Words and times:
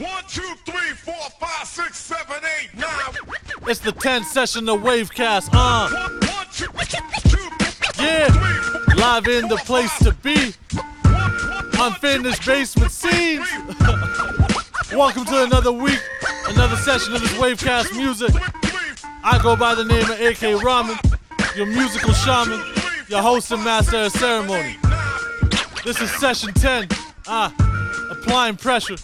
One, 0.00 0.24
two, 0.28 0.54
three, 0.64 0.92
four, 1.04 1.14
five, 1.38 1.66
six, 1.66 1.98
seven, 1.98 2.36
eight, 2.58 2.74
nine. 2.74 3.14
It's 3.68 3.80
the 3.80 3.92
10th 3.92 4.24
session 4.24 4.66
of 4.70 4.80
Wavecast. 4.80 5.50
Uh, 5.52 5.90
One, 5.90 6.20
one, 6.26 6.46
two, 6.50 6.66
two, 7.28 8.02
yeah. 8.02 8.28
three, 8.28 8.94
Live 8.94 9.28
in 9.28 9.46
the 9.48 9.58
place 9.66 9.94
to 9.98 10.12
be. 10.22 10.54
Unfinished 11.78 12.46
basement 12.46 12.90
scenes. 12.90 13.46
Welcome 14.90 15.26
to 15.26 15.44
another 15.44 15.70
week, 15.72 16.00
another 16.48 16.76
session 16.76 17.14
of 17.14 17.20
this 17.20 17.32
Wavecast 17.34 17.94
music. 17.94 18.30
I 19.22 19.38
go 19.42 19.54
by 19.54 19.74
the 19.74 19.84
name 19.84 20.10
of 20.10 20.18
AK 20.18 20.62
Rahman, 20.64 20.96
your 21.54 21.66
musical 21.66 22.14
shaman, 22.14 22.58
your 23.08 23.20
host 23.20 23.52
and 23.52 23.62
master 23.62 23.98
of 23.98 24.12
ceremony. 24.12 24.76
This 25.84 26.00
is 26.00 26.10
session 26.12 26.54
10. 26.54 26.88
Ah, 27.26 27.52
applying 28.10 28.56
pressure. 28.56 28.96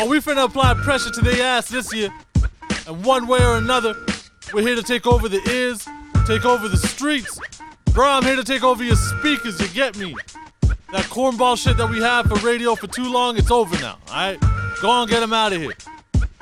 Oh, 0.00 0.06
we 0.06 0.20
finna 0.20 0.44
apply 0.44 0.74
pressure 0.74 1.10
to 1.10 1.20
their 1.20 1.42
ass 1.42 1.68
this 1.68 1.92
year. 1.92 2.08
And 2.86 3.04
one 3.04 3.26
way 3.26 3.40
or 3.40 3.56
another, 3.56 3.96
we're 4.54 4.62
here 4.62 4.76
to 4.76 4.82
take 4.82 5.08
over 5.08 5.28
the 5.28 5.40
ears, 5.50 5.88
take 6.24 6.44
over 6.44 6.68
the 6.68 6.76
streets. 6.76 7.40
Bro, 7.92 8.08
I'm 8.08 8.22
here 8.22 8.36
to 8.36 8.44
take 8.44 8.62
over 8.62 8.84
your 8.84 8.94
speakers, 8.94 9.60
you 9.60 9.66
get 9.74 9.98
me? 9.98 10.14
That 10.92 11.04
cornball 11.06 11.60
shit 11.60 11.76
that 11.78 11.90
we 11.90 12.00
had 12.00 12.28
for 12.28 12.36
radio 12.46 12.76
for 12.76 12.86
too 12.86 13.12
long, 13.12 13.38
it's 13.38 13.50
over 13.50 13.76
now, 13.80 13.98
alright? 14.08 14.40
Go 14.80 14.88
on, 14.88 15.08
get 15.08 15.20
him 15.20 15.32
out 15.32 15.52
of 15.52 15.60
here. 15.60 15.72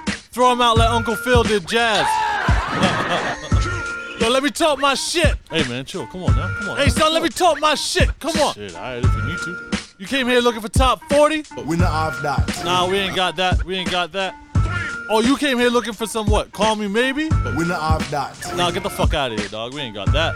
Throw 0.07 0.53
him 0.53 0.61
out 0.61 0.77
like 0.77 0.91
Uncle 0.91 1.17
Phil 1.17 1.43
did 1.43 1.67
jazz. 1.67 2.07
Yo, 4.21 4.29
let 4.29 4.43
me 4.43 4.51
talk 4.51 4.79
my 4.79 4.93
shit. 4.93 5.35
Hey 5.51 5.67
man, 5.67 5.87
chill. 5.87 6.07
Come 6.07 6.25
on 6.25 6.37
now. 6.37 6.55
Come 6.59 6.69
on. 6.71 6.77
Hey 6.77 6.91
son, 6.91 7.11
let 7.13 7.23
me 7.23 7.31
talk 7.31 7.59
my 7.59 7.75
shit. 7.75 8.19
Come 8.21 8.37
on. 8.43 8.55
Shit, 8.55 8.75
alright, 8.75 9.03
if 9.03 9.15
you 9.15 9.23
need 9.25 9.39
to. 9.39 9.66
You 9.99 10.07
came 10.07 10.29
here 10.29 10.41
looking 10.41 10.61
for 10.61 10.69
top 10.69 11.03
40? 11.09 11.45
We're 11.65 11.79
not 11.79 11.91
off 11.91 12.23
that. 12.23 12.65
Nah, 12.67 12.87
we 12.87 12.99
ain't 12.99 13.17
got 13.17 13.35
that. 13.37 13.65
We 13.65 13.77
ain't 13.77 13.91
got 13.91 14.13
that. 14.13 14.35
Oh, 15.09 15.21
you 15.21 15.39
came 15.39 15.59
here 15.59 15.71
looking 15.71 15.95
for 15.95 16.05
some 16.05 16.27
what? 16.27 16.53
Call 16.53 16.77
me 16.77 16.87
maybe? 16.87 17.31
We're 17.57 17.65
not 17.65 17.81
off 17.81 18.11
that. 18.11 18.37
Nah, 18.57 18.71
get 18.73 18.83
the 18.83 18.91
fuck 18.91 19.15
out 19.15 19.33
of 19.33 19.39
here, 19.39 19.49
dog. 19.49 19.73
We 19.73 19.81
ain't 19.81 19.95
got 19.95 20.13
that. 20.13 20.35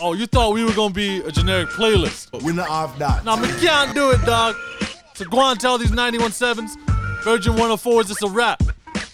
Oh, 0.00 0.14
you 0.14 0.26
thought 0.26 0.52
we 0.52 0.64
were 0.64 0.72
gonna 0.72 0.92
be 0.92 1.20
a 1.20 1.30
generic 1.30 1.68
playlist. 1.68 2.42
We're 2.42 2.52
not 2.52 2.68
off 2.68 2.98
that. 2.98 3.24
Nah, 3.24 3.40
we 3.40 3.46
can't 3.60 3.94
do 3.94 4.10
it, 4.10 4.20
dog. 4.24 4.56
So 5.14 5.26
go 5.26 5.38
on 5.38 5.56
tell 5.58 5.78
these 5.78 5.92
91.7s, 5.92 6.76
Virgin 7.22 7.52
104s, 7.52 8.10
it's 8.10 8.22
a 8.22 8.28
rap. 8.28 8.64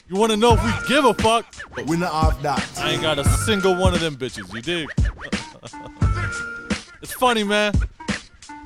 You 0.09 0.17
wanna 0.17 0.39
know 0.39 0.55
if 0.55 0.65
we 0.65 0.89
give 0.89 1.05
a 1.05 1.12
fuck? 1.12 1.45
We're 1.87 1.98
not 1.98 2.12
off 2.12 2.41
that. 2.41 2.67
I 2.78 2.93
ain't 2.93 3.03
got 3.03 3.19
a 3.19 3.25
single 3.25 3.77
one 3.77 3.93
of 3.93 4.00
them 4.00 4.17
bitches, 4.17 4.50
you 4.55 4.62
dig? 4.62 4.89
it's 7.03 7.12
funny, 7.12 7.45
man. 7.45 7.75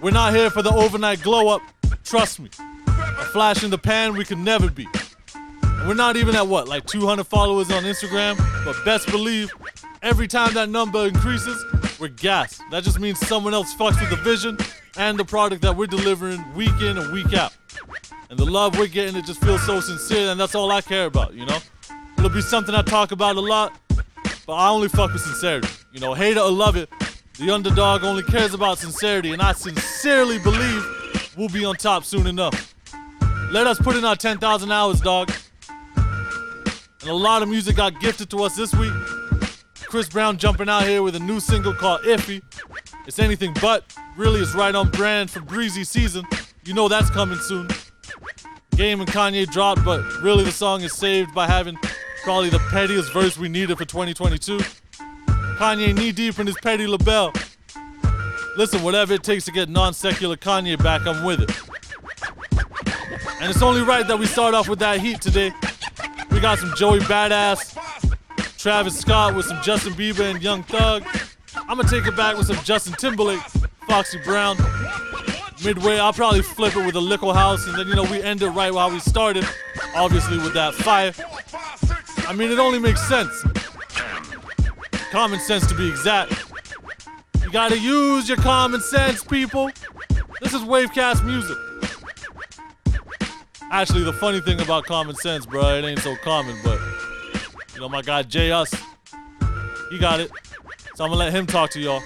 We're 0.03 0.13
not 0.13 0.35
here 0.35 0.49
for 0.49 0.63
the 0.63 0.73
overnight 0.73 1.21
glow 1.21 1.49
up. 1.49 1.61
Trust 2.05 2.41
me. 2.41 2.49
A 2.89 3.25
flash 3.33 3.63
in 3.63 3.71
the 3.71 3.77
pan 3.77 4.17
we 4.17 4.25
can 4.25 4.43
never 4.43 4.71
be. 4.71 4.89
And 5.35 5.87
we're 5.87 5.95
not 5.95 6.17
even 6.17 6.35
at 6.35 6.47
what, 6.47 6.69
like 6.69 6.87
200 6.87 7.25
followers 7.25 7.71
on 7.71 7.83
Instagram? 7.83 8.39
But 8.65 8.77
best 8.87 9.11
believe, 9.11 9.51
every 10.03 10.27
time 10.27 10.55
that 10.55 10.71
number 10.71 11.07
increases, 11.07 11.63
we're 12.01 12.09
gassed. 12.09 12.63
That 12.71 12.83
just 12.83 12.99
means 12.99 13.19
someone 13.27 13.53
else 13.53 13.75
fucks 13.75 14.01
with 14.01 14.09
the 14.09 14.17
vision 14.17 14.57
and 14.97 15.19
the 15.19 15.25
product 15.25 15.61
that 15.63 15.77
we're 15.77 15.87
delivering 15.87 16.43
week 16.55 16.81
in 16.81 16.97
and 16.97 17.13
week 17.13 17.35
out. 17.35 17.55
And 18.31 18.39
the 18.39 18.47
love 18.47 18.79
we're 18.79 18.87
getting, 18.87 19.17
it 19.17 19.27
just 19.27 19.43
feels 19.43 19.65
so 19.67 19.81
sincere, 19.81 20.31
and 20.31 20.41
that's 20.41 20.55
all 20.55 20.71
I 20.73 20.81
care 20.81 21.07
about, 21.07 21.35
you 21.35 21.45
know? 21.45 21.59
It'll 22.17 22.31
be 22.31 22.41
something 22.41 22.75
I 22.75 22.81
talk 22.83 23.13
about 23.13 23.37
a 23.37 23.41
lot, 23.41 23.79
but 24.47 24.55
I 24.55 24.71
only 24.71 24.89
fuck 24.89 25.13
with 25.13 25.21
sincerity. 25.21 25.69
You 25.93 26.01
know, 26.01 26.15
hate 26.15 26.37
it 26.37 26.41
or 26.41 26.51
love 26.51 26.77
it, 26.77 26.89
the 27.41 27.51
underdog 27.51 28.05
only 28.05 28.23
cares 28.23 28.53
about 28.53 28.77
sincerity, 28.77 29.33
and 29.33 29.41
I 29.41 29.53
sincerely 29.53 30.39
believe 30.39 31.35
we'll 31.39 31.49
be 31.49 31.65
on 31.65 31.75
top 31.75 32.05
soon 32.05 32.27
enough. 32.27 32.75
Let 33.51 33.67
us 33.67 33.79
put 33.79 33.97
in 33.97 34.05
our 34.05 34.15
10,000 34.15 34.71
hours, 34.71 35.01
dog. 35.01 35.33
And 35.97 37.09
a 37.09 37.15
lot 37.15 37.43
of 37.43 37.49
music 37.49 37.77
got 37.77 37.99
gifted 37.99 38.29
to 38.31 38.43
us 38.43 38.57
this 38.57 38.75
week. 38.75 38.93
Chris 39.75 40.07
Brown 40.07 40.37
jumping 40.37 40.69
out 40.69 40.83
here 40.83 41.03
with 41.03 41.17
a 41.17 41.19
new 41.19 41.41
single 41.41 41.73
called 41.73 42.03
Iffy. 42.03 42.43
It's 43.07 43.19
anything 43.19 43.55
but. 43.63 43.85
Really, 44.19 44.41
it's 44.41 44.55
right 44.55 44.75
on 44.75 44.91
brand 44.91 45.31
for 45.31 45.41
Breezy 45.41 45.83
season. 45.83 46.27
You 46.67 46.75
know 46.75 46.89
that's 46.89 47.09
coming 47.09 47.39
soon. 47.39 47.69
Game 48.77 49.01
and 49.01 49.09
Kanye 49.09 49.47
dropped, 49.51 49.83
but 49.83 50.03
really 50.21 50.45
the 50.45 50.53
song 50.53 50.83
is 50.83 50.93
saved 50.93 51.35
by 51.35 51.47
having 51.47 51.79
probably 52.23 52.51
the 52.51 52.59
pettiest 52.71 53.15
verse 53.15 53.39
we 53.39 53.49
needed 53.49 53.79
for 53.79 53.87
2022. 53.87 54.61
Kanye 55.61 55.95
knee 55.95 56.11
deep 56.11 56.39
in 56.39 56.47
his 56.47 56.57
petty 56.63 56.87
label. 56.87 57.35
Listen, 58.57 58.83
whatever 58.83 59.13
it 59.13 59.23
takes 59.23 59.45
to 59.45 59.53
get 59.53 59.69
non 59.69 59.93
secular 59.93 60.35
Kanye 60.35 60.83
back, 60.83 61.07
I'm 61.07 61.23
with 61.23 61.43
it. 61.43 61.51
And 63.43 63.51
it's 63.51 63.61
only 63.61 63.83
right 63.83 64.09
that 64.09 64.19
we 64.19 64.25
start 64.25 64.55
off 64.55 64.71
with 64.71 64.79
that 64.79 65.01
heat 65.01 65.21
today. 65.21 65.53
We 66.31 66.41
got 66.41 66.61
some 66.61 66.73
Joey 66.77 67.01
Badass, 67.01 67.77
Travis 68.57 68.99
Scott 68.99 69.35
with 69.35 69.45
some 69.45 69.61
Justin 69.63 69.93
Bieber 69.93 70.31
and 70.31 70.43
Young 70.43 70.63
Thug. 70.63 71.05
I'm 71.55 71.77
gonna 71.77 71.87
take 71.87 72.07
it 72.07 72.17
back 72.17 72.39
with 72.39 72.47
some 72.47 72.65
Justin 72.65 72.95
Timberlake, 72.95 73.43
Foxy 73.87 74.17
Brown. 74.25 74.57
Midway, 75.63 75.99
I'll 75.99 76.15
probably 76.15 76.41
flip 76.41 76.75
it 76.75 76.87
with 76.87 76.97
a 76.97 77.01
Lickle 77.01 77.35
House, 77.35 77.67
and 77.67 77.77
then 77.77 77.87
you 77.87 77.97
know 77.97 78.05
we 78.05 78.23
end 78.23 78.41
it 78.41 78.49
right 78.49 78.73
while 78.73 78.91
we 78.91 78.99
started, 78.99 79.47
obviously 79.95 80.39
with 80.39 80.55
that 80.55 80.73
fire. 80.73 81.13
I 82.27 82.33
mean, 82.33 82.51
it 82.51 82.59
only 82.59 82.79
makes 82.79 83.07
sense. 83.07 83.45
Common 85.11 85.41
sense 85.41 85.67
to 85.67 85.75
be 85.75 85.89
exact. 85.89 86.33
You 87.43 87.51
gotta 87.51 87.77
use 87.77 88.29
your 88.29 88.39
common 88.39 88.81
sense, 88.81 89.25
people. 89.25 89.71
This 90.41 90.55
is 90.55 90.63
Wavecast 90.63 91.25
music. 91.25 91.57
Actually, 93.73 94.05
the 94.05 94.13
funny 94.13 94.41
thing 94.41 94.61
about 94.61 94.85
common 94.85 95.17
sense, 95.17 95.47
bro, 95.47 95.77
it 95.77 95.85
ain't 95.85 95.99
so 95.99 96.15
common, 96.23 96.57
but 96.63 96.79
you 97.75 97.81
know, 97.81 97.89
my 97.89 98.03
guy 98.03 98.23
Hus, 98.23 98.73
he 99.91 99.99
got 99.99 100.21
it. 100.21 100.31
So 100.95 101.05
I'm 101.05 101.11
gonna 101.11 101.17
let 101.17 101.33
him 101.33 101.47
talk 101.47 101.71
to 101.71 101.81
y'all. 101.81 102.03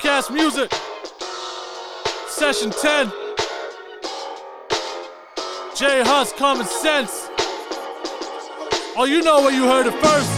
Wavecast 0.00 0.32
music. 0.32 0.72
Session 2.28 2.70
10. 2.70 3.12
J 5.76 6.02
Hus, 6.04 6.32
Common 6.32 6.66
Sense. 6.66 7.28
Oh, 8.96 9.04
you 9.04 9.22
know 9.22 9.42
where 9.42 9.52
you 9.52 9.64
heard 9.64 9.86
it 9.86 9.96
first. 10.00 10.30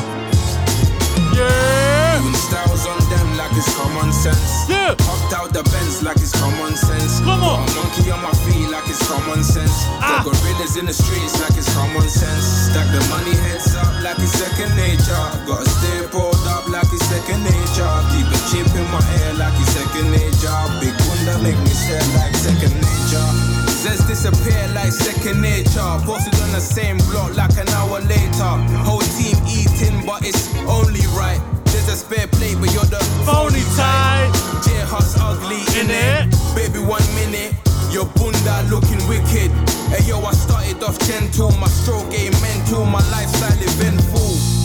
Yeah. 1.37 2.21
Doing 2.23 2.35
styles 2.35 2.87
on 2.87 2.99
them 3.11 3.37
like 3.39 3.53
it's 3.53 3.75
common 3.77 4.13
sense. 4.13 4.69
Yeah. 4.69 4.95
Hopped 5.01 5.33
out 5.33 5.53
the 5.53 5.63
Benz 5.71 6.03
like 6.03 6.17
it's 6.17 6.33
common 6.39 6.75
sense. 6.75 7.21
Come 7.21 7.43
on. 7.43 7.67
Got 7.67 7.71
a 7.71 7.81
monkey 7.83 8.11
on 8.11 8.23
my 8.23 8.35
feet 8.45 8.69
like 8.69 8.89
it's 8.89 9.07
common 9.07 9.43
sense. 9.43 9.87
Ah. 10.03 10.23
Got 10.25 10.35
gorillas 10.35 10.77
in 10.77 10.87
the 10.87 10.93
streets 10.93 11.41
like 11.41 11.57
it's 11.57 11.73
common 11.75 12.09
sense. 12.09 12.45
Stack 12.71 12.91
the 12.91 13.03
money 13.09 13.35
heads 13.47 13.75
up 13.77 13.95
like 14.03 14.19
it's 14.19 14.33
second 14.35 14.75
nature. 14.77 15.27
Gotta 15.47 15.71
stay 15.71 16.07
pulled 16.11 16.32
up 17.23 17.39
like 17.39 17.43
it's 17.43 17.43
second 17.43 17.45
nature. 17.45 17.95
Keep 18.11 18.27
a 18.27 18.39
chip 18.51 18.75
in 18.75 18.87
my 18.91 19.01
ear 19.21 19.35
like 19.39 19.55
it's 19.61 19.71
second 19.73 20.11
nature. 20.11 20.63
Big 20.81 20.95
wonder 21.07 21.39
make 21.43 21.59
me 21.59 21.75
stare 21.75 22.03
like 22.17 22.35
second 22.35 22.75
nature. 22.75 23.29
Says 23.71 24.01
disappear 24.07 24.69
like 24.75 24.93
second 24.93 25.41
nature. 25.41 25.93
Posted 26.05 26.35
on 26.41 26.53
the 26.53 26.61
same 26.61 26.99
block 27.11 27.37
like 27.37 27.57
an 27.59 27.69
hour 27.71 28.01
later. 28.01 28.53
Whole 28.83 29.05
team 29.19 29.37
eating, 29.47 30.05
but 30.07 30.25
it's 30.25 30.49
only 30.67 31.05
right. 31.17 31.41
There's 31.67 31.89
a 31.89 31.97
spare 31.97 32.27
plate, 32.29 32.57
but 32.61 32.73
you're 32.73 32.91
the 32.91 33.03
Phony 33.25 33.63
type. 33.77 34.33
J 34.65 34.71
Hus 34.87 35.17
ugly 35.21 35.63
in 35.81 35.91
In 35.91 35.91
it. 35.91 36.55
Baby, 36.55 36.81
one 36.85 37.05
minute. 37.15 37.55
Your 37.91 38.07
bunda 38.17 38.65
looking 38.71 39.01
wicked. 39.07 39.51
Hey 39.93 40.03
yo, 40.09 40.21
I 40.21 40.33
started 40.33 40.83
off 40.83 40.99
gentle. 41.01 41.51
My 41.59 41.69
stroke 41.69 42.11
game 42.11 42.33
mental. 42.41 42.85
My 42.87 43.03
lifestyle 43.11 43.59
eventful. 43.61 44.62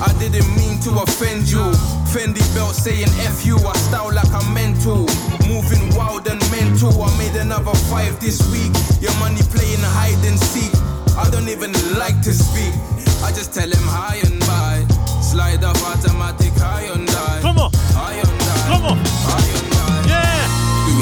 I 0.00 0.12
didn't 0.18 0.48
mean 0.56 0.78
to 0.84 0.90
offend 1.02 1.48
you. 1.48 1.64
Fendi 2.12 2.44
belt 2.54 2.74
saying 2.74 3.08
F 3.24 3.46
you. 3.46 3.56
I 3.56 3.72
style 3.88 4.12
like 4.12 4.32
I'm 4.32 4.52
mental. 4.52 5.06
Moving 5.48 5.94
wild 5.96 6.26
and 6.28 6.40
mental. 6.50 6.92
I 7.02 7.10
made 7.18 7.36
another 7.40 7.74
five 7.88 8.18
this 8.20 8.44
week. 8.52 8.72
Your 9.00 9.14
money 9.18 9.40
playing 9.54 9.80
hide 9.96 10.22
and 10.26 10.38
seek. 10.38 10.72
I 11.16 11.30
don't 11.30 11.48
even 11.48 11.72
like 11.98 12.20
to 12.22 12.32
speak. 12.32 12.74
I 13.24 13.32
just 13.32 13.54
tell 13.54 13.68
him 13.68 13.86
hi 13.88 14.20
and 14.24 14.38
bye. 14.40 14.84
Slide 15.22 15.64
off 15.64 15.80
automatic 15.82 16.52
high 16.54 16.88
and 16.92 17.06
die. 17.06 17.40
Come 17.40 17.58
on. 17.58 17.70
High 17.96 18.20
and 18.20 18.38
die. 18.40 18.68
Come 18.68 18.84
on. 18.84 18.98
High 19.00 19.58
and 19.58 19.70
die. 19.70 19.75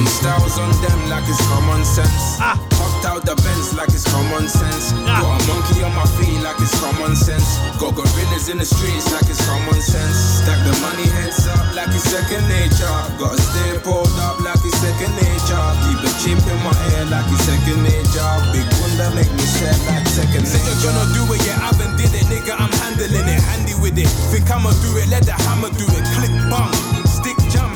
Doing 0.04 0.20
styles 0.20 0.58
on 0.58 0.68
them 0.84 1.00
like 1.08 1.24
it's 1.24 1.40
common 1.48 1.80
sense. 1.80 2.36
Ah. 2.36 2.60
Hopped 2.76 3.08
out 3.08 3.24
the 3.24 3.32
Benz 3.40 3.72
like 3.72 3.88
it's 3.88 4.04
common 4.04 4.44
sense. 4.52 4.92
Yeah. 4.92 5.16
Got 5.16 5.32
a 5.32 5.40
monkey 5.48 5.80
on 5.80 5.96
my 5.96 6.04
feet 6.20 6.44
like 6.44 6.60
it's 6.60 6.76
common 6.76 7.16
sense. 7.16 7.56
Got 7.80 7.96
gorillas 7.96 8.52
in 8.52 8.60
the 8.60 8.68
streets 8.68 9.08
like 9.16 9.24
it's 9.32 9.40
common 9.48 9.80
sense. 9.80 10.44
Stack 10.44 10.60
the 10.68 10.76
money 10.84 11.08
heads 11.08 11.48
up 11.48 11.72
like 11.72 11.88
it's 11.88 12.04
second 12.04 12.44
nature. 12.52 13.00
Gotta 13.16 13.40
stay 13.40 13.80
pulled 13.80 14.12
up 14.20 14.44
like 14.44 14.60
it's 14.60 14.76
second 14.76 15.14
nature. 15.16 15.64
Keep 15.88 15.98
the 16.04 16.12
chip 16.20 16.40
in 16.52 16.58
my 16.60 16.76
ear 16.92 17.08
like 17.08 17.24
it's 17.32 17.48
second 17.48 17.80
nature. 17.80 18.32
Big 18.52 18.68
wonder 18.84 19.08
make 19.16 19.32
me 19.32 19.46
sad 19.48 19.78
like 19.88 20.04
second. 20.04 20.44
Say 20.44 20.60
you're 20.68 20.84
gonna 20.84 21.16
do 21.16 21.24
it, 21.32 21.40
yeah, 21.48 21.64
I 21.64 21.72
haven't 21.72 21.96
did 21.96 22.12
it, 22.12 22.28
nigga. 22.28 22.52
I'm 22.60 22.68
handling 22.84 23.24
it, 23.24 23.40
handy 23.40 23.72
with 23.80 23.96
it. 23.96 24.12
Think 24.28 24.52
I'ma 24.52 24.76
do 24.84 25.00
it, 25.00 25.08
let 25.08 25.24
the 25.24 25.32
hammer 25.48 25.72
do 25.72 25.88
it. 25.88 26.04
Click 26.12 26.34
bang, 26.52 26.76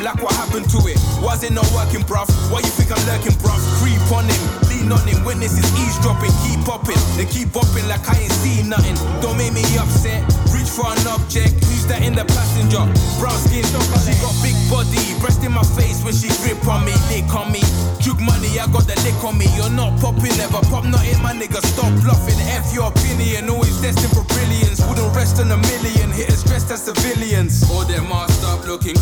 like 0.02 0.22
what 0.22 0.34
happened 0.34 0.68
to 0.70 0.78
it? 0.86 0.98
Was 1.22 1.42
it 1.42 1.52
not 1.52 1.66
working, 1.74 2.02
bruv? 2.06 2.28
Why 2.50 2.60
you 2.60 2.72
think 2.72 2.90
I'm 2.92 3.02
lurking, 3.06 3.34
bruv? 3.42 3.58
Creep 3.80 4.02
on 4.12 4.24
him, 4.28 4.42
lean 4.70 4.92
on 4.92 5.02
him. 5.06 5.24
Witnesses 5.24 5.66
eavesdropping, 5.74 6.32
keep 6.44 6.60
popping. 6.64 7.00
They 7.16 7.26
keep 7.26 7.48
bopping 7.50 7.86
like 7.88 8.04
I 8.08 8.18
ain't 8.18 8.32
seen 8.40 8.68
nothing. 8.68 8.96
Don't 9.20 9.36
make 9.36 9.52
me 9.52 9.62
upset. 9.78 10.22
Reach 10.54 10.70
for 10.70 10.86
an 10.86 11.06
object. 11.08 11.58
Who's 11.66 11.86
that 11.90 12.02
in 12.02 12.14
the 12.14 12.24
passenger? 12.24 12.84
Brown 13.18 13.38
skin, 13.38 13.64
she 13.64 14.14
got 14.22 14.34
big 14.44 14.56
body. 14.70 15.02
Breast 15.20 15.42
in 15.44 15.52
my 15.52 15.64
face 15.76 16.02
when 16.04 16.14
she 16.14 16.28
grip 16.42 16.60
on 16.68 16.84
me, 16.84 16.94
lick 17.10 17.28
on 17.34 17.50
me. 17.50 17.62
Jug 18.00 18.20
money, 18.20 18.58
I 18.58 18.66
got 18.70 18.86
the 18.86 18.96
lick 19.02 19.18
on 19.24 19.36
me. 19.36 19.46
You're 19.56 19.72
not 19.72 19.98
popping, 20.00 20.36
never 20.38 20.62
pop 20.70 20.84
nothing, 20.84 21.20
my 21.22 21.32
nigga. 21.34 21.60
Stop 21.64 21.90
bluffing. 22.04 22.38
F 22.48 22.72
your 22.72 22.88
opinion, 22.88 23.50
always 23.50 23.76
destined 23.80 24.14
for 24.14 24.24
brilliance. 24.32 24.80
Wouldn't 24.86 25.14
rest 25.14 25.40
on 25.40 25.50
a 25.50 25.56
million. 25.56 26.10
Hitters 26.10 26.44
dressed 26.44 26.70
as 26.70 26.84
civilians. 26.84 27.64
All 27.70 27.84
them 27.84 28.08
masked 28.08 28.44
up 28.44 28.66
looking 28.66 28.96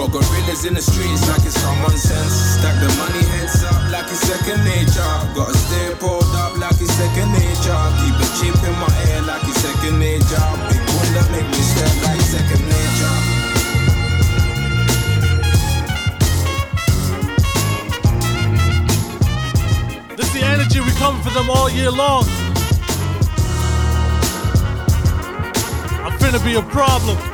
Got 0.00 0.12
gorillas 0.12 0.64
in 0.64 0.72
the 0.72 0.80
streets 0.80 1.28
like 1.28 1.44
it's 1.44 1.60
common 1.62 1.92
sense. 1.92 2.32
Stack 2.56 2.72
the 2.80 2.88
money 2.96 3.20
heads 3.36 3.62
up 3.64 3.84
like 3.92 4.08
it's 4.08 4.24
second 4.24 4.64
nature. 4.64 5.04
Gotta 5.36 5.52
stay 5.52 5.92
pulled 6.00 6.24
up 6.40 6.56
like 6.56 6.80
it's 6.80 6.88
second 6.96 7.28
nature. 7.36 7.76
Keep 8.00 8.16
it 8.16 8.32
cheap 8.40 8.56
in 8.64 8.72
my 8.80 8.88
ear 9.12 9.20
like 9.28 9.44
it's 9.44 9.60
second 9.60 10.00
nature. 10.00 10.40
Big 10.72 10.80
one 10.96 11.12
that 11.12 11.28
make 11.28 11.44
me 11.52 11.60
step 11.60 11.92
like 12.00 12.16
second 12.24 12.64
nature. 12.64 13.12
This 20.16 20.28
is 20.28 20.32
the 20.32 20.46
energy 20.48 20.80
we 20.80 20.92
coming 20.96 21.20
for 21.20 21.28
them 21.28 21.50
all 21.50 21.68
year 21.68 21.90
long. 21.90 22.24
I'm 26.00 26.16
finna 26.16 26.40
be 26.42 26.54
a 26.54 26.62
problem. 26.62 27.29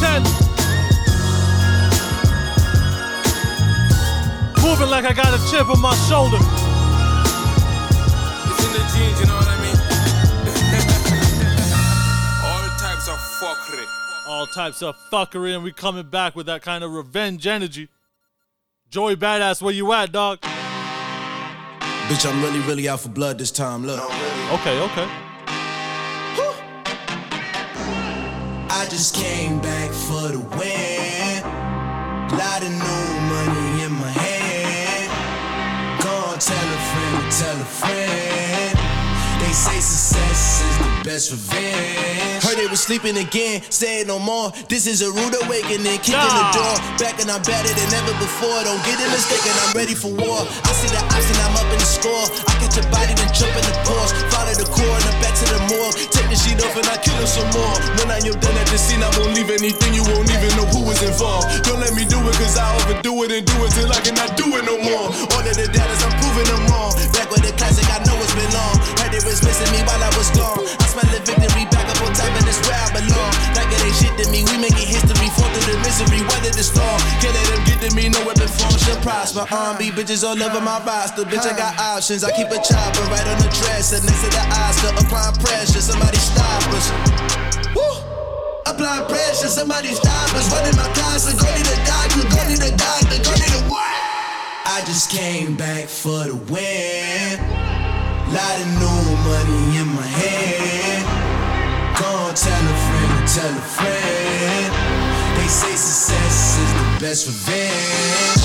10. 0.00 0.22
Moving 4.62 4.90
like 4.90 5.04
I 5.04 5.12
got 5.14 5.32
a 5.32 5.38
chip 5.50 5.68
on 5.70 5.80
my 5.80 5.94
shoulder. 6.08 6.38
It's 8.48 8.64
in 8.66 8.72
the 8.72 8.78
genes, 8.92 9.20
you 9.20 9.26
know 9.26 9.36
what 9.36 9.48
I 9.48 9.56
mean? 9.62 9.76
All 12.44 12.68
types 12.78 13.08
of 13.08 13.18
fuckery. 13.40 13.86
all 14.28 14.46
types 14.46 14.82
of 14.82 14.94
fuckery, 15.10 15.54
and 15.54 15.64
we 15.64 15.72
coming 15.72 16.08
back 16.08 16.34
with 16.36 16.46
that 16.46 16.62
kind 16.62 16.84
of 16.84 16.92
revenge 16.92 17.46
energy. 17.46 17.88
Joey 18.90 19.16
Badass, 19.16 19.62
where 19.62 19.72
you 19.72 19.92
at, 19.92 20.12
dog? 20.12 20.40
Bitch, 22.08 22.26
I'm 22.30 22.40
really, 22.42 22.60
really 22.60 22.88
out 22.88 23.00
for 23.00 23.08
blood 23.08 23.38
this 23.38 23.50
time. 23.50 23.84
Look. 23.86 24.00
Okay, 24.00 24.80
okay. 24.80 25.08
I 28.78 28.86
just 28.90 29.14
came 29.16 29.58
back 29.60 29.85
for 30.06 30.28
the 30.28 30.38
win. 30.38 31.42
Lot 32.38 32.62
of 32.62 32.70
new 32.70 33.06
money 33.32 33.82
in 33.82 33.92
my 33.92 34.12
hand. 34.22 35.10
Go 36.00 36.10
on, 36.30 36.38
tell 36.38 36.68
a 36.76 36.80
friend, 36.90 37.32
tell 37.32 37.60
a 37.60 37.64
friend. 37.64 38.45
Say 39.56 39.80
success 39.80 40.60
is 40.60 40.76
the 40.76 40.88
best 41.00 41.32
revenge. 41.32 42.44
Heard 42.44 42.60
they 42.60 42.68
was 42.68 42.84
sleeping 42.84 43.16
again, 43.16 43.64
say 43.72 44.04
it 44.04 44.06
no 44.06 44.20
more. 44.20 44.52
This 44.68 44.84
is 44.84 45.00
a 45.00 45.08
rude 45.08 45.32
awakening, 45.48 45.96
kicking 46.04 46.20
the 46.20 46.46
door. 46.52 46.76
Back 47.00 47.16
and 47.24 47.32
I'm 47.32 47.40
better 47.40 47.72
than 47.72 47.88
ever 47.88 48.12
before. 48.20 48.52
Don't 48.68 48.84
get 48.84 49.00
it 49.00 49.08
mistaken, 49.08 49.56
I'm 49.64 49.72
ready 49.72 49.96
for 49.96 50.12
war. 50.12 50.44
I 50.44 50.70
see 50.76 50.92
the 50.92 51.00
option, 51.00 51.40
I'm 51.40 51.56
up 51.56 51.72
in 51.72 51.80
the 51.80 51.88
score. 51.88 52.28
I 52.44 52.52
get 52.60 52.76
your 52.76 52.84
body, 52.92 53.16
then 53.16 53.32
jump 53.32 53.56
in 53.56 53.64
the 53.64 53.72
course. 53.88 54.12
Follow 54.28 54.52
the 54.52 54.68
core 54.68 54.92
and 54.92 55.04
then 55.08 55.16
back 55.24 55.32
to 55.40 55.46
the 55.48 55.60
morgue. 55.72 55.96
Take 56.12 56.28
the 56.28 56.36
sheet 56.36 56.60
off 56.60 56.76
and 56.76 56.86
I 56.92 57.00
kill 57.00 57.16
him 57.16 57.24
some 57.24 57.48
more. 57.56 57.76
When 57.96 58.12
I 58.12 58.20
am 58.20 58.36
done 58.36 58.60
at 58.60 58.68
the 58.68 58.76
scene, 58.76 59.00
I 59.00 59.08
won't 59.16 59.32
leave 59.32 59.48
anything. 59.48 59.96
You 59.96 60.04
won't 60.04 60.28
even 60.28 60.52
know 60.60 60.68
who 60.68 60.84
was 60.84 61.00
involved. 61.00 61.48
Don't 61.64 61.80
let 61.80 61.96
me 61.96 62.04
do 62.04 62.20
it, 62.20 62.36
cause 62.36 62.60
I 62.60 62.68
overdo 62.84 63.24
it 63.24 63.32
and 63.32 63.44
do 63.48 63.56
it 63.64 63.72
till 63.72 63.88
I 63.88 64.04
cannot 64.04 64.36
do 64.36 64.52
it 64.52 64.68
no 64.68 64.76
more. 64.84 65.08
All 65.32 65.40
of 65.48 65.56
the 65.56 65.64
doubters, 65.72 66.02
I'm 66.04 66.12
proving 66.20 66.44
them 66.44 66.60
wrong. 66.68 66.92
Back 67.16 67.32
with 67.32 67.40
the 67.40 67.56
classic, 67.56 67.88
I 67.88 68.04
know 68.04 68.20
it's 68.20 68.36
been 68.36 68.52
long. 68.52 68.75
Missing 69.46 69.70
me 69.70 69.80
while 69.86 70.02
I 70.02 70.10
was 70.18 70.28
gone. 70.34 70.66
I 70.66 70.86
smell 70.90 71.06
the 71.14 71.22
victory 71.22 71.64
back 71.70 71.86
up 71.86 72.02
on 72.02 72.10
top, 72.12 72.34
and 72.34 72.46
it's 72.50 72.58
where 72.66 72.74
I 72.74 72.90
belong. 72.90 73.32
Like 73.54 73.70
it 73.70 73.80
ain't 73.86 73.94
shit 73.94 74.14
to 74.18 74.26
me, 74.34 74.42
we 74.42 74.58
making 74.58 74.90
history. 74.90 75.30
Fall 75.38 75.46
through 75.54 75.70
the 75.70 75.78
misery, 75.86 76.20
weather 76.26 76.50
the 76.50 76.66
storm. 76.66 76.98
Can't 77.22 77.30
let 77.30 77.46
them 77.54 77.62
get 77.64 77.78
to 77.86 77.90
me, 77.94 78.10
no 78.10 78.18
weapon 78.26 78.50
form 78.50 78.74
shall 78.76 78.98
prosper. 79.06 79.46
Uh, 79.46 79.78
R&B 79.78 79.94
bitches 79.94 80.26
all 80.26 80.36
over 80.36 80.60
my 80.60 80.82
roster. 80.82 81.22
Bitch, 81.22 81.46
I 81.46 81.54
got 81.54 81.78
options. 81.78 82.26
I 82.26 82.34
keep 82.34 82.50
a 82.50 82.58
chopper 82.58 83.06
right 83.08 83.26
on 83.30 83.38
the 83.38 83.50
dresser 83.62 84.02
next 84.02 84.26
to 84.26 84.30
the 84.34 84.42
Oscar. 84.66 84.90
Applying 84.98 85.38
pressure, 85.38 85.80
somebody 85.80 86.18
stop 86.18 86.66
us. 86.74 86.90
Woo! 87.72 88.06
Pressure, 89.08 89.48
somebody 89.48 89.88
stop 89.88 90.34
us. 90.34 90.52
Running 90.52 90.76
my 90.76 90.88
closet, 90.94 91.38
go 91.38 91.46
to 91.46 91.62
the 91.62 91.76
doctor, 91.86 92.22
go 92.28 92.42
to 92.44 92.56
the 92.60 92.76
doctor, 92.76 93.16
go 93.22 93.34
to 93.34 93.50
the 93.50 93.62
what? 93.70 94.06
I 94.66 94.82
just 94.86 95.10
came 95.10 95.56
back 95.56 95.88
for 95.88 96.24
the 96.24 96.36
win. 96.36 97.65
Lot 98.28 98.60
of 98.60 98.66
new 98.66 99.16
money 99.22 99.78
in 99.78 99.86
my 99.94 100.02
hand. 100.02 101.06
Go 101.96 102.06
on, 102.26 102.34
tell 102.34 102.58
a 102.58 102.76
friend, 102.86 103.28
tell 103.28 103.54
a 103.54 103.62
friend. 103.62 104.72
They 105.38 105.46
say 105.46 105.70
success 105.76 106.58
is 106.58 106.72
the 106.74 106.86
best 107.00 107.26
revenge. 107.28 108.42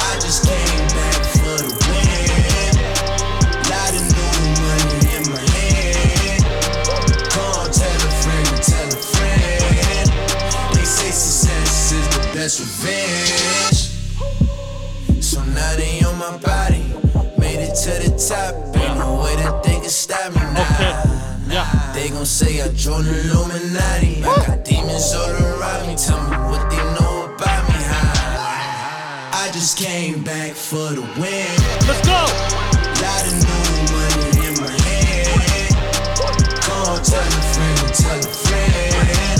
I 0.00 0.18
just 0.18 0.46
came 0.48 0.88
back 0.96 1.20
for 1.36 1.60
the 1.60 1.76
win. 1.86 2.72
Lot 3.68 3.92
of 3.92 4.04
new 4.16 4.32
money 4.64 5.00
in 5.12 5.22
my 5.28 5.44
hand. 5.44 6.40
Go 7.36 7.44
on, 7.60 7.68
tell 7.70 8.00
a 8.00 8.12
friend, 8.24 8.48
tell 8.64 8.88
a 8.88 9.00
friend. 9.12 10.08
They 10.72 10.84
say 10.84 11.10
success 11.10 11.92
is 11.92 12.08
the 12.16 12.22
best 12.32 12.60
revenge. 12.60 13.25
To 17.86 17.92
the 18.02 18.18
top. 18.18 18.54
Ain't 18.74 18.98
no 18.98 19.22
way 19.22 19.36
that 19.36 19.62
they 19.62 19.78
can 19.78 19.88
stop 19.88 20.34
me 20.34 20.40
now. 20.40 20.66
Okay. 20.74 21.54
Yeah. 21.54 21.92
They 21.94 22.08
gon' 22.08 22.26
say 22.26 22.60
I 22.60 22.68
joined 22.74 23.06
the 23.06 23.14
Illuminati. 23.30 24.24
I 24.24 24.34
got 24.44 24.64
demons 24.64 25.14
all 25.14 25.30
around 25.30 25.86
me. 25.86 25.94
Tell 25.94 26.18
me 26.26 26.36
what 26.50 26.68
they 26.68 26.82
know 26.98 27.30
about 27.30 27.62
me. 27.70 27.78
Huh? 27.86 29.38
I 29.38 29.50
just 29.52 29.78
came 29.78 30.24
back 30.24 30.54
for 30.54 30.90
the 30.98 31.06
win. 31.22 31.46
Let's 31.86 32.02
go. 32.02 32.26
Lot 33.06 33.22
of 33.22 33.34
new 33.46 33.70
money 33.94 34.50
in 34.50 34.54
my 34.58 34.74
hand. 34.82 35.70
Go 36.66 36.98
tell 37.06 37.22
a 37.22 37.42
friend, 37.54 37.86
tell 37.94 38.18
a 38.18 38.34
friend. 38.34 39.38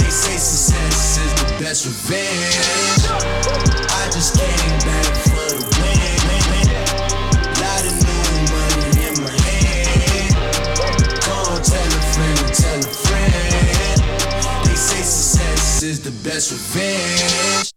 They 0.00 0.10
say 0.12 0.36
success 0.36 1.16
is 1.16 1.32
the 1.40 1.64
best 1.64 1.86
revenge. 1.86 2.99
Best 16.22 16.52
revenge. 16.52 17.72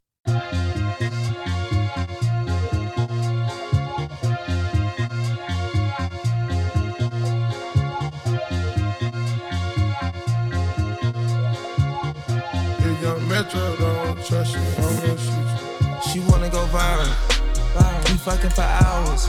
Metro 13.28 13.76
don't 13.78 14.24
trust 14.26 14.54
you, 14.54 14.62
I'm 14.78 14.96
gonna 14.96 15.18
shoot 15.18 15.32
you. 15.32 16.12
She 16.12 16.20
wanna 16.30 16.50
go 16.50 16.66
viral. 16.68 17.10
We 18.10 18.18
fucking 18.18 18.52
for 18.52 18.62
hours. 18.62 19.28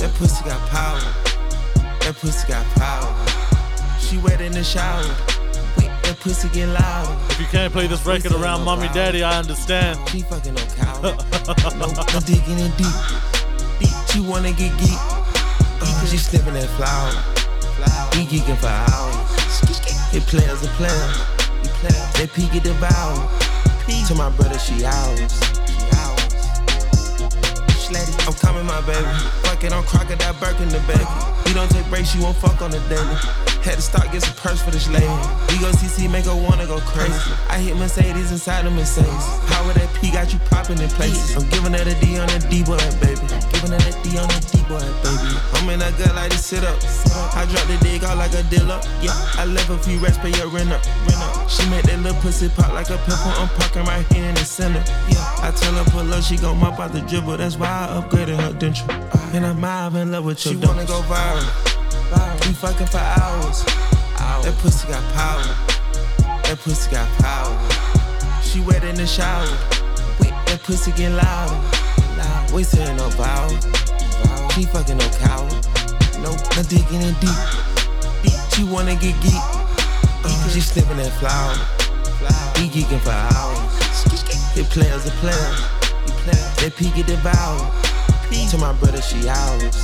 That 0.00 0.12
pussy 0.14 0.44
got 0.44 0.60
power. 0.68 1.00
That 2.00 2.14
pussy 2.20 2.46
got 2.46 2.64
power. 2.76 3.12
She 3.98 4.18
wet 4.18 4.40
in 4.40 4.52
the 4.52 4.62
shower. 4.62 5.35
That 6.06 6.18
pussy 6.20 6.48
get 6.50 6.68
loud. 6.68 7.30
If 7.32 7.40
you 7.40 7.46
can't 7.46 7.72
play 7.72 7.88
this 7.88 8.06
record 8.06 8.32
around 8.32 8.64
mommy 8.64 8.86
daddy, 8.94 9.22
I 9.22 9.38
understand. 9.38 9.98
She 10.08 10.22
fucking 10.22 10.54
no 10.54 10.62
cow. 10.78 11.02
no, 11.02 11.86
no 11.90 12.20
digging 12.20 12.58
in 12.58 12.70
deep. 12.78 12.96
Deep. 13.80 13.96
She 14.10 14.20
wanna 14.20 14.52
get 14.52 14.70
geek. 14.78 14.98
Uh, 15.82 16.06
she 16.06 16.16
sniffing 16.16 16.54
that 16.54 16.70
flower. 16.78 17.10
We 18.14 18.24
geeking 18.30 18.56
for 18.56 18.70
hours. 18.70 19.26
Hit 20.12 20.22
players 20.24 20.62
a 20.62 20.68
player. 20.78 21.10
They 22.14 22.26
peek 22.28 22.54
it 22.54 22.62
devour. 22.62 23.28
To 24.06 24.14
my 24.14 24.30
brother, 24.30 24.58
she 24.58 24.84
ours. 24.84 25.40
I'm 28.26 28.34
coming, 28.34 28.66
my 28.66 28.80
baby. 28.80 29.06
Fuck 29.42 29.62
it, 29.62 29.72
I'm 29.72 29.84
crocodile 29.84 30.34
Birkin 30.34 30.68
the 30.68 30.80
baby. 30.86 31.06
We 31.46 31.54
don't 31.54 31.70
take 31.70 31.88
breaks, 31.88 32.14
you 32.14 32.22
won't 32.22 32.36
fuck 32.36 32.60
on 32.60 32.72
the 32.72 32.80
daily. 32.88 33.55
Had 33.66 33.82
to 33.82 33.82
start 33.82 34.12
get 34.12 34.22
some 34.22 34.36
purse 34.36 34.62
for 34.62 34.70
this 34.70 34.86
lady. 34.86 35.10
We 35.50 35.58
go 35.58 35.74
CC, 35.74 36.06
make 36.08 36.26
her 36.26 36.36
wanna 36.36 36.70
go 36.70 36.78
crazy. 36.86 37.18
I 37.50 37.58
hit 37.58 37.74
Mercedes 37.74 38.30
inside 38.30 38.64
the 38.64 38.70
Mercedes. 38.70 39.26
Power 39.50 39.72
that 39.74 39.90
P 39.98 40.12
got 40.12 40.32
you 40.32 40.38
popping 40.46 40.78
in 40.78 40.88
places. 40.94 41.34
I'm 41.34 41.50
giving 41.50 41.74
her 41.74 41.82
a 41.82 41.94
D 41.98 42.16
on 42.16 42.28
that 42.30 42.46
D 42.48 42.62
boy, 42.62 42.78
baby. 43.02 43.26
Giving 43.50 43.74
her 43.74 43.82
that 43.82 43.98
D 44.06 44.14
on 44.22 44.30
that 44.30 44.46
D 44.54 44.62
boy, 44.70 44.78
baby. 45.02 45.34
I'm 45.58 45.66
in 45.66 45.80
that 45.82 45.98
gut 45.98 46.14
like 46.14 46.30
to 46.30 46.38
sit 46.38 46.62
up. 46.62 46.78
I 47.34 47.42
drop 47.50 47.66
the 47.66 47.74
dig 47.82 48.04
out 48.04 48.16
like 48.16 48.38
a 48.38 48.46
dealer. 48.46 48.78
Yeah, 49.02 49.18
I 49.34 49.50
left 49.50 49.68
a 49.68 49.78
few 49.82 49.98
rest, 49.98 50.22
pay 50.22 50.30
your 50.30 50.46
rent 50.46 50.70
up. 50.70 50.86
Rent 51.10 51.18
up. 51.18 51.50
She 51.50 51.66
make 51.66 51.82
that 51.90 51.98
little 52.06 52.14
pussy 52.22 52.48
pop 52.48 52.70
like 52.70 52.86
a 52.94 52.98
pimple. 53.02 53.34
I'm 53.34 53.50
parking 53.58 53.82
right 53.82 54.06
here 54.14 54.30
in 54.30 54.36
the 54.38 54.46
center. 54.46 54.78
Yeah, 55.10 55.42
I 55.42 55.50
tell 55.50 55.74
her 55.74 55.82
pull 55.90 56.06
up, 56.06 56.22
she 56.22 56.38
gon' 56.38 56.62
mop 56.62 56.78
out 56.78 56.92
the 56.94 57.02
dribble. 57.02 57.38
That's 57.38 57.58
why 57.58 57.66
I 57.66 57.98
upgraded 57.98 58.38
her 58.38 58.54
denture. 58.54 58.86
And 59.34 59.42
I'm 59.44 59.58
in 59.96 60.12
love 60.12 60.24
with 60.24 60.38
your 60.46 60.54
She 60.54 60.60
wanna 60.62 60.86
go 60.86 61.02
viral. 61.10 61.74
We 62.46 62.52
fucking 62.52 62.86
for 62.86 62.98
hours. 62.98 63.64
That 64.44 64.54
pussy 64.58 64.86
got 64.86 65.02
power. 65.14 65.42
That 66.44 66.58
pussy 66.62 66.90
got 66.90 67.08
power. 67.18 67.50
She 68.42 68.60
wet 68.60 68.84
in 68.84 68.94
the 68.94 69.06
shower. 69.06 69.46
Wait, 70.20 70.30
that 70.46 70.60
pussy 70.62 70.92
get 70.92 71.10
louder. 71.10 71.58
Loud. 72.16 72.52
We 72.52 72.62
saying 72.62 72.96
no 72.96 73.08
vow. 73.10 73.48
She 74.54 74.64
fucking 74.64 74.98
no 74.98 75.08
cow. 75.18 75.42
Nope, 76.22 76.38
no 76.54 76.62
digging 76.62 77.02
in 77.02 77.14
deep. 77.18 77.42
Deep. 78.22 78.38
She 78.54 78.62
wanna 78.62 78.94
get 78.94 79.18
geek. 79.20 79.42
Uh, 80.22 80.48
she 80.48 80.60
sniffing 80.60 80.98
that 80.98 81.12
flower. 81.18 81.58
We 82.56 82.70
geeking 82.70 83.00
for 83.00 83.10
hours. 83.10 84.54
Hit 84.54 84.66
players 84.70 85.06
a 85.06 85.10
player. 85.18 85.54
They 86.62 86.70
peek 86.70 86.96
it 86.98 87.06
devour. 87.06 87.72
To 88.50 88.58
my 88.58 88.72
brother, 88.74 89.02
she 89.02 89.28
ours. 89.28 89.82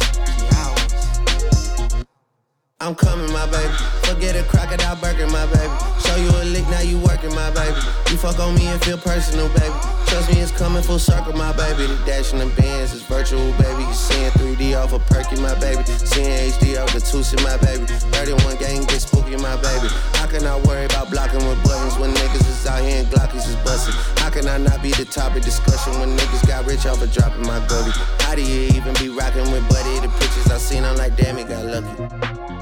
I'm 2.83 2.97
coming, 2.97 3.31
my 3.33 3.47
baby. 3.47 3.73
Forget 4.03 4.35
a 4.35 4.43
crocodile 4.43 4.97
Birkin, 4.97 5.31
my 5.31 5.47
baby. 5.47 5.71
Show 6.03 6.17
you 6.17 6.27
a 6.43 6.43
lick, 6.51 6.67
now 6.67 6.81
you 6.81 6.99
working, 6.99 7.33
my 7.33 7.49
baby. 7.55 7.79
You 8.11 8.19
fuck 8.19 8.41
on 8.41 8.57
me 8.57 8.67
and 8.67 8.83
feel 8.83 8.99
personal, 8.99 9.47
baby. 9.55 9.79
Trust 10.11 10.35
me, 10.35 10.41
it's 10.41 10.51
coming 10.51 10.83
full 10.83 10.99
circle, 10.99 11.33
my 11.33 11.53
baby. 11.53 11.87
The 11.87 11.95
dash 12.05 12.33
in 12.33 12.41
the 12.41 12.51
bands 12.59 12.93
is 12.93 13.03
virtual, 13.03 13.53
baby. 13.53 13.87
You 13.87 13.95
seeing 13.95 14.31
3D 14.33 14.75
off 14.75 14.91
a 14.91 14.97
of 14.97 15.07
perky, 15.07 15.39
my 15.39 15.55
baby. 15.61 15.85
Seeing 15.87 16.27
HD 16.51 16.75
off 16.75 16.93
the 16.93 16.99
Tusi, 16.99 17.39
my 17.47 17.57
baby. 17.62 17.87
31 17.87 18.57
gang 18.57 18.83
get 18.83 19.01
spooky, 19.01 19.37
my 19.37 19.55
baby. 19.62 19.87
How 20.19 20.27
can 20.27 20.45
I 20.45 20.59
worry 20.67 20.87
about 20.87 21.09
blocking 21.09 21.47
with 21.47 21.62
buttons 21.62 21.97
when 22.03 22.11
niggas 22.11 22.51
is 22.51 22.67
out 22.67 22.83
here 22.83 22.99
and 22.99 23.07
Glockies 23.07 23.47
is 23.47 23.55
busting? 23.62 23.95
How 24.19 24.31
can 24.31 24.49
I 24.49 24.59
not 24.59 24.83
be 24.83 24.91
the 24.91 25.05
topic 25.05 25.45
discussion 25.45 26.01
when 26.01 26.19
niggas 26.19 26.49
got 26.49 26.67
rich 26.67 26.85
off 26.87 27.01
of 27.01 27.12
dropping 27.12 27.47
my 27.47 27.65
gully? 27.69 27.93
How 28.27 28.35
do 28.35 28.43
you 28.43 28.75
even 28.75 28.93
be 28.99 29.09
rocking 29.09 29.49
with 29.53 29.62
Buddy? 29.71 30.01
The 30.01 30.11
pictures 30.19 30.51
I 30.51 30.59
seen, 30.59 30.83
I'm 30.83 30.97
like, 30.97 31.15
damn, 31.17 31.39
it 31.39 31.47
got 31.49 31.65
lucky. 31.65 32.62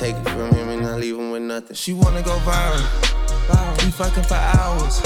Take 0.00 0.16
it 0.16 0.28
from 0.30 0.50
him 0.54 0.70
and 0.70 0.80
not 0.80 0.98
leave 0.98 1.14
him 1.14 1.30
with 1.30 1.42
nothing. 1.42 1.76
She 1.76 1.92
wanna 1.92 2.22
go 2.22 2.34
viral. 2.38 2.80
We 3.84 3.90
fucking 3.90 4.22
for 4.22 4.32
hours. 4.32 4.98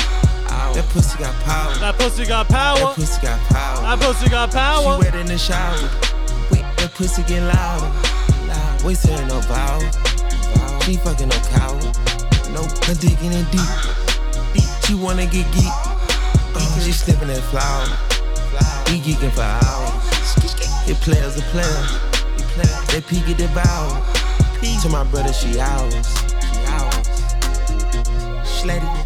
That 0.47 0.87
pussy 0.91 1.19
got 1.19 1.35
power. 1.43 1.75
That 1.81 1.99
pussy 1.99 2.25
got 2.25 2.49
power. 2.49 2.79
That 2.79 2.95
pussy 2.95 3.21
got 3.21 3.41
power. 3.51 3.83
That 3.83 3.99
pussy 3.99 4.29
got 4.29 4.53
power. 4.53 4.95
She 4.95 5.05
wet 5.05 5.15
in 5.17 5.27
the 5.27 5.37
shower. 5.37 5.83
Wait, 6.53 6.63
that 6.79 6.93
pussy 6.95 7.25
get 7.25 7.43
louder. 7.43 7.91
Loud. 8.47 8.83
We 8.85 8.95
saying 8.95 9.27
no 9.27 9.41
vow. 9.51 9.81
She 10.87 10.95
fucking 10.95 11.27
no 11.27 11.39
cow. 11.51 11.75
Nope, 12.55 12.71
her 12.87 12.95
digging 12.95 13.35
in 13.35 13.43
deep. 13.51 13.75
Deep. 14.55 14.71
She 14.87 14.95
wanna 14.95 15.27
get 15.27 15.51
geek. 15.59 15.75
Uh, 16.55 16.79
she 16.79 16.93
sniffing 16.93 17.35
that 17.35 17.43
flower. 17.51 17.91
We 18.87 19.03
geeking 19.03 19.35
for 19.35 19.43
hours. 19.43 20.87
It 20.87 20.95
players 21.03 21.37
a 21.37 21.43
player. 21.51 21.83
They 22.95 23.01
peek 23.01 23.29
at 23.29 23.39
the 23.39 23.51
bow. 23.59 24.24
To 24.65 24.89
my 24.89 25.05
brother, 25.05 25.31
she 25.33 25.61
ours. 25.61 26.07
She 26.41 26.65
ours. 26.67 27.09
Sleddy. 28.49 29.04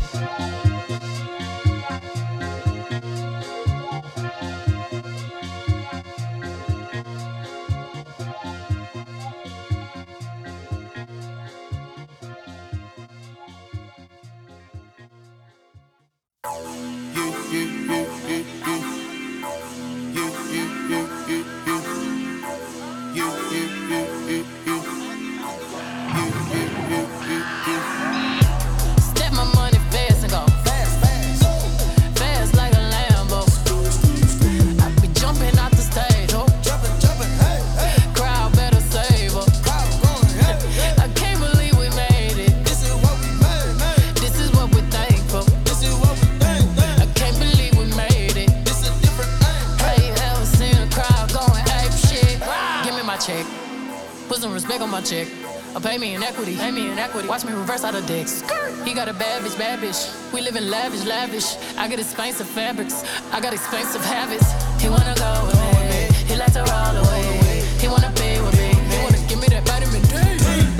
Lavish, 60.68 61.04
lavish. 61.04 61.56
I 61.76 61.88
got 61.88 61.98
expensive 61.98 62.46
fabrics. 62.48 63.02
I 63.32 63.40
got 63.40 63.52
expensive 63.52 64.04
habits. 64.04 64.48
He 64.80 64.88
wanna 64.88 65.14
go 65.16 65.32
with 65.46 65.56
me. 65.56 66.08
He 66.28 66.36
like 66.36 66.52
to 66.52 66.60
roll 66.60 66.96
away. 67.04 67.64
He 67.80 67.88
wanna 67.88 68.12
be 68.20 68.40
with 68.44 68.56
me. 68.60 68.70
He 68.90 68.96
wanna 69.02 69.20
give 69.28 69.40
me 69.40 69.48
that 69.48 69.64
vitamin 69.66 70.02
D. 70.02 70.14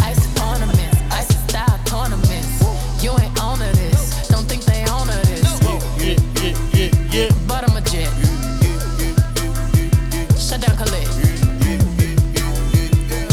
Ice 0.05 0.23
ornaments, 0.41 0.99
ice 1.11 1.33
style 1.49 1.79
tournaments. 1.85 2.63
You 3.03 3.13
ain't 3.19 3.41
on 3.43 3.59
to 3.59 3.71
this. 3.77 4.29
Don't 4.29 4.47
think 4.47 4.65
they 4.65 4.85
own 4.93 5.07
to 5.07 5.17
this. 5.27 5.47
Yeah, 6.05 6.17
yeah, 6.43 6.55
yeah, 6.75 6.91
yeah. 7.11 7.31
But 7.49 7.69
I'm 7.69 7.77
a 7.77 7.81
jet. 7.81 8.13
Shut 10.37 10.61
down 10.61 10.77
Khalid. 10.77 11.09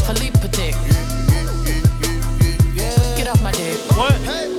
Philippe 0.06 0.38
Patek. 0.40 0.76
Get 3.18 3.28
off 3.28 3.42
my 3.44 3.52
dick. 3.52 3.78
What? 3.98 4.16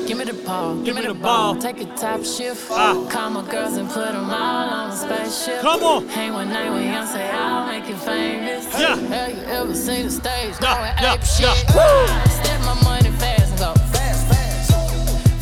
Give 0.06 0.18
me 0.18 0.24
the 0.24 0.34
ball. 0.46 0.76
Give 0.84 0.94
me 0.94 1.02
the 1.02 1.14
ball. 1.14 1.56
Take 1.56 1.80
a 1.80 1.85
top 1.96 2.24
shift. 2.24 2.68
Ah. 2.70 3.06
Call 3.10 3.30
my 3.30 3.42
girls 3.50 3.76
and 3.76 3.88
put 3.88 4.12
them 4.12 4.30
all 4.30 4.68
on 4.68 4.90
a 4.90 4.96
spaceship. 4.96 5.60
Come 5.62 5.82
on. 5.82 6.08
Hang 6.08 6.32
one 6.34 6.48
night 6.48 6.70
with 6.70 6.82
Beyonce, 6.82 7.32
I'll 7.32 7.66
make 7.66 7.88
you 7.88 7.96
famous. 7.96 8.66
Yeah. 8.78 8.96
Have 8.96 9.36
you 9.36 9.42
ever 9.44 9.74
seen 9.74 10.06
the 10.06 10.10
stage 10.10 10.54
Yeah, 10.60 10.74
going 10.76 10.92
yeah, 11.02 11.14
ape 11.14 11.22
shit? 11.24 11.74
yeah. 11.74 12.24
Step 12.28 12.60
my 12.62 12.74
money 12.84 13.10
fast 13.18 13.50
and 13.50 13.58
go 13.58 13.74
fast, 13.92 14.26
fast. 14.28 14.70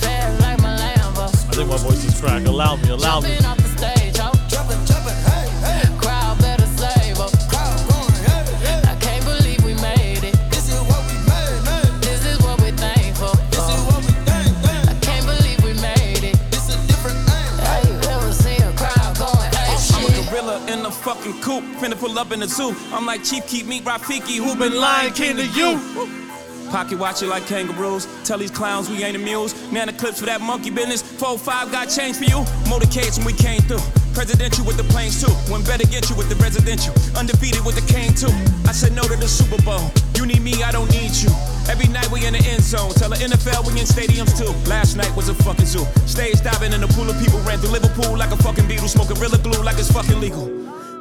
Fast 0.02 0.40
like 0.40 0.60
my 0.60 0.76
Lambo. 0.76 1.24
I 1.24 1.52
think 1.56 1.68
my 1.68 1.76
voice 1.78 2.04
is 2.04 2.20
cracked. 2.20 2.46
Allow 2.46 2.76
me, 2.76 2.88
allow. 2.90 3.20
Jumping 3.20 3.44
off 3.46 3.63
coop, 21.44 21.62
finna 21.76 21.94
pull 21.94 22.18
up 22.18 22.32
in 22.32 22.40
the 22.40 22.48
zoo. 22.48 22.74
I'm 22.90 23.04
like 23.04 23.22
Chief, 23.22 23.46
keep 23.46 23.66
me 23.66 23.82
Rafiki, 23.82 24.38
who 24.40 24.56
been 24.56 24.74
lying 24.74 25.12
king 25.12 25.36
to 25.36 25.46
you. 25.46 25.76
Pocket 26.70 26.98
watch 26.98 27.22
it 27.22 27.28
like 27.28 27.46
kangaroos. 27.46 28.08
Tell 28.24 28.38
these 28.38 28.50
clowns 28.50 28.88
we 28.88 29.04
ain't 29.04 29.14
amused. 29.14 29.54
Nana 29.70 29.92
clips 29.92 30.20
for 30.20 30.26
that 30.26 30.40
monkey 30.40 30.70
business. 30.70 31.02
4-5 31.02 31.70
got 31.70 31.90
change 31.90 32.16
for 32.16 32.24
you. 32.24 32.40
Motorcades 32.64 33.18
when 33.18 33.26
we 33.26 33.34
came 33.34 33.60
through. 33.68 33.84
Presidential 34.14 34.64
with 34.64 34.78
the 34.78 34.84
planes 34.84 35.20
too. 35.20 35.30
When 35.52 35.62
better 35.64 35.84
get 35.86 36.08
you 36.08 36.16
with 36.16 36.30
the 36.30 36.36
residential. 36.36 36.94
Undefeated 37.14 37.62
with 37.64 37.76
the 37.76 37.84
cane 37.92 38.14
too. 38.14 38.32
I 38.66 38.72
said 38.72 38.96
no 38.96 39.02
to 39.02 39.14
the 39.14 39.28
Super 39.28 39.60
Bowl. 39.62 39.92
You 40.16 40.24
need 40.24 40.40
me, 40.40 40.64
I 40.64 40.72
don't 40.72 40.90
need 40.90 41.12
you. 41.12 41.30
Every 41.68 41.92
night 41.92 42.10
we 42.10 42.24
in 42.24 42.32
the 42.32 42.42
end 42.48 42.62
zone. 42.62 42.90
Tell 42.96 43.10
the 43.10 43.20
NFL 43.20 43.68
we 43.68 43.78
in 43.78 43.84
stadiums 43.84 44.32
too. 44.32 44.50
Last 44.68 44.96
night 44.96 45.14
was 45.14 45.28
a 45.28 45.34
fucking 45.34 45.66
zoo. 45.66 45.84
Stage 46.08 46.40
diving 46.40 46.72
in 46.72 46.82
a 46.82 46.88
pool 46.88 47.10
of 47.10 47.20
people. 47.20 47.38
Ran 47.44 47.58
through 47.58 47.76
Liverpool 47.76 48.16
like 48.16 48.32
a 48.32 48.38
fucking 48.40 48.64
Beatle. 48.64 48.88
Smoking 48.88 49.20
Gorilla 49.20 49.36
Glue 49.38 49.62
like 49.62 49.78
it's 49.78 49.92
fucking 49.92 50.18
legal. 50.18 50.53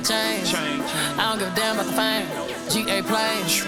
35 0.00 0.44
chains. 0.44 0.92
I 1.16 1.30
don't 1.30 1.38
give 1.38 1.52
a 1.52 1.56
damn 1.56 1.78
about 1.78 1.86
the 1.86 1.96
fame. 1.96 2.28
GA 2.68 3.00
planes, 3.00 3.64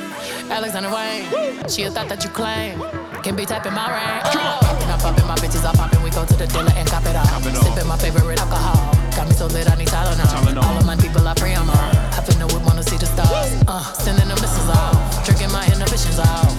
Alexander 0.51 0.91
Wang. 0.91 1.25
She 1.69 1.85
a 1.85 1.91
thought 1.91 2.09
that 2.09 2.23
you 2.25 2.31
claim. 2.31 2.81
Can 3.23 3.35
be 3.35 3.47
tapping 3.47 3.73
my 3.73 3.89
ring. 3.89 4.21
Oh. 4.37 4.61
And 4.83 4.93
I'm 4.93 4.99
popping 5.01 5.27
my 5.27 5.37
bitches, 5.37 5.65
I 5.65 5.73
poppin'. 5.73 6.03
We 6.03 6.11
go 6.11 6.25
to 6.27 6.37
the 6.37 6.47
dealer 6.47 6.73
and 6.77 6.87
cop 6.89 7.05
it 7.07 7.17
all. 7.17 7.25
Sippin' 7.25 7.87
my 7.87 7.97
favorite 7.97 8.39
alcohol. 8.39 8.93
Got 9.17 9.29
me 9.29 9.35
so 9.35 9.47
lit, 9.47 9.71
I 9.71 9.75
need 9.77 9.89
Tylenol. 9.89 10.29
Tylenol. 10.29 10.63
All 10.65 10.77
of 10.77 10.87
my 10.87 10.97
people, 10.97 11.27
I 11.27 11.35
pray 11.35 11.55
I'm 11.55 11.69
on. 11.71 11.97
I 12.13 12.21
finna 12.21 12.47
whip, 12.53 12.63
wanna 12.65 12.83
see 12.83 12.99
the 12.99 13.07
stars. 13.07 13.57
Uh, 13.67 13.81
sending 13.95 14.29
the 14.29 14.37
missiles 14.37 14.69
off. 14.69 15.25
Drinking 15.25 15.51
my 15.51 15.65
inhibitions 15.67 16.19
off. 16.19 16.53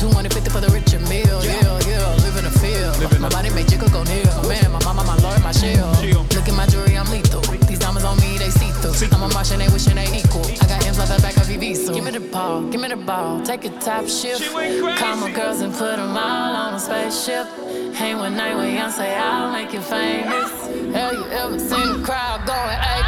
250 0.00 0.50
for 0.50 0.60
the 0.60 0.68
richer 0.74 0.98
meal. 1.06 1.38
Yeah, 1.46 1.78
yeah, 1.86 2.10
living 2.26 2.44
the 2.44 2.54
field. 2.58 2.98
My 3.20 3.28
body 3.28 3.50
make 3.50 3.68
jiggle 3.68 3.88
go 3.88 4.02
near. 4.02 4.26
My 4.42 4.58
man, 4.58 4.72
my 4.72 4.82
mama, 4.84 5.04
my 5.04 5.16
lord, 5.22 5.40
my 5.42 5.52
shield. 5.52 5.94
Look 6.34 6.48
at 6.48 6.54
my 6.54 6.66
jewelry, 6.66 6.98
I'm 6.98 7.08
lethal. 7.10 7.40
These 7.70 7.78
diamonds 7.78 8.04
on 8.04 8.18
me, 8.18 8.36
they 8.36 8.50
see. 8.50 8.71
I'm 9.00 9.22
a 9.22 9.28
Martian, 9.32 9.58
they 9.58 9.68
wishing 9.68 9.94
they 9.94 10.04
equal. 10.18 10.44
I 10.44 10.66
got 10.66 10.86
M's 10.86 10.98
like 10.98 11.08
the 11.08 11.20
back 11.22 11.36
of 11.38 11.48
EV, 11.48 11.94
Give 11.94 12.04
me 12.04 12.10
the 12.10 12.20
ball, 12.20 12.62
give 12.68 12.80
me 12.80 12.88
the 12.88 12.96
ball. 12.96 13.42
Take 13.42 13.64
a 13.64 13.70
top 13.80 14.06
shift. 14.06 14.42
She 14.42 14.54
went 14.54 14.82
crazy. 14.82 14.98
Call 14.98 15.16
my 15.16 15.32
girls 15.32 15.60
and 15.62 15.72
put 15.72 15.96
them 15.96 16.16
all 16.16 16.56
on 16.56 16.74
a 16.74 16.78
spaceship. 16.78 17.46
Hang 17.94 18.18
one 18.18 18.36
night 18.36 18.54
with 18.54 18.66
Beyonce, 18.66 19.16
I'll 19.16 19.50
make 19.50 19.72
you 19.72 19.80
famous. 19.80 20.50
Have 20.94 21.12
you 21.14 21.24
ever 21.30 21.58
seen 21.58 22.00
a 22.00 22.04
crowd 22.04 22.44
going 22.46 22.78
ape 22.92 23.06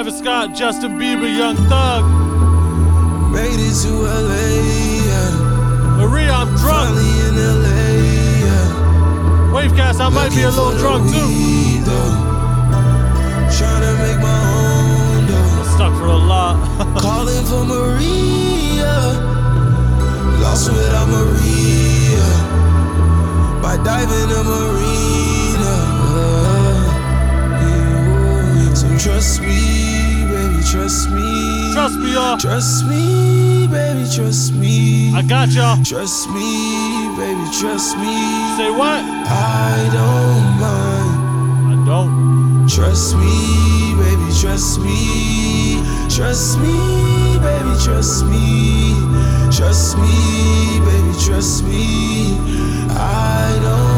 Travis 0.00 0.18
Scott, 0.18 0.54
Justin 0.54 0.92
Bieber, 0.92 1.28
Young 1.28 1.56
Thug. 1.68 2.04
Made 3.32 3.60
it 3.60 3.74
to 3.82 3.92
LA, 4.00 4.48
yeah. 5.04 5.98
Maria, 5.98 6.32
I'm 6.32 6.48
drunk. 6.56 6.96
Finally 6.96 7.28
in 7.28 7.36
LA, 7.36 7.92
yeah. 8.40 9.52
Wavecast, 9.52 10.00
I 10.00 10.08
might 10.08 10.30
be 10.30 10.40
a 10.40 10.48
little 10.48 10.72
drunk 10.78 11.04
too. 11.12 11.84
Trying 13.58 13.82
to 13.84 13.92
make 14.00 14.20
my 14.24 14.40
own 14.56 15.26
though. 15.26 15.74
Stuck 15.74 15.92
for 15.98 16.06
a 16.06 16.16
lot. 16.16 16.56
Calling 17.02 17.44
for 17.44 17.66
Maria. 17.66 18.96
Lost 20.40 20.72
without 20.72 21.08
Maria. 21.08 22.24
By 23.60 23.76
diving 23.84 24.30
in 24.30 24.46
Marina. 24.46 25.39
Trust 29.02 29.40
me, 29.40 30.26
baby, 30.28 30.62
trust 30.70 31.10
me. 31.10 31.72
Trust 31.72 31.98
me, 31.98 32.12
y'all. 32.12 32.36
Trust 32.36 32.86
me, 32.86 33.66
baby, 33.68 34.06
trust 34.14 34.52
me. 34.54 35.14
I 35.14 35.22
got 35.22 35.48
y'all. 35.48 35.82
Trust 35.82 36.28
me, 36.28 37.08
baby, 37.16 37.44
trust 37.58 37.96
me. 37.96 38.14
Say 38.58 38.70
what? 38.70 39.00
I 39.00 39.88
don't 39.96 40.46
mind. 40.60 41.12
I 41.72 41.86
don't. 41.86 42.68
Trust 42.68 43.16
me, 43.16 43.94
baby, 43.96 44.28
trust 44.38 44.80
me. 44.80 45.80
Trust 46.14 46.58
me, 46.58 46.76
baby, 47.40 47.72
trust 47.82 48.26
me. 48.26 48.94
Trust 49.50 49.96
me, 49.96 50.80
baby, 50.84 51.12
trust 51.24 51.64
me. 51.64 52.36
I 52.90 53.58
don't 53.62 53.89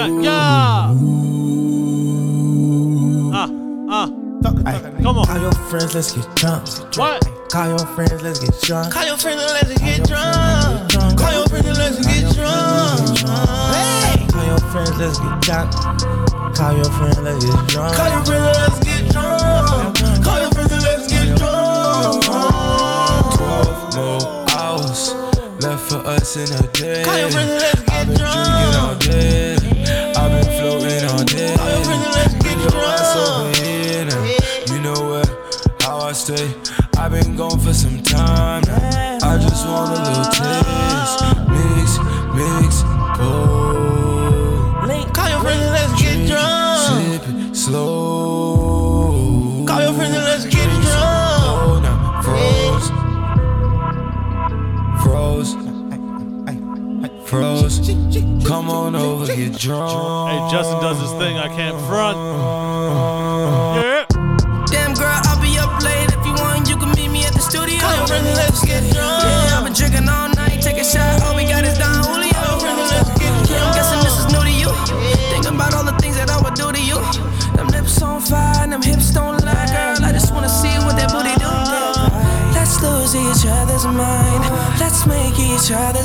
Yeah, 0.00 0.22
yeah. 0.22 0.32
Ah, 3.36 3.48
ah. 3.90 4.06
Come 5.02 5.18
on. 5.18 5.26
Call 5.26 5.40
your 5.42 5.52
friends, 5.52 5.94
let's 5.94 6.12
get 6.12 6.36
drunk. 6.36 6.66
What? 6.96 7.20
Call 7.50 7.68
your 7.68 7.86
friends, 7.94 8.22
let's 8.22 8.38
get 8.38 8.58
drunk. 8.62 8.94
Call 8.94 9.04
your 9.04 9.18
friends 9.18 9.42
let's 9.52 9.78
get 9.78 10.08
drunk. 10.08 10.88
Call 11.20 11.32
your 11.34 11.46
friends 11.48 11.78
let's 11.78 12.00
get 12.00 12.32
drunk. 12.32 13.18
Hey. 13.76 14.26
Call 14.32 14.46
your 14.46 14.58
friends, 14.72 14.96
let's 14.96 15.18
get 15.18 15.40
drunk. 15.42 15.70
Call 16.56 16.72
your 16.76 16.90
friends, 16.96 17.18
let's 17.18 17.44
get 17.44 17.68
drunk. 17.68 17.96
Call 17.96 18.08
your 18.08 18.24
friends 18.24 18.56
let's 18.56 18.78
get 18.80 19.12
drunk. 19.12 20.24
Call 20.24 20.40
your 20.40 20.50
friends 20.50 20.72
let's 20.80 21.12
get 21.12 21.36
drunk. 21.36 22.24
12 23.36 23.96
more 23.96 24.48
hours 24.56 25.12
left 25.60 25.92
for 25.92 26.00
us 26.08 26.36
in 26.38 26.48
a 26.56 26.66
day. 26.72 27.04
Call 27.04 27.18
your 27.18 27.30
friends 27.30 27.50
let's 27.50 27.80
get 27.82 27.90
been 28.06 28.16
drinking 28.16 28.80
all 28.80 28.94
drunk. 28.96 29.39
How 36.28 36.34
I 36.34 36.36
stay. 36.36 36.54
I've 36.98 37.12
been 37.12 37.36
gone 37.36 37.58
for 37.60 37.72
some 37.72 38.02
time 38.02 38.62
now. 38.66 39.18
I 39.22 39.38
just 39.38 39.64
want 39.66 39.92
a 39.92 39.94
little 40.02 40.24
taste. 40.24 41.20
Mix, 41.48 41.98
mix, 42.34 42.82
pour. 43.16 43.88
Call 45.12 45.28
your 45.28 45.40
friends 45.40 45.62
and 45.62 45.72
let's 45.72 45.92
get 46.02 46.26
drunk. 46.28 47.02
Sip 47.02 47.22
it 47.28 47.54
slow. 47.56 49.64
Call 49.66 49.80
your 49.82 49.92
friends 49.94 50.14
and 50.14 50.24
let's 50.24 50.44
get 50.44 50.68
drunk. 50.82 51.42
Oh, 51.52 51.80
now 51.82 52.22
froze. 52.22 52.90
Froze. 55.02 55.54
Froze. 57.28 57.76
Come 58.46 58.70
on 58.70 58.94
over, 58.94 59.26
get 59.26 59.58
drunk. 59.58 60.30
Hey, 60.30 60.48
Justin 60.50 60.80
does 60.80 61.00
his 61.00 61.10
thing. 61.12 61.36
I 61.38 61.48
can't 61.48 61.78
front. 61.86 62.16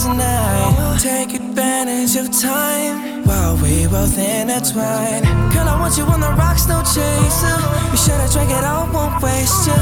Each 0.06 0.12
other's 0.12 0.18
night. 0.18 1.00
Take 1.02 1.34
advantage 1.34 2.16
of 2.16 2.32
time 2.32 3.24
while 3.26 3.56
we 3.58 3.88
both 3.88 4.18
intertwine. 4.18 5.24
Girl, 5.52 5.68
I 5.68 5.78
want 5.80 5.98
you 5.98 6.04
on 6.06 6.20
the 6.20 6.32
rocks, 6.38 6.68
no 6.68 6.82
chaser. 6.82 7.58
Be 7.92 7.98
sure 7.98 8.18
to 8.18 8.28
drink 8.32 8.52
it 8.52 8.64
all, 8.64 8.88
won't 8.92 9.22
waste 9.22 9.68
you. 9.68 9.74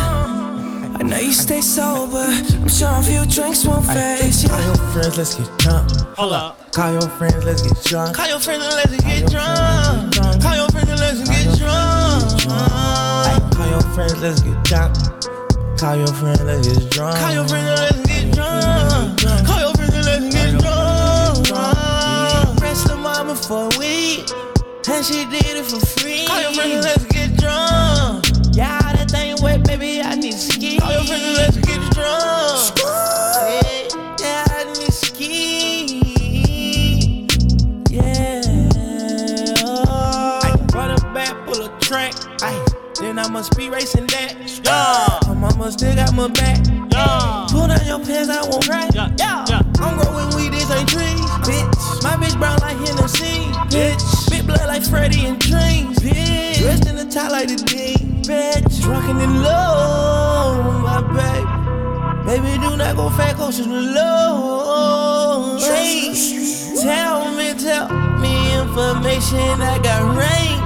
I 0.95 1.01
know 1.03 1.17
you 1.17 1.33
stay 1.33 1.62
sober. 1.62 2.17
I'm 2.17 2.67
sure 2.67 2.89
a 2.89 3.01
few 3.01 3.25
drinks 3.25 3.65
won't 3.65 3.86
phase 3.86 4.43
you. 4.43 4.49
Call 4.49 4.62
your 4.62 4.75
friends, 4.75 5.17
let's 5.17 5.36
get 5.36 5.57
drunk. 5.59 5.91
Hold 6.17 6.33
up. 6.33 6.71
Call 6.71 6.91
your 6.93 7.09
friends, 7.17 7.43
let's 7.43 7.62
get 7.62 7.83
drunk. 7.83 8.15
Call 8.15 8.27
your 8.27 8.39
friends 8.39 8.63
let's 8.63 9.03
get 9.03 9.29
drunk. 9.29 10.15
Call 10.41 10.55
your 10.55 10.69
friends 10.69 10.99
let's 11.01 11.29
get 11.29 11.57
drunk. 11.57 12.43
Call 13.53 13.69
your 13.69 13.81
friends, 13.93 14.21
let's 14.21 14.41
get 14.41 14.63
drunk. 14.63 14.95
Call 15.77 15.97
your 15.97 16.07
friends, 16.07 16.41
let's 16.43 16.67
get 16.67 16.91
drunk. 16.91 17.17
Call 17.17 17.33
your 17.33 17.47
friends 17.47 17.69
let's 17.69 18.07
get 18.07 18.33
drunk. 18.33 19.52
And 24.93 25.06
she 25.06 25.25
did 25.25 25.58
it 25.58 25.65
for 25.65 25.79
free. 25.79 26.25
Call 26.27 26.41
your 26.41 26.53
friends 26.53 26.86
let's 26.86 27.06
get 27.06 27.36
drunk. 27.38 28.25
Yeah, 28.53 28.79
that 28.93 29.10
thing 29.10 29.36
wet, 29.41 29.63
baby. 29.65 30.01
I 30.01 30.15
need 30.15 30.34
ski. 30.34 30.77
Call 30.77 30.91
your 30.91 31.03
friends 31.03 31.38
let's 31.38 31.58
get 31.58 31.82
drunk. 31.93 32.77
Yeah, 32.77 33.88
yeah, 34.19 34.45
I 34.49 34.65
need 34.77 34.93
ski. 34.93 35.27
Yeah. 37.89 38.41
I 39.65 40.56
run 40.73 40.91
a 40.91 40.97
back, 41.13 41.34
pull 41.45 41.65
a 41.65 41.79
track. 41.79 42.13
Ay, 42.43 42.63
then 42.99 43.17
I 43.17 43.27
must 43.29 43.58
be 43.58 43.69
racing 43.69 44.06
that. 44.08 44.36
Yeah. 44.63 45.19
My 45.27 45.34
mama 45.34 45.71
still 45.71 45.95
got 45.95 46.13
my 46.13 46.27
back. 46.27 46.60
Yeah. 46.91 47.47
Pull 47.49 47.67
down 47.67 47.86
your 47.88 47.99
pants, 47.99 48.29
I 48.29 48.47
won't 48.47 48.65
cry. 48.65 48.88
Yeah, 48.93 49.10
yeah. 49.17 49.45
yeah. 49.49 49.62
I'm 49.79 49.97
growing 49.97 50.36
weed, 50.36 50.53
this 50.53 50.69
ain't 50.69 50.88
trees, 50.88 51.19
bitch. 51.41 52.03
My 52.03 52.15
bitch 52.15 52.38
brown 52.38 52.60
like 52.60 52.77
Hennessy, 52.77 53.49
bitch. 53.73 54.12
Blood 54.53 54.67
like 54.67 54.83
Freddie 54.83 55.25
and 55.25 55.39
Dreams, 55.39 55.97
bitch. 55.97 56.59
Dressed 56.59 56.87
in 56.87 56.95
the 56.95 57.05
top 57.05 57.31
like 57.31 57.47
the 57.47 57.55
Dean, 57.55 58.21
bitch. 58.23 58.81
Drunken 58.81 59.19
in 59.19 59.41
love, 59.41 60.83
my 60.83 61.01
baby. 61.13 61.63
Baby, 62.25 62.61
do 62.61 62.77
not 62.77 62.95
go 62.95 63.09
fat, 63.09 63.35
go 63.37 63.51
the 63.51 63.63
low. 63.67 65.57
Hey, 65.59 66.13
tell 66.81 67.31
me, 67.35 67.53
tell 67.53 67.89
me 68.19 68.59
information 68.61 69.61
I 69.61 69.79
got 69.81 70.01
rain. 70.15 70.63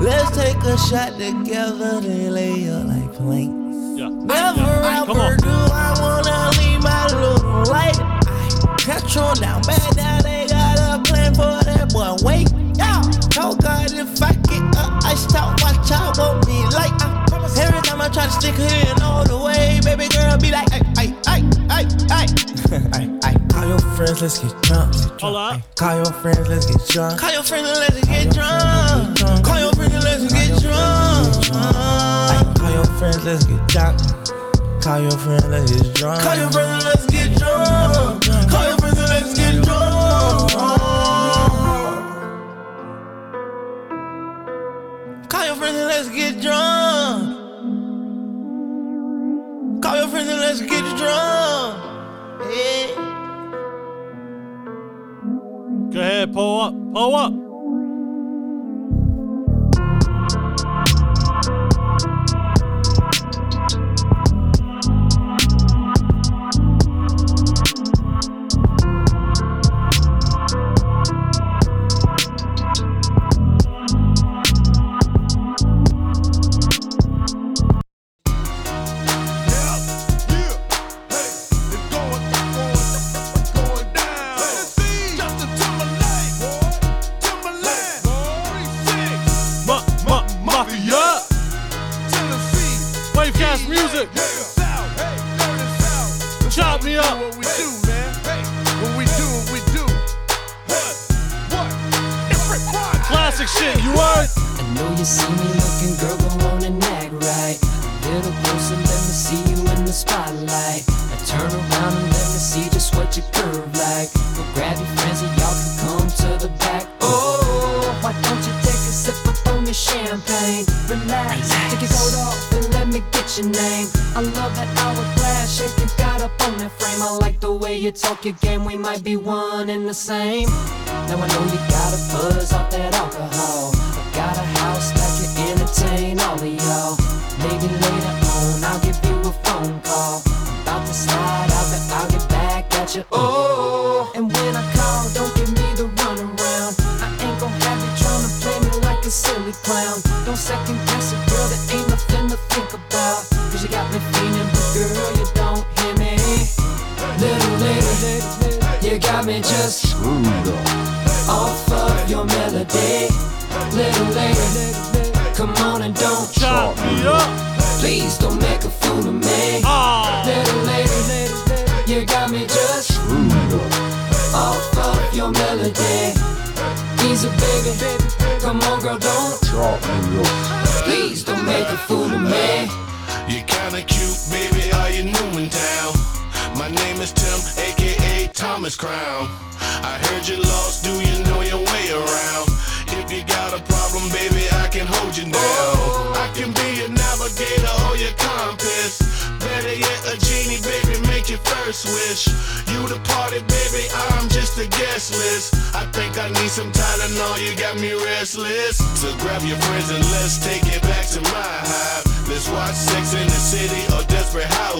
Let's 0.00 0.36
take 0.36 0.56
a 0.58 0.78
shot 0.78 1.18
together, 1.18 2.00
then 2.00 2.32
lay 2.32 2.68
up 2.70 2.86
like 2.86 3.12
planks. 3.14 3.98
Yeah. 3.98 4.08
Never 4.08 4.60
Yeah. 4.60 5.02
Ever 5.02 5.36
do 5.36 5.48
I 5.48 5.96
wanna 6.00 6.50
leave 6.58 6.82
my 6.82 7.06
little 7.06 7.64
light. 7.64 7.98
Control 8.78 9.34
down, 9.34 9.62
bad 9.62 9.96
now 9.96 10.22
they 10.22 10.46
got 10.46 10.78
a 10.78 11.02
plan 11.02 11.34
for 11.34 11.64
that 11.64 11.92
boy. 11.92 12.16
Wait, 12.24 12.48
yeah. 13.40 13.48
Oh 13.48 13.56
God, 13.56 13.92
if 13.92 14.22
I 14.22 14.32
get 14.32 14.62
up, 14.76 14.92
uh, 14.92 15.00
I 15.04 15.14
stop, 15.14 15.60
watch 15.62 15.90
out, 15.90 16.18
won't 16.18 16.46
be 16.46 16.62
like. 16.74 16.92
I 17.00 17.24
promise. 17.28 17.58
Every 17.58 17.80
time 17.82 18.00
I 18.00 18.08
try 18.08 18.26
to 18.26 18.32
stick 18.32 18.54
her 18.54 18.92
in 18.92 19.02
all 19.02 19.24
the 19.24 19.38
way, 19.38 19.80
baby 19.84 20.08
girl 20.08 20.36
be 20.38 20.50
like, 20.50 20.68
ay, 20.72 20.82
ay, 20.98 21.14
ay, 21.26 21.44
ay, 21.70 21.86
ay. 22.10 22.26
Ay, 22.94 23.10
ay. 23.24 23.34
Call 23.48 23.66
your 23.66 23.78
friends, 23.96 24.22
let's 24.22 24.38
get 24.38 24.62
drunk. 24.62 24.94
Hold 25.20 25.36
up. 25.36 25.76
Call 25.76 25.96
your 25.96 26.12
friends, 26.22 26.48
let's 26.48 26.66
get 26.66 26.86
drunk. 26.88 27.18
Call 27.18 27.32
your 27.32 27.42
friends 27.42 27.66
let's 27.66 28.06
get 28.06 28.32
drunk. 28.32 29.18
Call 29.44 29.58
your 29.58 29.72
friends 29.72 30.04
let's 30.04 30.32
get 30.32 30.62
drunk. 30.62 32.56
Call 32.56 32.70
your 32.70 32.84
friends, 32.84 33.24
let's 33.24 33.44
get 33.46 33.68
drunk. 33.68 33.98
Call 34.82 35.00
your 35.00 35.18
friends, 35.18 35.46
let's 35.48 35.72
get 35.72 35.94
drunk. 35.94 36.22
Call 36.22 36.36
your 36.36 36.50
friends 36.50 36.84
let's 36.84 37.09
your 45.50 45.58
friends 45.58 45.78
and 45.78 45.88
let's 45.88 46.08
get 46.10 46.40
drunk. 46.40 47.36
Call 49.82 49.96
your 49.96 50.06
friends 50.06 50.28
and 50.28 50.38
let's 50.38 50.60
get 50.60 50.84
drunk. 50.96 51.76
Yeah. 52.54 52.86
Go 55.92 56.00
ahead, 56.00 56.32
pull 56.32 56.60
up, 56.60 56.74
pull 56.94 57.16
up. 57.16 57.49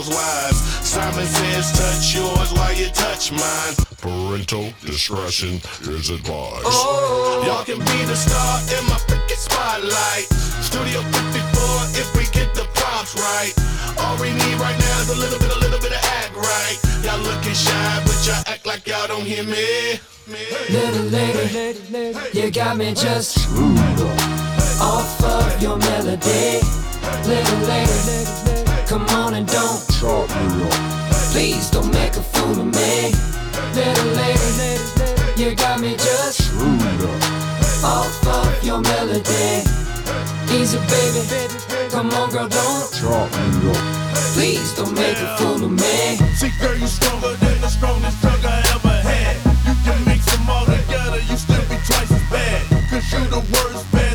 Desperate 0.00 0.16
Housewives. 0.16 0.58
Simon 0.86 1.26
says, 1.26 1.72
touch 1.72 2.14
yours 2.14 2.52
while 2.52 2.74
you 2.74 2.88
touch 2.90 3.32
mine. 3.32 3.74
Parental 4.00 4.72
discretion 4.84 5.60
is 5.92 6.10
advised. 6.10 6.64
Oh. 6.64 7.42
Y'all 7.44 7.64
can 7.64 7.78
be 7.78 8.04
the 8.06 8.16
star 8.16 8.60
in 8.78 8.84
my 8.88 8.96
freaking 9.04 9.36
spotlight. 9.36 10.26
Studio 10.64 11.02
54 11.02 12.00
if 12.00 12.08
we 12.16 12.24
get 12.32 12.54
the 12.54 12.64
props 12.74 13.14
right. 13.16 13.52
All 13.98 14.16
we 14.20 14.32
need 14.32 14.56
right 14.56 14.78
now 14.78 15.00
is 15.00 15.10
a 15.10 15.18
little 15.18 15.38
bit, 15.38 15.54
a 15.54 15.58
little 15.58 15.80
bit 15.80 15.92
of 15.92 16.04
act 16.04 16.34
right. 16.36 16.78
Y'all 17.04 17.20
looking 17.20 17.54
shy, 17.54 18.02
but 18.04 18.16
y'all 18.26 18.42
act 18.46 18.66
like 18.66 18.86
y'all 18.86 19.06
don't 19.06 19.24
hear 19.24 19.44
me. 19.44 20.00
Little 20.70 21.06
lady, 21.06 22.16
you 22.32 22.50
got 22.50 22.76
me 22.76 22.94
just 22.94 23.38
up 23.48 24.80
off 24.80 25.24
of 25.24 25.62
your 25.62 25.76
melody. 25.76 26.60
Little 27.26 27.58
lady, 27.66 28.49
come 28.90 29.06
on 29.22 29.34
and 29.34 29.46
don't 29.46 29.86
chop 30.00 30.28
me 30.28 30.64
up. 30.66 30.74
Please 31.30 31.70
don't 31.70 31.92
make 31.94 32.10
a 32.16 32.22
fool 32.34 32.58
of 32.58 32.66
me. 32.74 33.14
Little 33.72 34.10
lady, 34.18 34.82
you 35.38 35.54
got 35.54 35.78
me 35.80 35.94
just 35.94 36.42
screwed 36.42 36.82
up 37.06 37.84
off 37.84 38.26
of 38.26 38.64
your 38.64 38.80
melody. 38.80 39.62
Easy, 40.50 40.78
baby, 40.90 41.22
come 41.88 42.10
on, 42.18 42.30
girl, 42.30 42.48
don't 42.48 42.90
chop 42.92 43.30
me 43.30 43.70
up. 43.70 43.78
Please 44.34 44.74
don't 44.74 44.92
make 44.92 45.18
a 45.18 45.36
fool 45.38 45.62
of 45.62 45.70
me. 45.70 46.16
See, 46.34 46.50
girl, 46.60 46.76
you 46.76 46.88
stronger 46.88 47.34
than 47.36 47.60
the 47.60 47.68
strongest 47.68 48.20
drug 48.20 48.44
I 48.44 48.58
ever 48.74 48.96
had. 49.06 49.36
You 49.68 49.74
can 49.86 50.04
mix 50.04 50.26
them 50.26 50.50
all 50.50 50.66
together, 50.66 51.20
you 51.30 51.36
still 51.36 51.62
be 51.70 51.78
twice 51.86 52.10
as 52.10 52.24
bad. 52.26 52.90
Cause 52.90 53.06
you 53.12 53.22
the 53.30 53.38
worst, 53.54 53.86
best 53.92 54.09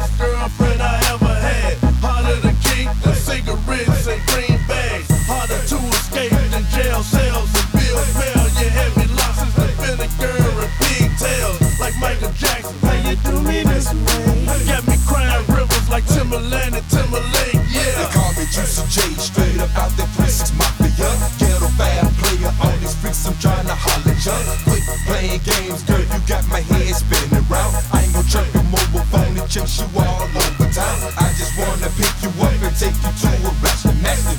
this 13.85 13.93
way? 13.93 14.65
Got 14.65 14.87
me 14.87 14.97
crying 15.05 15.45
rivers 15.47 15.89
like 15.89 16.05
Timbaland 16.05 16.73
and 16.73 16.85
Timberlake, 16.89 17.61
yeah. 17.69 17.85
They 18.01 18.07
call 18.13 18.31
me 18.33 18.45
Juicy 18.49 18.83
J, 18.89 19.01
straight 19.21 19.59
up 19.61 19.69
out 19.77 19.91
36 19.91 20.57
Mafia. 20.57 21.09
Ghetto 21.37 21.69
bad 21.77 22.09
player, 22.17 22.51
all 22.61 22.75
these 22.81 22.95
freaks 22.97 23.25
I'm 23.25 23.37
trying 23.37 23.67
to 23.67 23.75
holler 23.75 24.17
ya. 24.25 24.35
Quit 24.65 24.83
playing 25.05 25.41
games, 25.45 25.83
girl, 25.83 26.01
you 26.01 26.19
got 26.25 26.43
my 26.49 26.61
head 26.61 26.95
spinning 26.95 27.45
around. 27.45 27.75
I 27.93 28.03
ain't 28.03 28.13
gon' 28.13 28.25
trap 28.25 28.47
your 28.53 28.65
mobile 28.73 29.05
phone 29.13 29.37
and 29.37 29.49
chase 29.49 29.79
you 29.81 29.87
all 29.99 30.23
over 30.23 30.67
town. 30.73 30.97
I 31.17 31.29
just 31.37 31.53
wanna 31.57 31.89
pick 31.99 32.13
you 32.25 32.31
up 32.41 32.53
and 32.65 32.75
take 32.77 32.97
you 32.97 33.11
to 33.21 33.29
a 33.45 33.51
restaurant. 33.61 33.95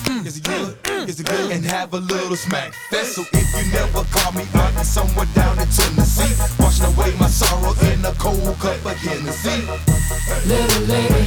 Mm. 0.07 0.27
Is 0.27 0.37
it 0.39 0.45
good? 0.45 0.75
Is 1.09 1.21
it 1.21 1.27
good? 1.27 1.51
Mm. 1.51 1.55
And 1.55 1.65
have 1.65 1.95
a 1.95 2.01
little 2.01 2.37
smack 2.37 2.75
fest. 2.91 3.15
So 3.15 3.23
if 3.33 3.47
you 3.55 3.73
never 3.73 4.03
call 4.11 4.33
me, 4.33 4.45
I'll 4.55 4.73
be 4.73 4.85
somewhere 4.85 5.27
down 5.35 5.59
in 5.59 5.69
Tennessee. 5.69 6.06
Washing 7.07 7.21
away 7.21 7.21
my 7.21 7.29
sorrow 7.29 7.75
in 7.93 8.05
a 8.05 8.13
cold 8.15 8.59
cup 8.59 8.85
of 8.85 8.97
Hennessy. 8.99 9.63
Little 10.47 10.83
lady, 10.87 11.25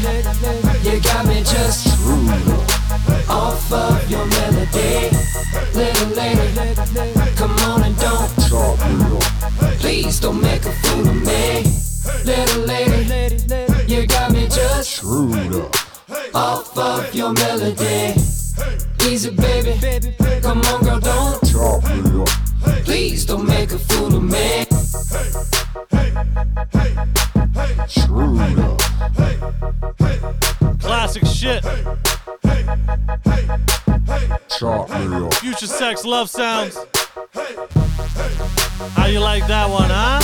you 0.84 1.00
got 1.02 1.26
me 1.26 1.42
just 1.44 1.94
screwed 1.94 2.30
up 2.30 3.30
off 3.30 3.72
of 3.72 4.10
your 4.10 4.26
melody. 4.26 5.10
Little 5.74 6.10
lady, 6.16 7.36
come 7.36 7.52
on 7.60 7.84
and 7.84 7.98
don't 7.98 8.30
Please 9.80 10.20
don't 10.20 10.42
make 10.42 10.66
a 10.66 10.72
fool 10.72 11.08
of 11.08 11.16
me. 11.16 11.64
Little 12.26 12.64
lady, 12.66 13.38
you 13.88 14.06
got 14.06 14.32
me 14.32 14.48
just 14.48 14.98
screwed 14.98 15.56
up 15.56 15.76
off 16.36 16.78
of 16.78 17.14
your 17.14 17.34
melody. 17.34 18.16
Easy, 19.08 19.30
baby, 19.30 20.14
come 20.42 20.62
on, 20.62 20.84
girl, 20.84 21.00
don't 21.00 21.42
chalk 21.50 21.84
me 21.84 22.22
up. 22.22 22.30
Please 22.84 23.26
don't 23.26 23.48
make 23.48 23.72
a 23.72 23.80
fool 23.80 24.16
of 24.16 24.24
me. 24.24 24.69
Classic 30.82 31.26
shit. 31.26 31.64
Hey, 31.64 31.84
hey, 32.44 32.64
hey, 33.26 33.48
hey. 34.06 35.30
Future 35.40 35.66
sex 35.66 36.06
love 36.06 36.30
sounds. 36.30 36.76
Hey, 37.34 37.56
hey. 37.56 38.36
How 38.94 39.08
you 39.08 39.20
like 39.20 39.48
that 39.48 39.68
one, 39.70 39.90
huh? 39.90 40.20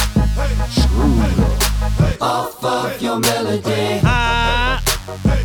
Off 2.21 2.63
of 2.63 3.01
your 3.01 3.19
melody. 3.19 3.71
Hey, 3.71 3.99
hey, 5.23 5.43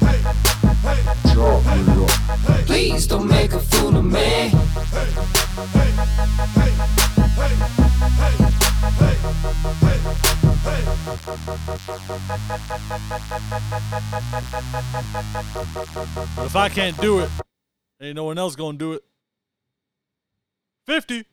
hey, 0.00 0.22
short 1.34 1.62
halo, 1.64 2.06
hey 2.46 2.64
Please 2.64 3.06
don't 3.06 3.28
make 3.28 3.52
a 3.52 3.60
fool 3.60 3.96
of 3.96 4.04
me. 4.04 4.52
But 11.86 11.98
if 16.46 16.56
I 16.56 16.68
can't 16.68 17.00
do 17.00 17.20
it, 17.20 17.30
ain't 18.00 18.16
no 18.16 18.24
one 18.24 18.38
else 18.38 18.54
gonna 18.54 18.76
do 18.76 18.92
it. 18.94 19.04
50. 20.86 21.24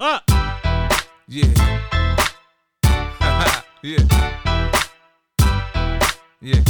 Ah. 0.00 0.22
Yeah. 1.28 1.44
yeah. 3.82 3.98
Yeah. 6.40 6.62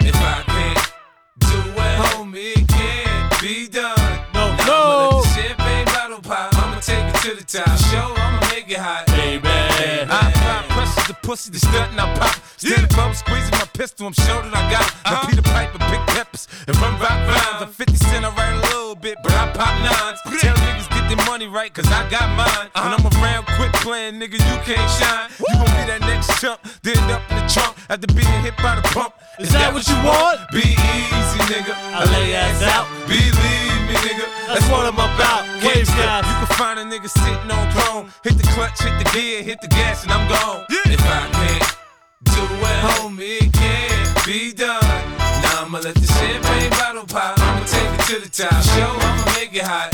If 0.00 0.16
I 0.16 0.42
can't 0.46 0.92
do 1.40 1.58
it, 1.58 1.98
homie, 2.00 2.56
it 2.56 2.68
can't 2.68 3.40
be 3.40 3.68
done. 3.68 4.20
No, 4.32 4.54
Now 4.56 4.66
no. 4.66 4.94
I'ma 6.88 7.00
let 7.00 7.08
the 7.08 7.08
champagne 7.08 7.08
bottle 7.08 7.08
pop. 7.08 7.08
I'ma 7.08 7.08
take 7.08 7.08
it 7.08 7.22
to 7.22 7.34
the 7.34 7.44
top. 7.44 7.78
Show, 7.90 8.14
I'ma 8.16 8.40
make 8.50 8.70
it 8.70 8.78
hot. 8.78 9.06
Baby. 9.06 9.48
I 9.48 10.30
apply 10.30 10.64
pressure 10.68 11.12
to 11.12 11.14
pussy, 11.26 11.50
the 11.50 11.58
stunt 11.58 11.92
and 11.92 12.00
I 12.00 12.18
pop. 12.18 12.40
Stand 12.56 12.92
above, 12.92 13.16
squeezing 13.16 13.50
my 13.52 13.68
pistol, 13.72 14.06
I'm 14.06 14.12
sure 14.12 14.42
that 14.42 14.54
I 14.54 14.70
got 14.70 14.86
it. 14.86 14.94
Now 15.04 15.24
Peter 15.28 15.42
Piper, 15.42 15.78
pick 15.90 16.00
peppers, 16.14 16.48
and 16.66 16.76
run 16.76 16.98
rock 17.00 17.18
rhymes. 17.28 17.62
I'm 17.62 17.68
50 17.68 17.96
cent, 17.96 18.24
I 18.24 18.30
write 18.34 18.56
a 18.56 18.60
little 18.72 18.94
bit, 18.94 19.16
but 19.22 19.32
I 19.32 19.52
pop 19.52 19.74
nines. 19.84 20.20
Tell 20.40 20.56
niggas 20.56 20.88
get 20.90 21.08
their 21.08 21.24
money 21.26 21.46
right, 21.46 21.72
cause 21.72 21.86
I 21.88 22.08
got 22.10 22.28
mine. 22.36 22.68
Uh-huh. 22.74 22.82
When 22.84 22.92
I'm 22.94 23.22
around, 23.22 23.46
quit 23.56 23.72
playing, 23.84 24.20
nigga, 24.20 24.38
you 24.40 24.56
can't 24.64 24.90
shine. 24.96 25.30
You 25.38 25.54
gon' 25.56 25.72
be 25.76 25.82
that 25.92 26.00
next 26.00 26.40
chump, 26.40 26.60
then 26.82 26.98
up 27.10 27.22
in 27.30 27.36
the 27.36 27.46
trunk 27.48 27.73
after 27.88 28.06
being 28.14 28.40
hit 28.42 28.56
by 28.58 28.76
the 28.76 28.82
pump. 28.94 29.14
Is 29.38 29.52
that 29.52 29.72
what 29.72 29.86
you 29.88 29.96
want? 30.04 30.40
Be 30.52 30.64
easy, 30.64 31.40
nigga. 31.50 31.74
I 31.74 32.04
lay 32.12 32.34
ass 32.34 32.62
out. 32.62 32.86
Believe 33.06 33.34
me, 33.88 33.94
nigga. 34.00 34.26
That's 34.48 34.68
what 34.70 34.86
I'm 34.86 34.94
about. 34.94 35.44
Wave 35.64 35.84
Gangsta, 35.84 36.04
guys. 36.04 36.24
You 36.26 36.34
can 36.40 36.50
find 36.56 36.78
a 36.80 36.84
nigga 36.84 37.08
sitting 37.08 37.50
on 37.50 37.64
throne. 37.72 38.12
Hit 38.22 38.36
the 38.38 38.46
clutch, 38.54 38.80
hit 38.80 38.96
the 39.02 39.08
gear, 39.10 39.42
hit 39.42 39.60
the 39.60 39.68
gas, 39.68 40.04
and 40.04 40.12
I'm 40.12 40.28
gone. 40.28 40.64
If 40.70 41.00
I 41.00 41.28
can't 41.32 41.78
do 42.30 42.42
it, 42.42 42.78
homie, 42.86 43.42
it 43.42 43.52
can't 43.52 44.26
be 44.26 44.52
done. 44.52 44.82
Now 45.42 45.64
I'ma 45.64 45.78
let 45.80 45.94
the 45.94 46.06
champagne 46.06 46.70
bottle 46.70 47.06
pop. 47.06 47.38
I'ma 47.38 47.64
take 47.66 47.92
it 47.92 48.04
to 48.08 48.16
the 48.20 48.30
top. 48.30 48.62
Show, 48.62 48.92
I'ma 48.92 49.32
make 49.36 49.54
it 49.54 49.62
hot, 49.62 49.93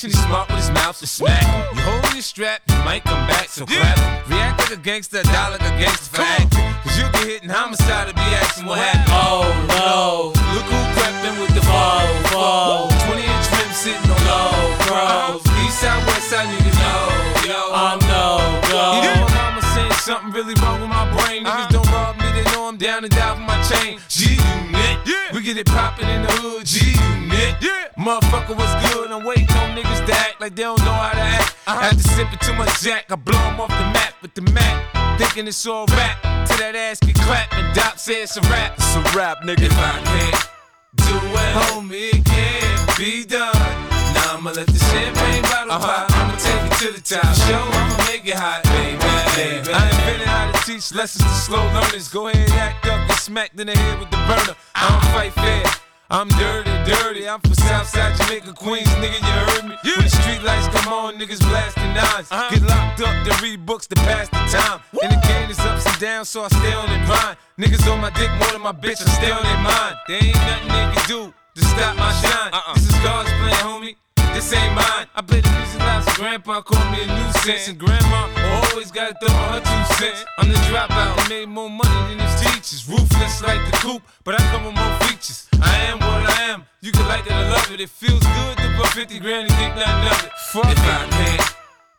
action. 0.00 0.10
He's 0.10 0.26
smart 0.26 0.48
with 0.48 0.58
his 0.58 0.70
mouth 0.70 0.98
to 0.98 1.06
smack. 1.06 1.42
You 1.74 1.82
hold 1.82 2.12
your 2.12 2.22
strap, 2.22 2.62
you 2.68 2.76
might 2.84 3.04
come 3.04 3.26
back, 3.26 3.48
so 3.48 3.66
clap. 3.66 4.28
React 4.28 4.58
like 4.58 4.70
a 4.70 4.76
gangster, 4.76 5.22
die 5.22 5.48
like 5.50 5.60
a 5.60 5.74
gangster 5.78 6.16
for 6.16 6.22
acting. 6.22 6.74
Cause 6.82 6.98
you 6.98 7.04
get 7.12 7.26
hit 7.26 7.42
in 7.42 7.50
homicide 7.50 8.08
to 8.08 8.14
be 8.14 8.20
asking 8.20 8.66
what 8.66 8.78
happened. 8.78 9.12
Oh 9.12 9.44
no. 9.68 10.32
Look 10.54 10.64
who 10.64 10.80
crept 10.96 11.20
in 11.24 11.34
with 11.40 11.54
the 11.54 11.62
fall, 11.62 12.06
fall. 12.32 12.88
20 13.06 13.20
inch 13.20 13.46
rim 13.52 13.72
sitting 13.72 14.10
on 14.10 14.20
low, 14.24 14.52
bro. 14.88 14.96
Uh-huh. 14.96 15.64
East 15.64 15.80
side, 15.80 16.00
west 16.06 16.30
side, 16.30 16.48
niggas 16.48 16.78
know, 16.80 17.52
yo. 17.52 17.60
I'm 17.74 17.98
no 18.08 18.40
go. 18.72 18.82
You 18.96 19.00
know 19.04 19.16
my 19.20 19.32
mama 19.36 19.62
saying 19.74 19.92
something 20.00 20.32
really 20.32 20.54
wrong 20.62 20.80
with 20.80 20.90
my 20.90 21.04
brain. 21.12 21.44
Niggas 21.44 21.68
uh-huh. 21.68 21.76
don't 21.76 21.90
rob 21.92 22.16
me, 22.16 22.28
they 22.32 22.44
know 22.52 22.68
I'm 22.68 22.76
down 22.76 23.04
and 23.04 23.12
die 23.12 23.34
for 23.34 23.44
my 23.44 23.60
chain. 23.68 24.00
G 24.08 24.40
unit, 24.40 24.96
we 25.29 25.29
get 25.54 25.66
it 25.66 25.66
poppin' 25.66 26.08
in 26.08 26.22
the 26.22 26.32
hood. 26.32 26.64
G 26.64 26.78
unit, 26.92 27.56
Yeah. 27.60 27.88
motherfucker 27.98 28.54
was 28.56 28.72
good. 28.86 29.10
I'm 29.10 29.24
waiting 29.24 29.50
on 29.56 29.76
niggas 29.76 30.06
to 30.06 30.12
act 30.14 30.40
like 30.40 30.54
they 30.54 30.62
don't 30.62 30.78
know 30.84 30.92
how 30.92 31.10
to 31.10 31.20
act. 31.20 31.54
Uh-huh. 31.66 31.86
After 31.86 32.02
sipping 32.02 32.38
too 32.38 32.54
much 32.54 32.80
Jack, 32.80 33.06
I 33.10 33.16
blow 33.16 33.38
'em 33.38 33.60
off 33.60 33.68
the 33.68 33.86
map 33.96 34.14
with 34.22 34.34
the 34.34 34.42
Mac. 34.42 34.76
Thinking 35.18 35.48
it's 35.48 35.66
all 35.66 35.86
rap, 35.86 36.22
till 36.46 36.56
that 36.58 36.76
ass 36.76 36.98
get 37.00 37.16
clapped 37.16 37.54
and 37.54 37.74
Doc 37.74 37.98
say 37.98 38.22
it's 38.22 38.36
a 38.36 38.42
rap. 38.42 38.74
It's 38.78 38.94
a 38.94 39.02
rap, 39.16 39.38
nigga. 39.42 39.66
If 39.66 39.78
I 39.78 40.00
can't 40.10 40.48
do 40.96 41.16
it, 41.42 41.52
homie, 41.56 42.14
it 42.14 42.24
can't 42.24 42.96
be 42.96 43.24
done. 43.24 43.99
I'ma 44.30 44.50
let 44.52 44.68
the 44.68 44.78
champagne 44.78 45.42
bottle 45.42 45.74
pop. 45.74 46.06
I'ma 46.14 46.36
take 46.38 46.62
it 46.62 46.78
to 46.78 46.88
the 46.94 47.02
top. 47.02 47.34
Show, 47.34 47.58
I'ma 47.58 47.96
make 48.06 48.22
it 48.22 48.38
hot, 48.38 48.62
baby. 48.70 48.94
baby. 49.34 49.74
I 49.74 49.90
invented 49.90 50.26
how 50.28 50.52
to 50.52 50.58
teach 50.62 50.94
lessons 50.94 51.24
to 51.24 51.34
slow 51.34 51.64
learners. 51.74 52.06
Go 52.06 52.28
ahead, 52.28 52.48
act 52.50 52.86
up, 52.86 53.08
get 53.08 53.18
smacked 53.18 53.58
in 53.58 53.66
the 53.66 53.76
head 53.76 53.98
with 53.98 54.10
the 54.10 54.22
burner. 54.30 54.54
I 54.76 54.86
don't 54.86 55.04
fight 55.10 55.32
fair. 55.34 55.66
I'm 56.10 56.28
dirty, 56.38 56.70
dirty. 56.86 57.28
I'm 57.28 57.40
from 57.40 57.54
Southside 57.54 58.14
Jamaica, 58.18 58.54
Queens, 58.54 58.86
nigga. 59.02 59.18
You 59.18 59.34
heard 59.50 59.64
me? 59.66 59.74
When 59.82 60.04
the 60.06 60.10
street 60.10 60.42
lights 60.42 60.66
come 60.78 60.92
on, 60.92 61.18
niggas 61.18 61.42
blasting 61.50 61.94
nines. 61.94 62.30
Uh-huh. 62.30 62.50
Get 62.54 62.62
locked 62.62 63.02
up, 63.02 63.14
then 63.26 63.34
read 63.42 63.66
books 63.66 63.88
to 63.88 63.96
pass 63.96 64.28
the 64.30 64.42
time. 64.46 64.78
And 65.02 65.10
the 65.10 65.20
game 65.26 65.50
is 65.50 65.58
ups 65.58 65.86
and 65.86 65.98
downs, 65.98 66.28
so 66.28 66.44
I 66.44 66.48
stay 66.48 66.72
on 66.72 66.86
their 66.86 67.04
grind. 67.06 67.36
Niggas 67.58 67.82
on 67.90 68.00
my 68.00 68.10
dick 68.10 68.30
more 68.38 68.52
than 68.54 68.62
my 68.62 68.72
bitch, 68.72 69.02
I 69.02 69.10
stay 69.10 69.30
on 69.30 69.42
their 69.42 69.58
mind. 69.58 69.96
There 70.06 70.22
ain't 70.22 70.38
nothing 70.38 70.68
they 70.68 70.86
can 70.94 71.08
do 71.10 71.34
to 71.56 71.62
stop 71.66 71.96
my 71.96 72.12
shine. 72.22 72.54
Uh-uh. 72.54 72.74
This 72.74 72.86
is 72.86 72.98
God's 73.02 73.30
plan, 73.42 73.58
homie. 73.66 73.96
This 74.40 74.54
ain't 74.54 74.74
mine. 74.74 75.04
I 75.14 75.20
play 75.20 75.42
the 75.42 75.52
music 75.52 75.80
loud, 75.80 76.00
so 76.00 76.12
grandpa 76.16 76.62
called 76.62 76.88
me 76.96 77.04
a 77.04 77.06
nuisance. 77.12 77.68
And 77.68 77.76
grandma 77.76 78.24
always 78.56 78.90
gotta 78.90 79.12
throw 79.20 79.36
her 79.52 79.60
two 79.60 79.94
cents. 80.00 80.24
I'm 80.38 80.48
the 80.48 80.56
dropout 80.64 81.12
that 81.12 81.28
made 81.28 81.44
more 81.44 81.68
money 81.68 82.16
than 82.16 82.24
his 82.24 82.40
teachers. 82.40 82.88
Ruthless 82.88 83.44
like 83.44 83.60
the 83.68 83.76
coop, 83.84 84.00
but 84.24 84.40
I 84.40 84.42
come 84.48 84.64
with 84.64 84.80
more 84.80 84.96
features. 85.04 85.44
I 85.60 85.92
am 85.92 86.00
what 86.00 86.24
I 86.24 86.56
am. 86.56 86.64
You 86.80 86.90
can 86.90 87.04
like 87.04 87.26
it 87.28 87.36
or 87.36 87.52
love 87.52 87.68
it. 87.68 87.84
It 87.84 87.90
feels 87.90 88.24
good 88.24 88.56
to 88.64 88.66
put 88.80 88.88
50 88.96 89.20
grand 89.20 89.52
and 89.52 89.56
think 89.60 89.76
nothing 89.76 90.08
of 90.08 90.24
it. 90.24 90.32
Fuck 90.56 90.72
if 90.72 90.88
I 90.88 91.04
can't 91.12 91.44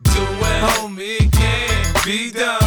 do 0.09 0.25
it, 0.25 0.57
homie, 0.65 1.21
it 1.21 1.29
can't 1.29 1.93
be 2.01 2.31
done. 2.33 2.57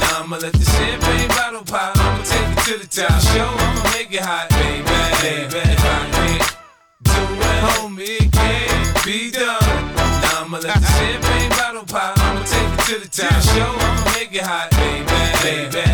Now 0.00 0.24
I'ma 0.24 0.40
let 0.40 0.56
the 0.56 0.64
champagne 0.64 1.28
bottle 1.28 1.68
pop. 1.68 1.92
I'ma 1.92 2.24
take 2.24 2.56
it 2.56 2.60
to 2.72 2.74
the 2.80 2.88
top. 2.88 3.20
Show, 3.36 3.44
I'ma 3.44 3.84
make 3.92 4.16
it 4.16 4.24
hot, 4.24 4.48
baby, 4.48 4.88
baby. 5.20 5.60
If 5.60 5.84
I 5.84 6.08
can't 6.08 6.56
do 7.04 7.20
it, 7.36 7.60
homie, 7.68 8.16
it 8.16 8.32
can't 8.32 8.69
be 9.04 9.30
done. 9.30 9.94
Now 9.94 10.44
I'ma 10.44 10.58
let 10.58 10.74
the 10.80 10.86
champagne 10.86 11.50
bottle 11.50 11.84
pop. 11.84 12.18
I'ma 12.18 12.44
take 12.44 12.72
it 12.72 12.84
to 12.86 12.98
the 13.00 13.08
top. 13.08 13.30
To 13.30 13.48
Show, 13.48 13.66
I'ma 13.66 14.12
make 14.12 14.34
it 14.34 14.42
hot, 14.42 14.70
baby, 14.72 15.68
baby. 15.70 15.84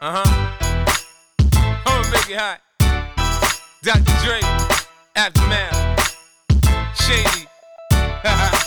Uh 0.00 0.22
huh. 0.22 0.28
I'ma 1.86 2.10
make 2.10 2.30
it 2.30 2.38
hot. 2.38 2.60
Dr. 3.82 4.14
Dre, 4.24 4.40
Aftermath, 5.16 5.76
Shady. 6.94 7.48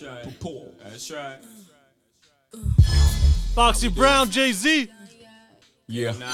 That's 0.00 0.40
right. 0.40 0.80
That's 0.82 1.10
right. 1.10 1.38
Foxy 3.54 3.88
Brown, 3.88 4.30
Jay 4.30 4.52
Z. 4.52 4.90
Yeah. 5.88 6.12
Nana. 6.12 6.32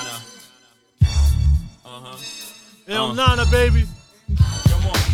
Uh 1.02 1.06
huh. 1.84 2.16
Ill 2.86 3.14
Na 3.14 3.34
Na, 3.34 3.50
baby. 3.50 3.84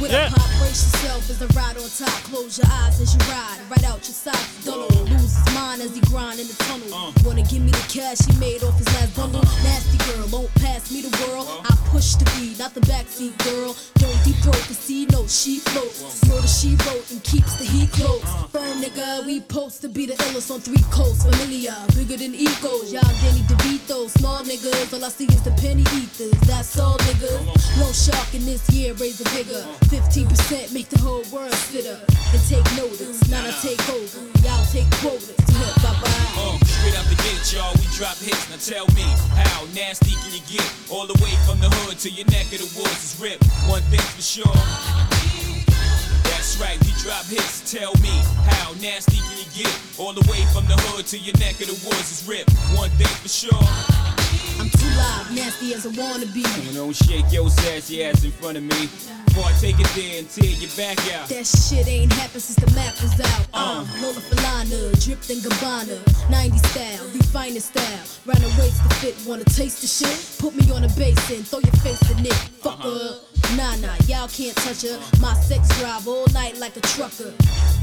With 0.03 0.11
Yeah. 0.11 0.26
a 0.26 0.30
pop, 0.34 0.50
brace 0.59 0.82
yourself 0.82 1.30
as 1.30 1.40
I 1.42 1.46
ride 1.55 1.76
on 1.78 1.88
top. 1.88 2.11
Close 2.24 2.59
your 2.59 2.66
eyes 2.72 3.00
as 3.00 3.14
you 3.14 3.20
ride, 3.30 3.61
right 3.70 3.84
out 3.84 4.03
your 4.03 4.18
side. 4.26 4.46
Don't 4.64 4.90
lose 4.90 5.36
his 5.36 5.55
mind 5.55 5.80
as 5.80 5.94
he 5.94 6.00
grind 6.11 6.40
in 6.40 6.48
the 6.48 6.55
tunnel. 6.64 6.92
Uh. 6.92 7.12
Wanna 7.24 7.42
give 7.44 7.62
me 7.62 7.70
the 7.70 7.86
cash 7.86 8.18
he 8.26 8.34
made 8.40 8.64
off 8.64 8.76
his 8.78 8.88
last 8.98 9.14
bundle? 9.14 9.42
Uh-huh. 9.42 9.62
Nasty 9.62 9.98
girl, 10.11 10.26
won't 10.32 10.53
pass 10.57 10.90
me 10.90 11.03
the 11.03 11.12
world. 11.22 11.46
Uh-huh. 11.46 11.70
I 11.70 11.88
push 11.94 12.14
the 12.16 12.24
beat, 12.34 12.59
not 12.59 12.74
the 12.74 12.80
backseat 12.80 13.38
girl. 13.46 13.76
Don't 14.03 14.18
deep 14.24 14.34
throat 14.42 14.59
the 14.66 14.74
sea, 14.74 15.07
no, 15.12 15.24
she 15.28 15.61
floats. 15.61 16.26
Murder 16.26 16.48
she 16.48 16.74
wrote 16.84 17.09
and 17.12 17.22
keeps 17.22 17.55
the 17.55 17.64
heat 17.64 17.92
close. 17.92 18.24
Uh-huh. 18.24 18.46
Firm 18.59 18.82
nigga, 18.82 19.24
we 19.24 19.40
post 19.42 19.82
to 19.82 19.88
be 19.88 20.07
the 20.07 20.14
illest 20.26 20.50
on 20.50 20.59
three 20.61 20.82
coasts. 20.90 21.22
Familiar, 21.22 21.76
bigger 21.94 22.16
than 22.16 22.34
egos. 22.34 22.92
Y'all 22.92 23.07
Danny 23.22 23.42
DeVito, 23.46 24.11
small 24.18 24.42
niggas. 24.42 24.92
All 24.92 25.05
I 25.05 25.11
see 25.11 25.26
is 25.26 25.42
the 25.42 25.53
penny 25.62 25.86
ethers. 25.94 26.34
That's 26.50 26.76
all 26.80 26.98
niggas. 27.07 27.78
Low 27.78 27.92
shark 27.92 28.34
in 28.34 28.44
this 28.44 28.68
year, 28.70 28.94
raise 28.94 29.20
a 29.20 29.24
bigger. 29.30 29.62
15% 29.93 30.72
make 30.72 30.88
the 30.88 30.99
whole 31.05 31.20
world 31.28 31.53
spitter. 31.53 32.01
And 32.32 32.40
take 32.49 32.64
notice, 32.80 33.28
not 33.28 33.45
I 33.45 33.53
take 33.61 33.76
over. 33.93 34.24
Y'all 34.40 34.64
take 34.72 34.88
quotas 35.05 35.36
to 35.36 35.53
hip 35.53 35.76
hop. 35.84 36.01
Uh, 36.32 36.57
straight 36.64 36.97
out 36.97 37.05
the 37.12 37.18
gate, 37.20 37.45
y'all, 37.53 37.76
we 37.76 37.84
drop 37.93 38.16
hits. 38.16 38.49
Now 38.49 38.57
tell 38.57 38.88
me, 38.97 39.05
how 39.36 39.68
nasty 39.76 40.16
can 40.24 40.32
you 40.32 40.40
get? 40.49 40.64
All 40.88 41.05
the 41.05 41.12
way 41.20 41.36
from 41.45 41.61
the 41.61 41.68
hood 41.68 42.01
to 42.01 42.09
your 42.09 42.24
neck 42.32 42.49
of 42.57 42.64
the 42.64 42.72
woods 42.72 43.05
is 43.05 43.20
ripped. 43.20 43.45
One 43.68 43.84
thing 43.93 44.01
for 44.01 44.24
sure. 44.24 44.57
That's 46.24 46.57
right, 46.57 46.80
we 46.88 46.97
drop 47.05 47.28
hits. 47.28 47.61
Tell 47.68 47.93
me, 48.01 48.16
how 48.49 48.72
nasty 48.80 49.20
can 49.20 49.36
you 49.36 49.49
get? 49.53 49.72
All 50.01 50.16
the 50.16 50.24
way 50.24 50.40
from 50.57 50.64
the 50.72 50.76
hood 50.88 51.05
to 51.12 51.20
your 51.20 51.36
neck 51.36 51.61
of 51.61 51.68
the 51.68 51.76
woods 51.84 52.09
is 52.09 52.24
ripped. 52.24 52.49
One 52.72 52.88
thing 52.97 53.12
for 53.20 53.28
sure. 53.28 53.61
I'm 54.62 54.70
too 54.70 54.86
live, 54.94 55.34
nasty 55.34 55.74
as 55.74 55.86
I 55.86 55.88
wanna 56.00 56.26
be. 56.26 56.44
Don't 56.72 56.94
shake 56.94 57.32
your 57.32 57.50
sassy 57.50 58.04
ass 58.04 58.22
in 58.22 58.30
front 58.30 58.56
of 58.56 58.62
me. 58.62 58.88
I 59.34 59.52
take 59.58 59.80
it 59.80 59.88
there 59.96 60.20
and 60.20 60.30
tear 60.30 60.44
your 60.44 60.70
back 60.76 60.98
out. 61.12 61.28
That 61.30 61.46
shit 61.46 61.88
ain't 61.88 62.12
happened 62.12 62.42
since 62.42 62.62
the 62.62 62.70
map 62.76 62.94
was 63.02 63.18
out. 63.18 63.46
Uh, 63.52 63.84
Lola 64.00 64.20
Falana, 64.20 65.04
dripped 65.04 65.30
in 65.30 65.38
Gabbana, 65.38 65.98
90 66.30 66.58
style, 66.58 67.04
the 67.08 67.24
finest 67.32 67.74
style. 67.74 68.04
Round 68.24 68.38
the 68.38 68.54
waist 68.60 68.78
to 68.84 68.94
fit, 69.02 69.16
wanna 69.26 69.42
taste 69.44 69.80
the 69.80 69.88
shit? 69.88 70.14
Put 70.38 70.54
me 70.54 70.70
on 70.70 70.84
a 70.84 70.88
basin, 70.94 71.42
throw 71.42 71.58
your 71.58 71.74
face 71.82 71.98
in 72.12 72.24
it. 72.24 72.32
Fuck 72.62 72.78
her. 72.82 73.18
Nah, 73.56 73.74
nah, 73.76 73.96
y'all 74.06 74.28
can't 74.28 74.56
touch 74.62 74.82
her. 74.82 75.00
My 75.20 75.34
sex 75.40 75.68
drive 75.80 76.06
all 76.06 76.26
night 76.32 76.58
like 76.58 76.76
a 76.76 76.80
trucker. 76.80 77.34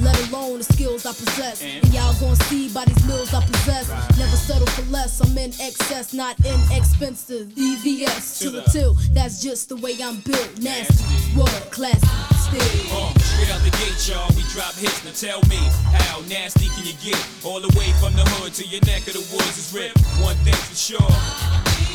Let 0.01 0.15
alone 0.30 0.59
the 0.59 0.63
skills 0.63 1.05
I 1.05 1.11
possess. 1.11 1.61
And 1.61 1.93
y'all 1.93 2.13
gon' 2.19 2.36
see 2.47 2.69
by 2.69 2.86
these 2.86 3.05
mills 3.05 3.34
I 3.34 3.43
possess. 3.43 3.89
Never 4.17 4.38
settle 4.38 4.67
for 4.67 4.84
less. 4.91 5.19
I'm 5.19 5.38
in 5.38 5.51
excess, 5.59 6.13
not 6.13 6.39
inexpensive. 6.72 7.47
EVS 7.49 8.39
to 8.41 8.49
the 8.49 8.61
till. 8.72 8.93
That's 9.11 9.41
just 9.41 9.70
the 9.70 9.76
way 9.78 9.95
I'm 10.01 10.17
built. 10.22 10.59
Nasty, 10.59 11.38
world 11.38 11.72
class, 11.72 11.99
still. 12.47 12.61
Uh, 12.91 13.13
straight 13.20 13.51
out 13.51 13.61
the 13.61 13.72
gate, 13.78 14.07
y'all, 14.07 14.30
we 14.36 14.43
drop 14.53 14.74
hits. 14.76 15.03
Now 15.05 15.11
tell 15.11 15.41
me, 15.49 15.57
how 15.93 16.22
nasty 16.28 16.67
can 16.70 16.86
you 16.86 16.93
get? 17.03 17.20
All 17.43 17.59
the 17.59 17.74
way 17.78 17.91
from 17.99 18.13
the 18.13 18.24
hood 18.38 18.53
to 18.55 18.65
your 18.65 18.82
neck 18.86 19.07
of 19.07 19.13
the 19.13 19.26
woods 19.34 19.57
is 19.57 19.74
ripped. 19.74 19.99
One 20.22 20.36
thing 20.38 20.53
for 20.53 20.76
sure. 20.76 21.89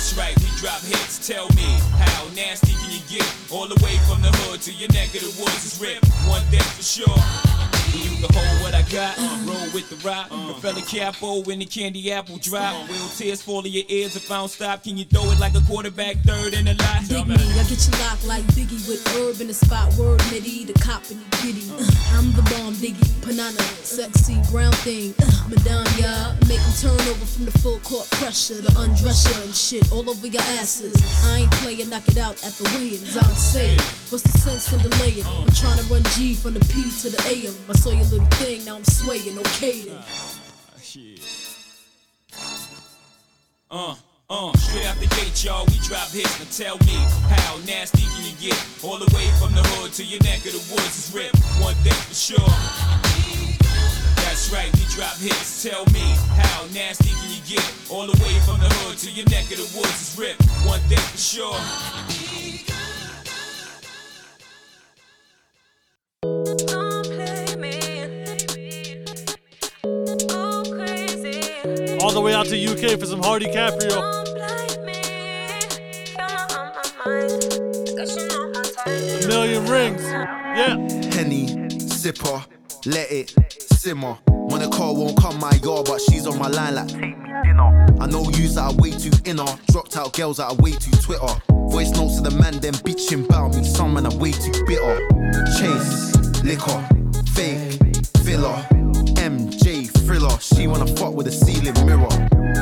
That's 0.00 0.16
right, 0.16 0.34
we 0.40 0.46
drop 0.56 0.80
hits. 0.80 1.28
Tell 1.28 1.46
me, 1.50 1.76
how 2.00 2.24
nasty 2.34 2.72
can 2.72 2.90
you 2.90 3.00
get? 3.06 3.34
All 3.52 3.68
the 3.68 3.78
way 3.84 3.98
from 4.08 4.22
the 4.22 4.32
hood 4.48 4.62
to 4.62 4.72
your 4.72 4.88
neck 4.92 5.14
of 5.14 5.20
the 5.20 5.34
woods 5.38 5.62
is 5.62 5.78
ripped. 5.78 6.08
One 6.26 6.40
thing 6.48 6.64
for 6.72 6.82
sure. 6.82 7.20
You 7.92 8.08
can 8.22 8.32
hold 8.32 8.62
what 8.62 8.72
I 8.72 8.82
got, 8.88 9.18
roll 9.44 9.68
with 9.74 9.90
the 9.90 9.96
rock. 10.06 10.30
The 10.30 10.54
fella 10.62 10.80
capo 10.80 11.42
when 11.42 11.58
the 11.58 11.66
candy 11.66 12.12
apple 12.12 12.38
drop. 12.38 12.88
Will 12.88 13.08
tears 13.08 13.42
fall 13.42 13.66
in 13.66 13.72
your 13.72 13.84
ears 13.88 14.16
if 14.16 14.30
I 14.30 14.38
don't 14.38 14.48
stop? 14.48 14.84
Can 14.84 14.96
you 14.96 15.04
throw 15.04 15.24
it 15.32 15.40
like 15.40 15.54
a 15.54 15.60
quarterback 15.62 16.16
third 16.24 16.54
in 16.54 16.68
a 16.68 16.74
lot? 16.74 17.04
Dig 17.08 17.26
me, 17.26 17.34
I 17.34 17.64
get 17.68 17.84
you 17.84 17.92
locked 18.00 18.24
like 18.26 18.44
Biggie 18.54 18.80
with 18.88 19.04
herb 19.18 19.40
in 19.40 19.48
the 19.48 19.54
spot. 19.54 19.92
Word 19.94 20.20
nitty, 20.30 20.66
the 20.68 20.72
cop 20.74 21.02
and 21.10 21.20
the 21.20 21.36
giddy. 21.42 21.66
I'm 22.14 22.32
the 22.32 22.42
bomb 22.54 22.74
diggy, 22.74 23.10
banana, 23.26 23.60
sexy 23.82 24.38
brown 24.52 24.72
thing. 24.86 25.12
Uh, 25.20 25.48
Madame, 25.50 25.86
yeah, 25.98 26.36
make 26.46 26.60
'em 26.60 26.72
turn 26.80 27.00
over 27.10 27.26
from 27.26 27.44
the 27.44 27.58
full 27.58 27.80
court 27.80 28.08
pressure, 28.12 28.60
the 28.62 28.72
undress 28.78 29.26
you 29.26 29.42
and 29.42 29.54
shit 29.54 29.89
all 29.92 30.08
over 30.08 30.26
your 30.26 30.42
asses. 30.60 30.94
I 31.26 31.40
ain't 31.40 31.50
playing, 31.52 31.88
knock 31.90 32.06
it 32.08 32.18
out 32.18 32.42
at 32.44 32.52
the 32.54 32.64
weigh-ins. 32.74 33.16
I'm 33.16 33.34
saying, 33.34 33.78
what's 34.10 34.22
the 34.22 34.38
sense 34.38 34.72
in 34.72 34.78
delaying? 34.80 35.24
I'm 35.24 35.50
trying 35.52 35.78
to 35.78 35.84
run 35.92 36.02
G 36.14 36.34
from 36.34 36.54
the 36.54 36.60
P 36.60 36.90
to 37.02 37.10
the 37.10 37.20
AM. 37.28 37.54
I 37.68 37.72
saw 37.74 37.90
your 37.90 38.04
little 38.04 38.26
thing, 38.38 38.64
now 38.64 38.76
I'm 38.76 38.84
swaying, 38.84 39.38
okay 39.38 39.82
then. 39.82 40.02
Shit. 40.82 41.20
Uh, 43.70 43.94
uh, 44.28 44.52
straight 44.58 44.86
out 44.86 44.96
the 44.96 45.06
gate, 45.06 45.44
y'all, 45.44 45.66
we 45.66 45.78
drop 45.82 46.08
hits. 46.10 46.38
Now 46.38 46.46
tell 46.50 46.78
me, 46.86 46.96
how 47.28 47.58
nasty 47.66 48.02
can 48.02 48.24
you 48.24 48.50
get? 48.50 48.58
All 48.82 48.98
the 48.98 49.10
way 49.14 49.26
from 49.38 49.54
the 49.54 49.62
hood 49.74 49.92
to 49.94 50.04
your 50.04 50.22
neck 50.22 50.46
of 50.46 50.52
the 50.52 50.74
woods 50.74 51.08
is 51.08 51.14
ripped. 51.14 51.36
One 51.60 51.74
thing 51.82 51.92
for 51.92 52.14
sure. 52.14 53.09
That's 54.30 54.52
right, 54.52 54.72
we 54.74 54.84
drop 54.94 55.16
hits. 55.16 55.64
Tell 55.64 55.84
me, 55.86 56.14
how 56.38 56.64
nasty 56.72 57.08
can 57.08 57.30
you 57.30 57.42
get? 57.48 57.68
All 57.90 58.06
the 58.06 58.16
way 58.22 58.38
from 58.46 58.60
the 58.60 58.68
hood 58.76 58.96
to 58.98 59.10
your 59.10 59.28
neck 59.28 59.50
of 59.50 59.58
the 59.58 59.76
woods 59.76 60.00
is 60.00 60.16
ripped. 60.16 60.44
One 60.64 60.78
thing 60.82 60.98
for 60.98 61.18
sure. 61.18 61.56
All 72.00 72.12
the 72.12 72.20
way 72.20 72.32
out 72.32 72.46
to 72.46 72.56
UK 72.56 73.00
for 73.00 73.06
some 73.06 73.20
Hardy 73.20 73.46
Caprio. 73.46 74.00
A 78.86 79.26
million 79.26 79.66
rings. 79.66 80.02
Yeah. 80.04 80.76
Henny, 81.16 81.48
sipper, 81.80 82.46
let 82.86 83.10
it 83.10 83.34
simmer. 83.80 84.18
When 84.26 84.60
a 84.60 84.68
car 84.68 84.92
won't 84.92 85.16
come 85.18 85.38
my 85.38 85.52
yard, 85.64 85.86
but 85.86 86.02
she's 86.02 86.26
on 86.26 86.38
my 86.38 86.48
line 86.48 86.74
like 86.74 86.88
dinner. 86.88 87.86
I 87.98 88.06
know 88.06 88.28
yous 88.36 88.56
that 88.56 88.64
are 88.70 88.74
way 88.74 88.90
too 88.90 89.10
inner, 89.24 89.46
dropped 89.70 89.96
out 89.96 90.12
girls 90.12 90.36
that 90.36 90.50
are 90.50 90.54
way 90.56 90.72
too 90.72 90.90
Twitter. 91.00 91.34
Voice 91.70 91.90
notes 91.92 92.16
to 92.16 92.28
the 92.28 92.30
man, 92.30 92.58
then 92.60 92.74
bitching 92.84 93.24
about 93.24 93.56
me. 93.56 93.64
Some 93.64 93.94
man 93.94 94.04
are 94.04 94.16
way 94.16 94.32
too 94.32 94.52
bitter. 94.66 94.98
Chase, 95.56 96.14
liquor, 96.44 96.80
fake, 97.32 97.80
filler, 98.22 98.60
MJ 99.16 99.88
thriller. 100.04 100.38
She 100.40 100.66
wanna 100.66 100.86
fuck 100.98 101.14
with 101.14 101.28
a 101.28 101.32
ceiling 101.32 101.74
mirror. 101.86 102.08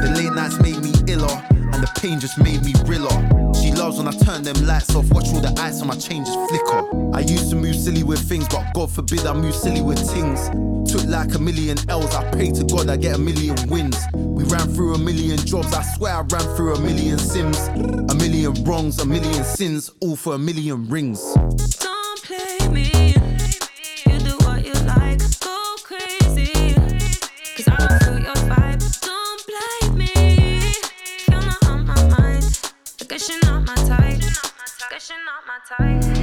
The 0.03 0.13
late 0.15 0.33
nights 0.35 0.61
made 0.61 0.79
me 0.79 0.93
iller, 1.13 1.37
and 1.73 1.83
the 1.83 1.91
pain 2.01 2.21
just 2.21 2.39
made 2.39 2.63
me 2.65 2.75
realer. 2.85 3.11
She 3.55 3.73
loves 3.73 3.99
when 3.99 4.09
I 4.09 4.13
turn 4.13 4.43
them 4.43 4.67
lights 4.67 4.95
off, 4.95 5.11
watch 5.11 5.29
all 5.29 5.41
the 5.41 5.55
ice 5.61 5.81
on 5.81 5.89
my 5.89 5.97
chain 5.97 6.25
just 6.25 6.39
flicker. 6.49 6.83
I 7.15 7.21
used 7.21 7.51
to 7.51 7.57
move 7.57 7.77
silly 7.77 8.03
with 8.03 8.21
things, 8.21 8.49
but 8.49 8.73
God 8.75 8.91
forbid 8.91 9.27
I 9.27 9.33
move 9.35 9.55
silly 9.55 9.83
with 9.83 9.99
things. 9.99 10.49
Took 10.91 11.05
like 11.05 11.35
a 11.35 11.39
million 11.39 11.77
L's, 11.91 12.15
I 12.15 12.31
pray 12.31 12.51
to 12.51 12.65
God 12.65 12.89
I 12.89 12.97
get 12.97 13.17
a 13.17 13.19
million 13.19 13.57
wins. 13.69 13.99
We 14.15 14.45
ran 14.45 14.69
through 14.75 14.95
a 14.95 14.99
million 14.99 15.37
jobs, 15.39 15.75
I 15.75 15.83
swear 15.83 16.15
I 16.15 16.21
ran 16.21 16.57
through 16.57 16.75
a 16.77 16.81
million 16.81 17.19
sims. 17.19 17.59
A 17.69 18.15
million 18.15 18.55
wrongs, 18.65 18.99
a 19.01 19.07
million 19.07 19.45
sins, 19.45 19.91
all 20.01 20.17
for 20.17 20.35
a 20.35 20.39
million 20.39 20.89
rings. 20.89 21.21
Don't 21.35 22.23
play 22.23 22.69
me. 22.69 23.28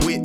Whip, 0.05 0.23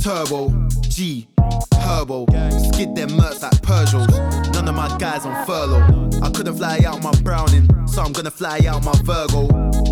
turbo, 0.00 0.50
G, 0.82 1.26
herbo. 1.72 2.26
Skid 2.72 2.94
them 2.94 3.10
mercs 3.10 3.42
like 3.42 3.60
Peugeots. 3.62 4.52
None 4.52 4.68
of 4.68 4.74
my 4.76 4.96
guys 4.98 5.26
on 5.26 5.44
furlough. 5.46 6.10
I 6.22 6.30
couldn't 6.30 6.56
fly 6.58 6.78
out 6.86 7.02
my 7.02 7.10
Browning, 7.22 7.68
so 7.88 8.02
I'm 8.02 8.12
gonna 8.12 8.30
fly 8.30 8.60
out 8.68 8.84
my 8.84 8.94
Virgo. 9.02 9.48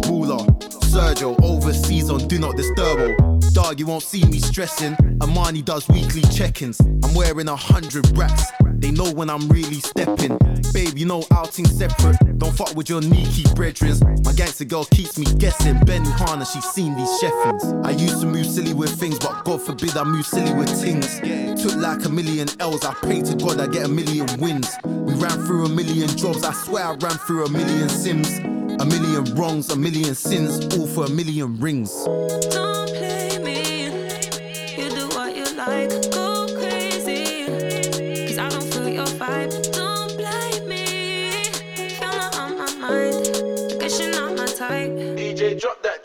Ruler, 0.09 0.45
Sergio, 0.93 1.35
overseas 1.43 2.09
on 2.11 2.29
Do 2.29 2.39
Not 2.39 2.55
Disturbo. 2.55 3.53
Dog, 3.53 3.81
you 3.81 3.87
won't 3.87 4.05
see 4.05 4.25
me 4.25 4.39
stressing. 4.39 4.95
Armani 5.19 5.65
does 5.65 5.89
weekly 5.89 6.23
check-ins. 6.33 6.79
I'm 6.81 7.13
wearing 7.15 7.49
a 7.49 7.57
hundred 7.57 8.17
racks. 8.17 8.45
They 8.81 8.91
know 8.91 9.11
when 9.13 9.31
I'm 9.31 9.49
really 9.49 9.81
stepping. 9.81 10.39
Babe, 10.73 10.97
you 10.97 11.07
know 11.07 11.25
outing 11.31 11.67
separate. 11.67 12.17
Don't 12.39 12.55
fuck 12.55 12.75
with 12.75 12.89
your 12.89 13.03
sneaky 13.03 13.45
brethren. 13.55 13.97
My 14.25 14.33
gangster 14.33 14.65
girl 14.65 14.85
keeps 14.87 15.19
me 15.19 15.27
guessing. 15.39 15.75
Benihana, 15.77 16.51
she's 16.53 16.65
seen 16.65 16.97
these 16.97 17.09
cheffins. 17.21 17.87
I 17.87 17.91
used 17.91 18.21
to 18.21 18.27
move 18.27 18.47
silly 18.47 18.75
with 18.75 18.91
things, 18.99 19.19
but 19.19 19.45
God 19.45 19.63
forbid 19.63 19.97
I 19.97 20.05
move 20.05 20.27
silly 20.27 20.53
with 20.55 20.69
things. 20.69 21.21
Took 21.63 21.77
like 21.77 22.05
a 22.05 22.09
million 22.09 22.49
L's, 22.61 22.85
I 22.85 22.95
pray 22.95 23.23
to 23.23 23.35
God 23.37 23.61
I 23.61 23.67
get 23.67 23.87
a 23.87 23.89
million 23.89 24.27
wins. 24.39 24.69
We 24.85 25.15
ran 25.15 25.45
through 25.47 25.67
a 25.67 25.69
million 25.69 26.09
jobs, 26.09 26.45
I 26.45 26.53
swear 26.53 26.85
I 26.85 26.95
ran 26.95 27.19
through 27.27 27.47
a 27.47 27.51
million 27.51 27.89
sims. 27.89 28.39
A 28.81 28.85
million 28.85 29.25
wrongs, 29.37 29.71
a 29.71 29.77
million 29.77 30.15
sins, 30.15 30.77
all 30.77 30.87
for 30.87 31.05
a 31.05 31.11
million 31.11 31.59
rings. 31.61 31.93
Don't 32.51 32.89
play 32.89 33.24
DJ, 45.55 45.61
drop 45.61 45.83
that, 45.83 46.04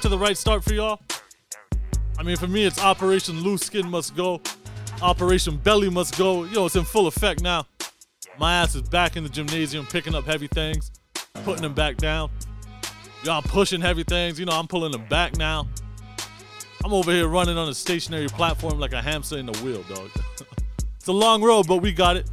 off 0.00 0.02
to 0.02 0.08
the 0.08 0.18
right 0.18 0.36
start 0.36 0.64
for 0.64 0.72
y'all? 0.72 0.98
I 2.18 2.22
mean, 2.22 2.36
for 2.36 2.46
me, 2.46 2.64
it's 2.64 2.82
Operation 2.82 3.42
Loose 3.42 3.62
Skin 3.62 3.90
Must 3.90 4.16
Go. 4.16 4.40
Operation 5.02 5.58
Belly 5.58 5.90
Must 5.90 6.16
Go. 6.16 6.44
Yo, 6.44 6.64
it's 6.64 6.76
in 6.76 6.84
full 6.84 7.06
effect 7.06 7.42
now. 7.42 7.66
My 8.38 8.54
ass 8.54 8.74
is 8.74 8.82
back 8.82 9.16
in 9.16 9.24
the 9.24 9.28
gymnasium 9.28 9.84
picking 9.84 10.14
up 10.14 10.24
heavy 10.24 10.46
things, 10.46 10.90
putting 11.44 11.60
them 11.60 11.74
back 11.74 11.98
down. 11.98 12.30
Y'all 13.24 13.42
pushing 13.42 13.82
heavy 13.82 14.02
things. 14.02 14.40
You 14.40 14.46
know, 14.46 14.52
I'm 14.52 14.66
pulling 14.66 14.92
them 14.92 15.06
back 15.08 15.36
now. 15.36 15.68
I'm 16.82 16.94
over 16.94 17.12
here 17.12 17.28
running 17.28 17.58
on 17.58 17.68
a 17.68 17.74
stationary 17.74 18.28
platform 18.28 18.78
like 18.78 18.94
a 18.94 19.02
hamster 19.02 19.36
in 19.36 19.50
a 19.50 19.58
wheel, 19.58 19.82
dog. 19.82 20.10
it's 20.96 21.08
a 21.08 21.12
long 21.12 21.42
road, 21.42 21.66
but 21.68 21.78
we 21.78 21.92
got 21.92 22.16
it. 22.16 22.30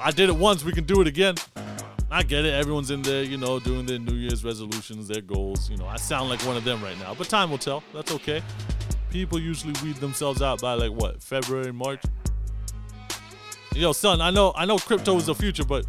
I 0.00 0.12
did 0.12 0.30
it 0.30 0.36
once, 0.36 0.64
we 0.64 0.72
can 0.72 0.84
do 0.84 1.02
it 1.02 1.06
again. 1.06 1.34
I 2.12 2.24
get 2.24 2.44
it. 2.44 2.54
Everyone's 2.54 2.90
in 2.90 3.02
there, 3.02 3.22
you 3.22 3.36
know, 3.36 3.60
doing 3.60 3.86
their 3.86 4.00
New 4.00 4.14
Year's 4.14 4.44
resolutions, 4.44 5.06
their 5.06 5.22
goals. 5.22 5.70
You 5.70 5.76
know, 5.76 5.86
I 5.86 5.96
sound 5.96 6.28
like 6.28 6.40
one 6.40 6.56
of 6.56 6.64
them 6.64 6.82
right 6.82 6.98
now, 6.98 7.14
but 7.14 7.28
time 7.28 7.50
will 7.50 7.58
tell. 7.58 7.84
That's 7.94 8.12
okay. 8.12 8.42
People 9.10 9.38
usually 9.38 9.74
weed 9.82 9.96
themselves 9.96 10.42
out 10.42 10.60
by 10.60 10.74
like 10.74 10.90
what, 10.90 11.22
February, 11.22 11.72
March. 11.72 12.02
Yo, 13.74 13.92
son, 13.92 14.20
I 14.20 14.30
know, 14.30 14.52
I 14.56 14.64
know, 14.64 14.78
crypto 14.78 15.16
is 15.16 15.26
the 15.26 15.32
uh-huh. 15.32 15.40
future, 15.40 15.64
but 15.64 15.86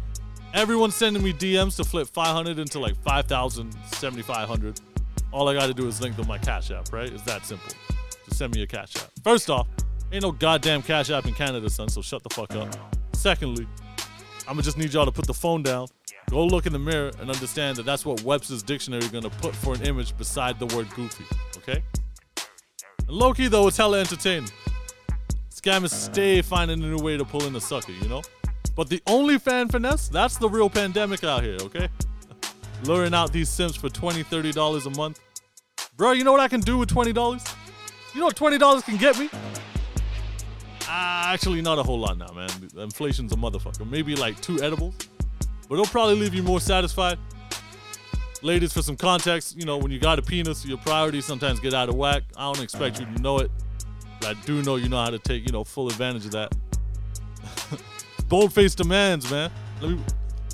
everyone's 0.54 0.94
sending 0.94 1.22
me 1.22 1.32
DMs 1.32 1.76
to 1.76 1.84
flip 1.84 2.06
500 2.06 2.58
into 2.58 2.78
like 2.78 2.96
5,000, 3.02 3.72
7,500. 3.86 4.80
All 5.32 5.48
I 5.48 5.54
got 5.54 5.66
to 5.66 5.74
do 5.74 5.88
is 5.88 6.00
link 6.00 6.14
to 6.16 6.24
my 6.24 6.38
Cash 6.38 6.70
App, 6.70 6.92
right? 6.92 7.12
It's 7.12 7.22
that 7.24 7.44
simple. 7.44 7.72
Just 8.26 8.38
send 8.38 8.54
me 8.54 8.62
a 8.62 8.66
Cash 8.66 8.96
App. 8.96 9.10
First 9.24 9.50
off, 9.50 9.66
ain't 10.12 10.22
no 10.22 10.30
goddamn 10.30 10.82
Cash 10.82 11.10
App 11.10 11.26
in 11.26 11.34
Canada, 11.34 11.68
son. 11.68 11.88
So 11.88 12.00
shut 12.00 12.22
the 12.22 12.30
fuck 12.30 12.54
up. 12.54 12.68
Secondly, 13.14 13.66
I'm 14.48 14.54
gonna 14.54 14.62
just 14.62 14.76
need 14.76 14.92
y'all 14.92 15.04
to 15.04 15.12
put 15.12 15.26
the 15.26 15.34
phone 15.34 15.62
down, 15.62 15.86
go 16.30 16.44
look 16.44 16.66
in 16.66 16.72
the 16.72 16.78
mirror, 16.78 17.10
and 17.20 17.30
understand 17.30 17.76
that 17.76 17.84
that's 17.84 18.04
what 18.04 18.22
Webster's 18.22 18.62
dictionary 18.62 19.06
gonna 19.08 19.30
put 19.30 19.54
for 19.54 19.74
an 19.74 19.82
image 19.82 20.16
beside 20.16 20.58
the 20.58 20.66
word 20.74 20.88
goofy. 20.94 21.24
Okay? 21.58 21.82
And 23.06 23.16
low 23.16 23.32
key 23.32 23.48
though, 23.48 23.68
it's 23.68 23.76
hella 23.76 24.00
entertaining. 24.00 24.50
Scammers 25.50 25.92
stay 25.92 26.42
finding 26.42 26.82
a 26.82 26.86
new 26.86 26.98
way 26.98 27.16
to 27.16 27.24
pull 27.24 27.44
in 27.44 27.54
a 27.54 27.60
sucker, 27.60 27.92
you 27.92 28.08
know? 28.08 28.22
But 28.74 28.88
the 28.88 29.00
only 29.06 29.38
fan 29.38 29.68
finesse, 29.68 30.08
that's 30.08 30.36
the 30.38 30.48
real 30.48 30.68
pandemic 30.68 31.22
out 31.22 31.42
here, 31.44 31.56
okay? 31.60 31.88
Luring 32.84 33.14
out 33.14 33.32
these 33.32 33.48
sims 33.48 33.76
for 33.76 33.88
$20, 33.88 34.24
$30 34.24 34.86
a 34.86 34.90
month. 34.96 35.20
Bro, 35.96 36.12
you 36.12 36.24
know 36.24 36.32
what 36.32 36.40
I 36.40 36.48
can 36.48 36.60
do 36.60 36.78
with 36.78 36.88
$20? 36.88 37.08
You 38.14 38.20
know 38.20 38.26
what 38.26 38.36
$20 38.36 38.84
can 38.84 38.96
get 38.96 39.18
me? 39.18 39.30
Ah, 40.94 41.32
actually, 41.32 41.62
not 41.62 41.78
a 41.78 41.82
whole 41.82 41.98
lot 41.98 42.18
now, 42.18 42.30
man. 42.34 42.50
Inflation's 42.76 43.32
a 43.32 43.36
motherfucker. 43.36 43.88
Maybe 43.88 44.14
like 44.14 44.38
two 44.42 44.62
edibles, 44.62 44.94
but 45.66 45.76
it'll 45.76 45.86
probably 45.86 46.16
leave 46.16 46.34
you 46.34 46.42
more 46.42 46.60
satisfied. 46.60 47.18
Ladies, 48.42 48.74
for 48.74 48.82
some 48.82 48.98
context, 48.98 49.56
you 49.56 49.64
know, 49.64 49.78
when 49.78 49.90
you 49.90 49.98
got 49.98 50.18
a 50.18 50.22
penis, 50.22 50.66
your 50.66 50.76
priorities 50.76 51.24
sometimes 51.24 51.60
get 51.60 51.72
out 51.72 51.88
of 51.88 51.94
whack. 51.94 52.24
I 52.36 52.52
don't 52.52 52.62
expect 52.62 53.00
you 53.00 53.06
to 53.06 53.22
know 53.22 53.38
it, 53.38 53.50
but 54.20 54.36
I 54.36 54.40
do 54.42 54.62
know 54.62 54.76
you 54.76 54.90
know 54.90 55.02
how 55.02 55.08
to 55.08 55.18
take, 55.18 55.46
you 55.46 55.52
know, 55.52 55.64
full 55.64 55.86
advantage 55.86 56.26
of 56.26 56.32
that. 56.32 56.54
Bold-faced 58.28 58.76
demands, 58.76 59.30
man. 59.30 59.50
Let 59.80 59.92
me 59.92 60.00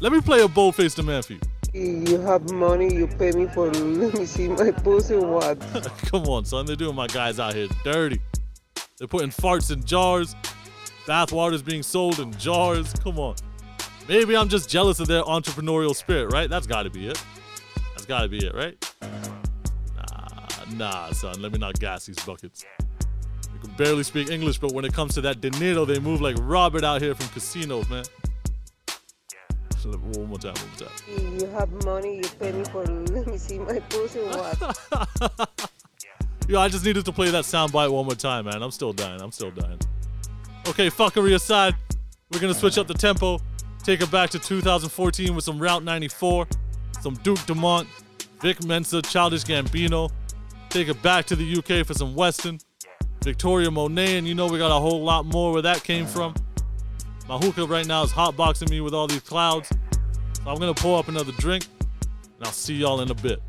let 0.00 0.12
me 0.12 0.20
play 0.20 0.42
a 0.42 0.48
bold-faced 0.48 0.94
demand 0.94 1.24
for 1.24 1.32
you. 1.32 1.40
You 1.72 2.20
have 2.20 2.48
money, 2.52 2.94
you 2.94 3.08
pay 3.08 3.32
me 3.32 3.46
for 3.46 3.70
let 3.72 4.14
me 4.14 4.24
see 4.24 4.46
my 4.46 4.70
pussy 4.70 5.16
what? 5.16 5.58
Come 6.06 6.26
on, 6.28 6.44
son. 6.44 6.64
They're 6.64 6.76
doing 6.76 6.94
my 6.94 7.08
guys 7.08 7.40
out 7.40 7.54
here 7.54 7.66
dirty. 7.82 8.20
They're 8.98 9.08
putting 9.08 9.30
farts 9.30 9.72
in 9.72 9.84
jars. 9.84 10.34
Bath 11.06 11.32
water's 11.32 11.62
being 11.62 11.82
sold 11.82 12.18
in 12.18 12.32
jars. 12.34 12.92
Come 12.94 13.18
on. 13.18 13.36
Maybe 14.08 14.36
I'm 14.36 14.48
just 14.48 14.68
jealous 14.68 15.00
of 15.00 15.06
their 15.06 15.22
entrepreneurial 15.22 15.94
spirit, 15.94 16.32
right? 16.32 16.50
That's 16.50 16.66
gotta 16.66 16.90
be 16.90 17.08
it. 17.08 17.22
That's 17.94 18.06
gotta 18.06 18.28
be 18.28 18.38
it, 18.38 18.54
right? 18.54 18.76
Nah, 19.96 20.48
nah, 20.72 21.12
son. 21.12 21.40
Let 21.40 21.52
me 21.52 21.58
not 21.58 21.78
gas 21.78 22.06
these 22.06 22.18
buckets. 22.24 22.64
You 23.52 23.60
can 23.60 23.70
barely 23.76 24.02
speak 24.02 24.30
English, 24.30 24.58
but 24.58 24.72
when 24.72 24.84
it 24.84 24.92
comes 24.92 25.14
to 25.14 25.20
that 25.22 25.40
dinero, 25.40 25.84
they 25.84 25.98
move 25.98 26.20
like 26.20 26.36
Robert 26.40 26.84
out 26.84 27.00
here 27.00 27.14
from 27.14 27.28
casinos, 27.28 27.88
man. 27.88 28.04
One 29.84 30.28
more 30.28 30.38
time, 30.38 30.54
one 30.54 30.68
more 30.68 30.88
time. 30.88 31.38
You 31.40 31.46
have 31.46 31.84
money, 31.84 32.16
you 32.16 32.28
pay 32.38 32.52
me 32.52 32.64
for 32.64 32.84
let 32.84 33.26
me 33.26 33.38
see 33.38 33.58
my 33.58 33.78
pussy 33.78 34.20
what? 34.20 35.70
Yo, 36.48 36.58
I 36.58 36.66
just 36.66 36.82
needed 36.82 37.04
to 37.04 37.12
play 37.12 37.30
that 37.30 37.44
soundbite 37.44 37.92
one 37.92 38.06
more 38.06 38.14
time, 38.14 38.46
man. 38.46 38.62
I'm 38.62 38.70
still 38.70 38.94
dying. 38.94 39.20
I'm 39.20 39.30
still 39.30 39.50
dying. 39.50 39.78
Okay, 40.66 40.88
fuckery 40.88 41.34
aside, 41.34 41.76
we're 42.32 42.40
gonna 42.40 42.54
switch 42.54 42.78
up 42.78 42.86
the 42.86 42.94
tempo, 42.94 43.38
take 43.84 44.00
it 44.00 44.10
back 44.10 44.30
to 44.30 44.38
2014 44.38 45.34
with 45.34 45.44
some 45.44 45.58
Route 45.58 45.84
94, 45.84 46.48
some 47.02 47.12
Duke 47.16 47.44
Dumont, 47.44 47.86
Vic 48.40 48.64
Mensa, 48.64 49.02
Childish 49.02 49.44
Gambino. 49.44 50.10
Take 50.70 50.88
it 50.88 51.02
back 51.02 51.26
to 51.26 51.36
the 51.36 51.58
UK 51.58 51.86
for 51.86 51.92
some 51.92 52.14
WSTRN, 52.14 52.64
Victoria 53.22 53.70
Monet, 53.70 54.16
and 54.16 54.26
you 54.26 54.34
know 54.34 54.46
we 54.46 54.56
got 54.56 54.74
a 54.74 54.80
whole 54.80 55.02
lot 55.02 55.26
more 55.26 55.52
where 55.52 55.62
that 55.62 55.84
came 55.84 56.06
from. 56.06 56.32
My 57.28 57.36
hookah 57.36 57.66
right 57.66 57.86
now 57.86 58.04
is 58.04 58.10
hotboxing 58.10 58.70
me 58.70 58.80
with 58.80 58.94
all 58.94 59.06
these 59.06 59.20
clouds, 59.20 59.68
so 59.68 60.50
I'm 60.50 60.58
gonna 60.58 60.72
pour 60.72 60.98
up 60.98 61.08
another 61.08 61.32
drink, 61.32 61.66
and 62.00 62.46
I'll 62.46 62.52
see 62.52 62.74
y'all 62.74 63.02
in 63.02 63.10
a 63.10 63.14
bit. 63.14 63.42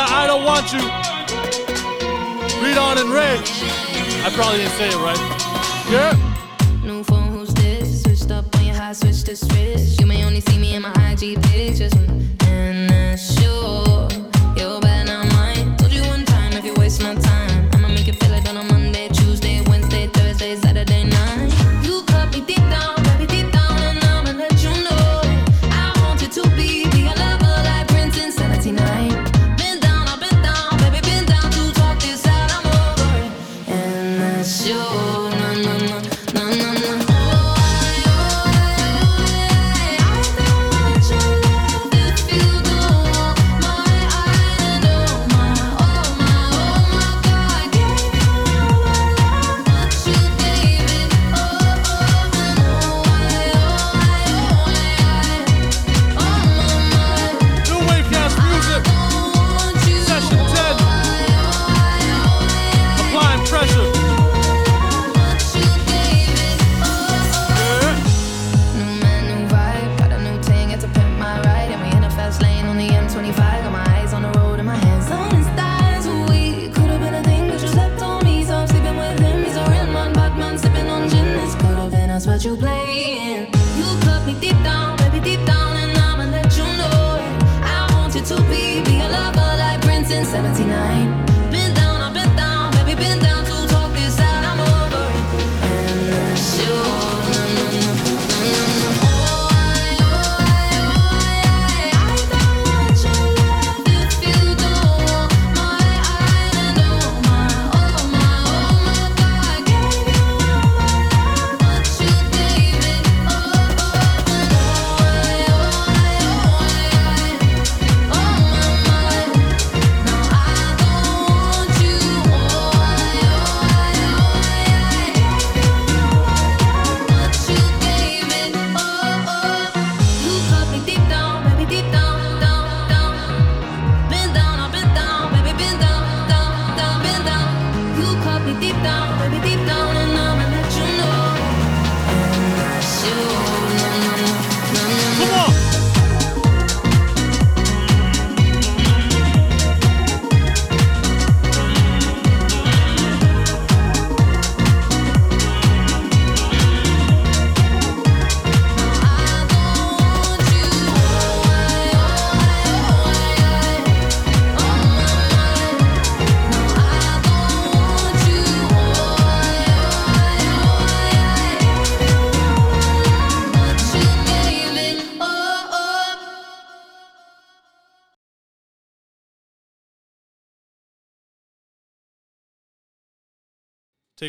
The 0.00 0.14
I 0.14 0.26
Don't 0.26 0.44
Want 0.44 0.72
You. 0.72 0.80
Read 2.64 2.78
on 2.78 2.96
and 2.98 3.10
rage. 3.10 3.50
I 4.24 4.30
probably 4.34 4.58
didn't 4.58 4.76
say 4.80 4.88
it 4.88 4.96
right. 4.96 5.20
Yeah. 5.90 6.16
Phone, 7.04 7.28
who's 7.32 7.52
this? 7.54 8.02
Switched 8.02 8.30
up 8.30 8.44
on 8.56 8.64
your 8.66 8.74
high, 8.74 8.92
switch 8.92 9.24
to 9.24 9.36
switch. 9.36 9.98
You 10.00 10.06
may 10.06 10.24
only 10.24 10.40
see 10.40 10.58
me 10.58 10.74
in 10.74 10.82
my 10.82 10.92
IG 11.10 11.40
pictures. 11.42 11.92
And 12.46 12.90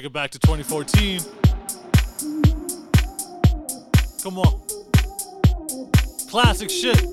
Take 0.02 0.08
it 0.08 0.14
back 0.14 0.32
to 0.32 0.40
2014. 0.40 1.22
Come 4.24 4.40
on. 4.40 4.60
Classic 6.28 6.72
shit. 6.72 7.11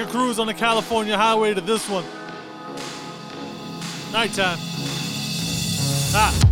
take 0.00 0.08
a 0.08 0.12
cruise 0.12 0.38
on 0.38 0.46
the 0.46 0.54
California 0.54 1.16
highway 1.16 1.52
to 1.54 1.60
this 1.60 1.88
one. 1.88 2.04
Nighttime. 4.12 4.58
Ah. 6.14 6.49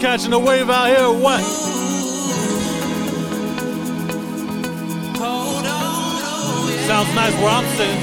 catching 0.00 0.32
a 0.32 0.38
wave 0.38 0.70
out 0.70 0.86
here 0.86 1.10
what? 1.10 1.40
Sounds 6.86 7.14
nice 7.14 7.34
where 7.34 7.48
I'm 7.48 7.66
sitting. 7.76 7.99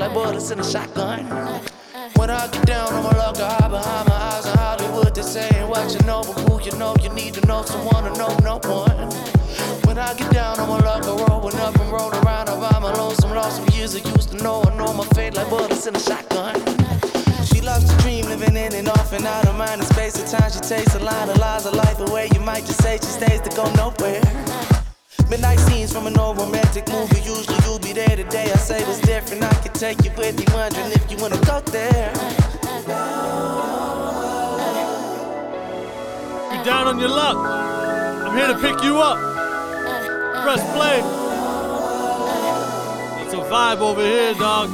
like 0.00 0.14
bullets 0.14 0.50
in 0.50 0.58
a 0.58 0.64
shotgun. 0.64 1.26
When 2.16 2.30
I 2.30 2.48
get 2.48 2.64
down 2.66 2.92
on 2.94 3.04
my 3.04 3.16
luck, 3.16 3.36
I 3.38 3.52
high 3.52 3.68
behind 3.68 4.08
my 4.08 4.14
eyes 4.14 4.46
in 4.46 4.56
Hollywood. 4.56 5.14
They 5.14 5.22
saying 5.22 5.68
what 5.68 5.92
you 5.92 6.00
know, 6.06 6.22
but 6.22 6.40
who 6.40 6.60
you 6.62 6.72
know, 6.78 6.96
you 7.02 7.10
need 7.10 7.34
to 7.34 7.46
know 7.46 7.62
someone 7.64 8.04
to 8.04 8.12
know 8.18 8.34
no 8.42 8.56
one. 8.64 8.96
When 9.84 9.98
I 9.98 10.14
get 10.14 10.32
down 10.32 10.58
on 10.58 10.68
my 10.70 10.78
luck, 10.78 11.02
the 11.02 11.14
rolling 11.14 11.56
up 11.56 11.78
and 11.78 11.92
roll 11.92 12.10
around. 12.10 12.48
I 12.48 12.58
buy 12.58 12.78
my 12.78 12.92
lonesome, 12.94 13.32
lost 13.32 13.56
some 13.56 13.68
years 13.76 13.94
I 13.94 13.98
used 14.16 14.30
to 14.30 14.42
know. 14.42 14.62
I 14.62 14.74
know 14.74 14.92
my 14.94 15.04
fate 15.12 15.34
like 15.34 15.50
bullets 15.50 15.86
in 15.86 15.94
a 15.94 16.00
shotgun. 16.00 16.54
She 17.44 17.60
loves 17.60 17.84
to 17.84 17.96
dream, 18.02 18.24
living 18.24 18.56
in 18.56 18.74
and 18.74 18.88
off 18.88 19.12
and 19.12 19.26
out 19.26 19.46
of 19.46 19.56
mind 19.56 19.82
in 19.82 19.86
space. 19.86 20.16
and 20.18 20.26
time. 20.26 20.50
she 20.50 20.60
takes 20.60 20.94
a 20.94 21.00
line 21.00 21.28
of 21.28 21.36
lies, 21.36 21.66
a 21.66 21.72
life 21.72 22.00
away. 22.00 22.30
You 22.32 22.40
might 22.40 22.64
just 22.64 22.82
say 22.82 22.96
she 22.96 23.12
stays 23.20 23.40
to 23.42 23.50
go 23.54 23.70
nowhere. 23.74 24.22
Midnight 25.30 25.60
scenes 25.60 25.92
from 25.92 26.08
an 26.08 26.18
old 26.18 26.38
romantic 26.38 26.88
movie. 26.88 27.20
Usually 27.20 27.56
you'll 27.64 27.78
be 27.78 27.92
there 27.92 28.16
today. 28.16 28.50
I 28.50 28.56
say 28.56 28.82
this 28.82 28.98
different. 29.00 29.44
I 29.44 29.54
can 29.62 29.72
take 29.72 30.04
you 30.04 30.10
with 30.18 30.36
me, 30.36 30.44
wondering 30.52 30.90
if 30.90 31.08
you 31.08 31.16
wanna 31.18 31.40
go 31.46 31.60
there. 31.70 32.10
You 36.52 36.64
down 36.64 36.88
on 36.88 36.98
your 36.98 37.10
luck? 37.10 37.36
I'm 37.36 38.36
here 38.36 38.48
to 38.48 38.58
pick 38.58 38.82
you 38.82 38.98
up. 38.98 39.18
Press 40.42 40.62
play. 40.74 40.98
It's 43.22 43.32
a 43.32 43.36
vibe 43.48 43.78
over 43.78 44.02
here, 44.02 44.34
dog. 44.34 44.68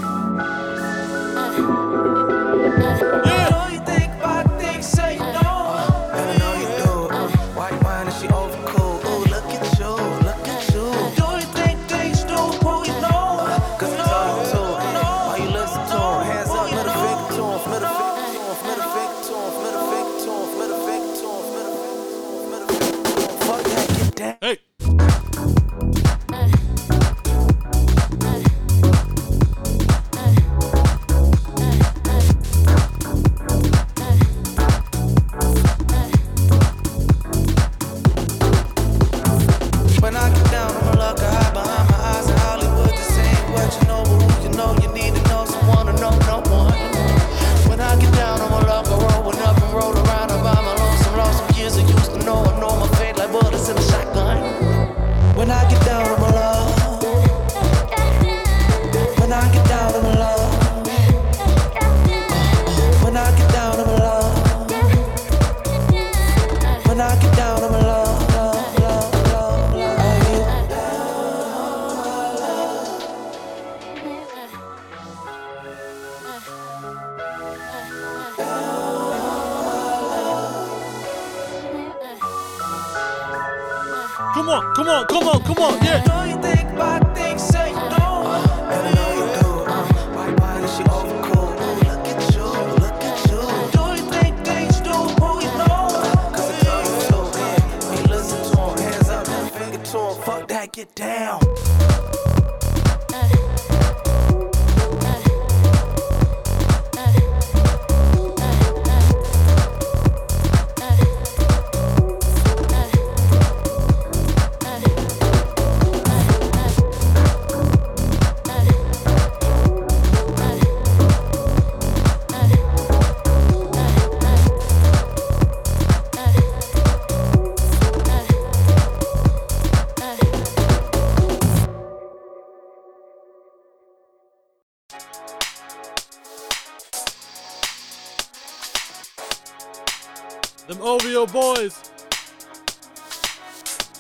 boys. 141.33 141.91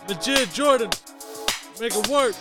Majid 0.08 0.52
Jordan. 0.52 0.90
Make 1.80 1.94
it 1.94 2.08
work. 2.08 2.34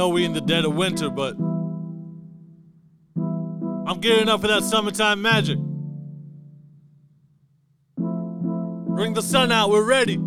know 0.00 0.08
we 0.08 0.24
in 0.24 0.32
the 0.32 0.40
dead 0.40 0.64
of 0.64 0.74
winter, 0.74 1.10
but 1.10 1.36
I'm 3.86 4.00
gearing 4.00 4.30
up 4.30 4.40
for 4.40 4.48
that 4.48 4.62
summertime 4.62 5.20
magic. 5.20 5.58
Bring 8.96 9.12
the 9.12 9.20
sun 9.20 9.52
out, 9.52 9.68
we're 9.68 9.84
ready. 9.84 10.18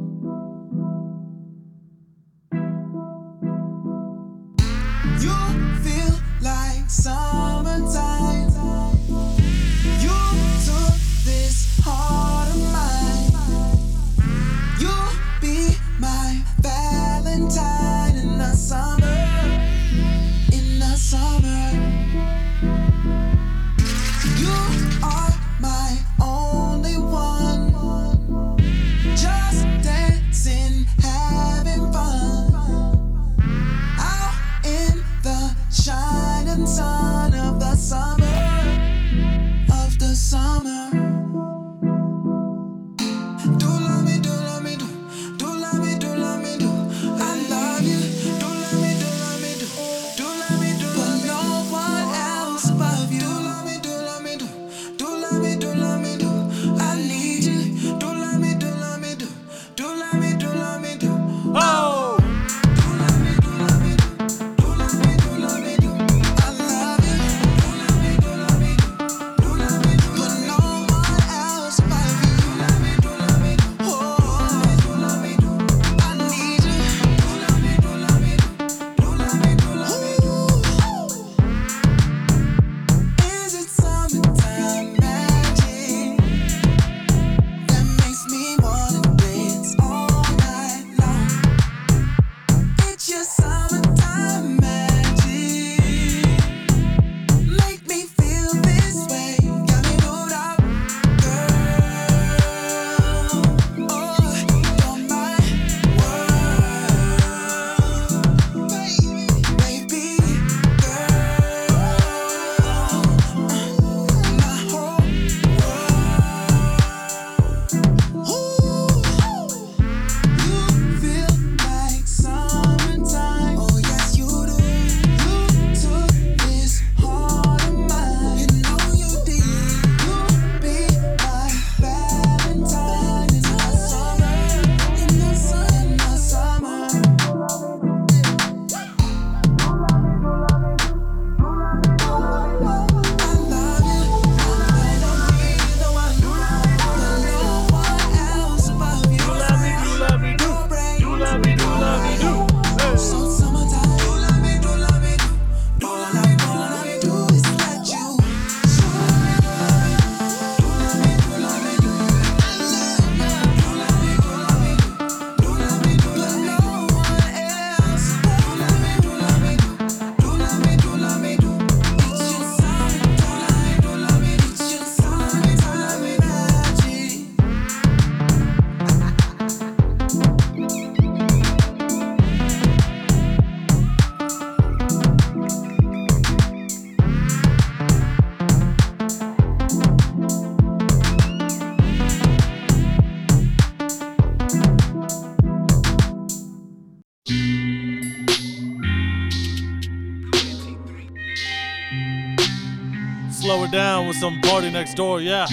With 204.14 204.22
some 204.22 204.42
party 204.42 204.70
next 204.70 204.96
door, 204.96 205.22
yeah. 205.22 205.48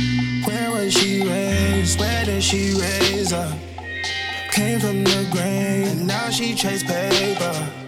Where 0.44 0.70
was 0.70 0.92
she 0.92 1.22
raised? 1.22 1.98
Where 1.98 2.24
did 2.24 2.42
she 2.42 2.74
raise 2.74 3.32
up? 3.32 3.56
Came 4.50 4.80
from 4.80 5.04
the 5.04 5.28
grain, 5.30 5.88
and 5.88 6.06
now 6.06 6.30
she 6.30 6.54
chase 6.54 6.82
paper. 6.82 7.79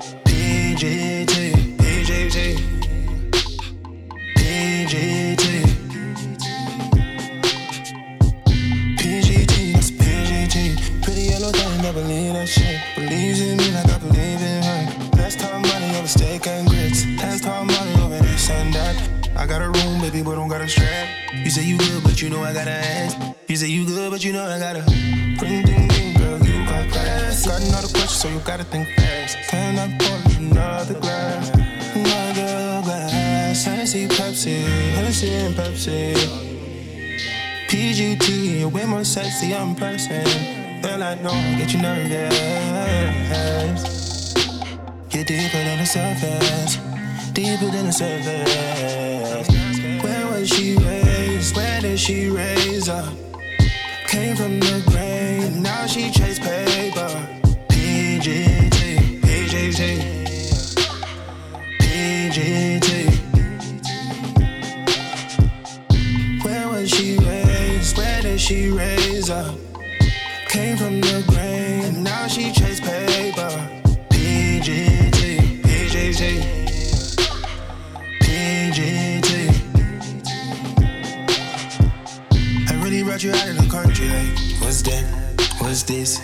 Sexy, 39.32 39.54
I'm 39.54 39.74
person. 39.74 40.24
Girl, 40.82 41.02
I 41.02 41.14
know 41.16 41.30
I 41.30 41.54
get 41.59 41.72
you 41.72 41.80
nervous. 41.80 42.34
Get 45.09 45.26
deeper 45.26 45.62
than 45.68 45.78
the 45.78 45.86
surface, 45.86 46.76
deeper 47.32 47.70
than 47.70 47.86
the 47.86 47.92
surface. 47.92 49.48
Where 50.02 50.26
was 50.26 50.48
she 50.48 50.76
raised? 50.76 51.56
Where 51.56 51.80
did 51.80 51.98
she 51.98 52.28
raise 52.28 52.88
up? 52.88 53.14
Came 54.06 54.36
from 54.36 54.60
the 54.60 54.82
grain, 54.86 55.62
now 55.62 55.86
she 55.86 56.10
chase 56.10 56.38
paper. 56.38 56.72
You 83.98 84.10
what's 84.60 84.82
that? 84.82 85.05
What's 85.59 85.82
this? 85.82 86.20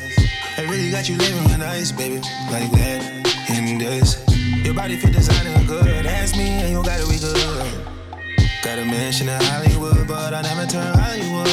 I 0.57 0.63
really 0.63 0.91
got 0.91 1.09
you 1.09 1.17
living 1.17 1.51
on 1.53 1.63
ice, 1.63 1.93
baby, 1.93 2.17
like 2.51 2.71
that, 2.73 3.49
and 3.51 3.81
this. 3.81 4.25
Your 4.65 4.75
body 4.75 4.97
fit 4.97 5.13
designer 5.13 5.65
good, 5.67 6.07
ask 6.07 6.37
me, 6.37 6.49
and 6.49 6.71
you 6.71 6.83
gotta 6.83 7.07
be 7.07 7.19
good. 7.19 7.89
Got 8.63 8.79
a 8.79 8.85
mansion 8.85 9.29
in 9.29 9.41
Hollywood, 9.41 10.09
but 10.09 10.35
I 10.35 10.43
never 10.43 10.67
turn 10.67 10.95
Hollywood. 10.99 11.49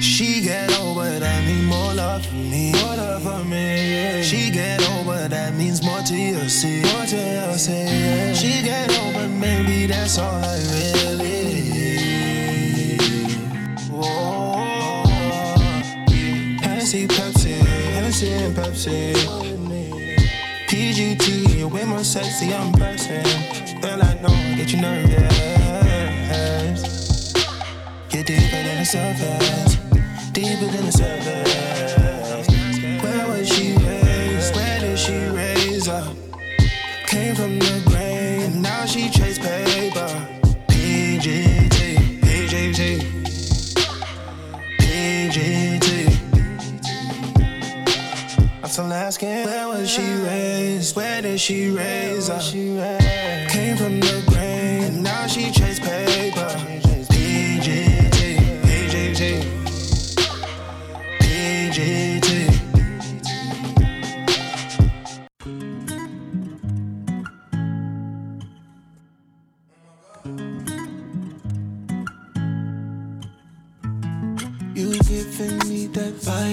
She 0.00 0.40
get 0.40 0.78
over, 0.78 1.18
that 1.18 1.44
mean 1.44 1.64
more 1.64 1.92
love 1.94 2.24
for 2.24 2.34
me. 2.34 2.72
More 2.72 2.96
love 2.96 3.22
for 3.22 3.44
me, 3.44 3.92
yeah. 3.92 4.22
She 4.22 4.50
get 4.50 4.80
over, 4.90 5.28
that 5.28 5.54
means 5.54 5.82
more 5.82 6.00
to 6.00 6.16
you, 6.16 6.48
see. 6.48 6.82
More 6.82 7.06
to 7.06 7.16
you, 7.16 7.58
see, 7.58 7.84
yeah. 7.84 8.32
She 8.32 8.62
get 8.62 8.90
over, 9.00 9.28
maybe 9.28 9.86
that's 9.86 10.18
all 10.18 10.42
I 10.42 10.56
really 10.72 11.35
Hennessy, 16.86 17.08
Pepsi, 17.08 17.58
Hennessy 17.94 18.30
and 18.30 18.54
Pepsi. 18.54 19.12
PGT, 20.68 21.58
you're 21.58 21.68
way 21.68 21.82
more 21.82 22.04
sexy, 22.04 22.54
I'm 22.54 22.72
person. 22.74 23.24
Girl, 23.80 24.00
I 24.00 24.14
know 24.22 24.28
get 24.56 24.70
you 24.72 24.80
nervous. 24.80 25.32
Get 28.08 28.26
deeper 28.26 28.62
than 28.62 28.78
the 28.78 28.84
surface, 28.84 29.74
deeper 30.30 30.66
than 30.66 30.86
the 30.86 30.92
surface. 30.92 32.46
Where 33.02 33.26
was 33.30 33.48
she 33.48 33.76
raised? 33.78 34.54
Where 34.54 34.78
did 34.78 34.96
she 34.96 35.26
raise 35.34 35.88
up? 35.88 36.14
Came 37.08 37.34
from 37.34 37.58
the 37.58 37.82
grain, 37.86 38.42
and 38.42 38.62
now 38.62 38.86
she 38.86 39.10
chase 39.10 39.40
paper. 39.40 40.25
I'm 48.78 48.92
asking, 48.92 49.44
where 49.44 49.68
was 49.68 49.90
she 49.90 50.02
raised? 50.02 50.96
Where 50.96 51.22
did 51.22 51.40
she 51.40 51.70
raise 51.70 52.28
up? 52.28 52.42
Came 52.42 53.76
from 53.76 54.00
the 54.00 54.22
grain, 54.26 54.84
and 54.84 55.02
now 55.02 55.26
she 55.26 55.50
chase 55.50 55.80
paper. 55.80 56.95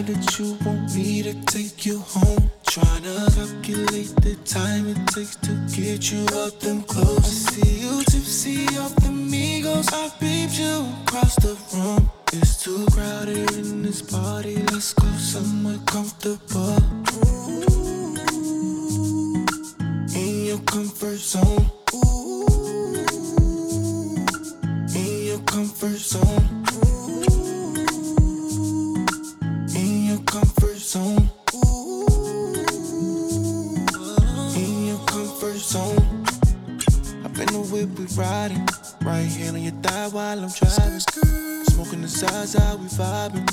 That 0.02 0.40
you 0.40 0.58
want 0.66 0.96
me 0.96 1.22
to 1.22 1.34
take 1.46 1.86
you 1.86 2.00
home. 2.00 2.50
Tryna 2.64 3.34
calculate 3.36 4.16
the 4.22 4.36
time 4.44 4.88
it 4.88 5.08
takes 5.08 5.36
to 5.38 5.52
get 5.70 6.12
you 6.12 6.26
out 6.40 6.60
them 6.60 6.82
clothes. 6.84 7.48
I 7.48 7.52
see 7.52 7.80
you 7.82 8.04
tipsy 8.04 8.66
off 8.78 8.96
the 8.96 9.10
Migos. 9.10 9.94
I 9.94 10.10
peeped 10.20 10.58
you 10.58 10.86
across 11.04 11.36
the 11.36 11.56
room. 11.74 12.10
It's 12.34 12.64
too 12.64 12.86
crowded 12.92 13.52
in 13.52 13.84
this 13.84 14.02
party. 14.02 14.56
Let's 14.72 14.94
go 14.94 15.08
somewhere 15.18 15.80
comfortable. 15.86 16.78
In 20.16 20.46
your 20.46 20.60
comfort 20.60 21.20
zone. 21.20 21.70
In 24.96 25.26
your 25.28 25.40
comfort 25.40 25.98
zone. 25.98 26.83
The 37.54 37.60
whip, 37.72 37.90
we 38.00 38.06
riding. 38.18 38.66
Right 39.02 39.30
hand 39.30 39.56
on 39.56 39.62
your 39.62 39.78
thigh 39.84 40.08
while 40.08 40.40
I'm 40.40 40.50
driving. 40.50 41.00
Smoking 41.70 42.02
the 42.02 42.08
Zaza, 42.08 42.78
we 42.80 42.88
vibing. 42.88 43.46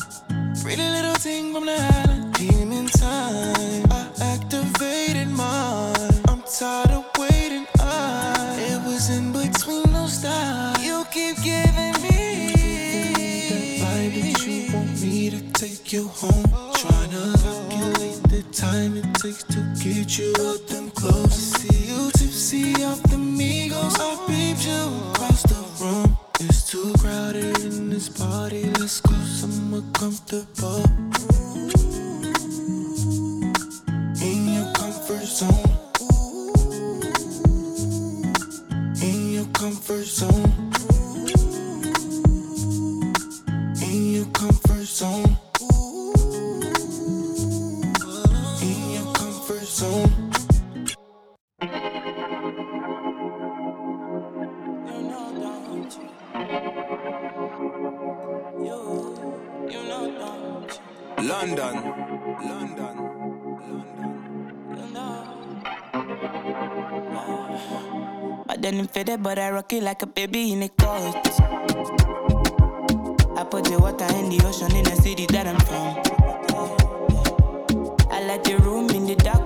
Pretty 0.63 0.83
little 0.83 1.15
thing 1.15 1.53
from 1.53 1.67
the 1.67 1.77
island. 1.77 2.35
Demon 2.35 2.87
time. 2.87 3.85
I 3.91 4.09
activated 4.35 5.29
mine. 5.29 6.23
I'm 6.29 6.43
tired 6.43 6.91
of 6.91 7.05
waiting. 7.19 7.67
I, 7.79 8.57
it 8.73 8.81
was 8.87 9.11
in 9.11 9.33
between 9.33 9.93
those 9.93 10.19
stars. 10.19 10.83
You 10.83 11.05
keep 11.13 11.37
giving 11.43 11.97
me 12.01 12.53
that 13.81 13.85
vibe 13.85 14.15
that 14.23 14.47
you 14.47 14.75
want 14.75 15.03
me 15.03 15.31
to 15.31 15.41
take 15.53 15.93
you 15.93 16.09
home. 16.09 16.45
Tryna 16.81 17.37
calculate 17.43 18.23
the 18.33 18.43
time 18.53 18.97
it 18.97 19.13
takes 19.15 19.45
to 19.45 19.61
get 19.83 20.19
you 20.19 20.33
out 20.41 20.67
them 20.69 20.91
clothes. 20.91 21.55
I 21.55 21.59
see 21.59 21.90
tipsy 22.21 22.75
off 22.85 23.03
the 23.05 23.17
Migos. 23.17 23.97
I 23.99 24.13
peeped 24.27 24.67
you 24.67 24.83
across 25.11 25.43
the 25.45 25.61
room. 25.83 26.17
It's 26.41 26.71
too 26.71 26.93
crowded 26.99 27.59
in 27.65 27.89
this 27.89 28.09
party. 28.11 28.65
Let's 28.79 29.01
go 29.01 29.15
somewhere 29.15 29.83
comfortable. 29.95 31.30
but 69.31 69.39
I 69.39 69.51
rock 69.51 69.73
it 69.73 69.85
like 69.85 70.03
a 70.03 70.07
baby 70.09 70.53
in 70.53 70.65
a 70.65 70.69
cult. 70.71 71.15
I 73.39 73.45
put 73.49 73.63
the 73.63 73.79
water 73.79 74.13
in 74.17 74.29
the 74.29 74.43
ocean 74.45 74.75
in 74.75 74.83
the 74.83 74.97
city 74.97 75.27
that 75.27 75.47
I'm 75.47 75.61
from. 75.69 75.99
I 78.11 78.25
let 78.25 78.43
the 78.43 78.57
room 78.57 78.91
in 78.91 79.07
the 79.07 79.15
dark. 79.15 79.40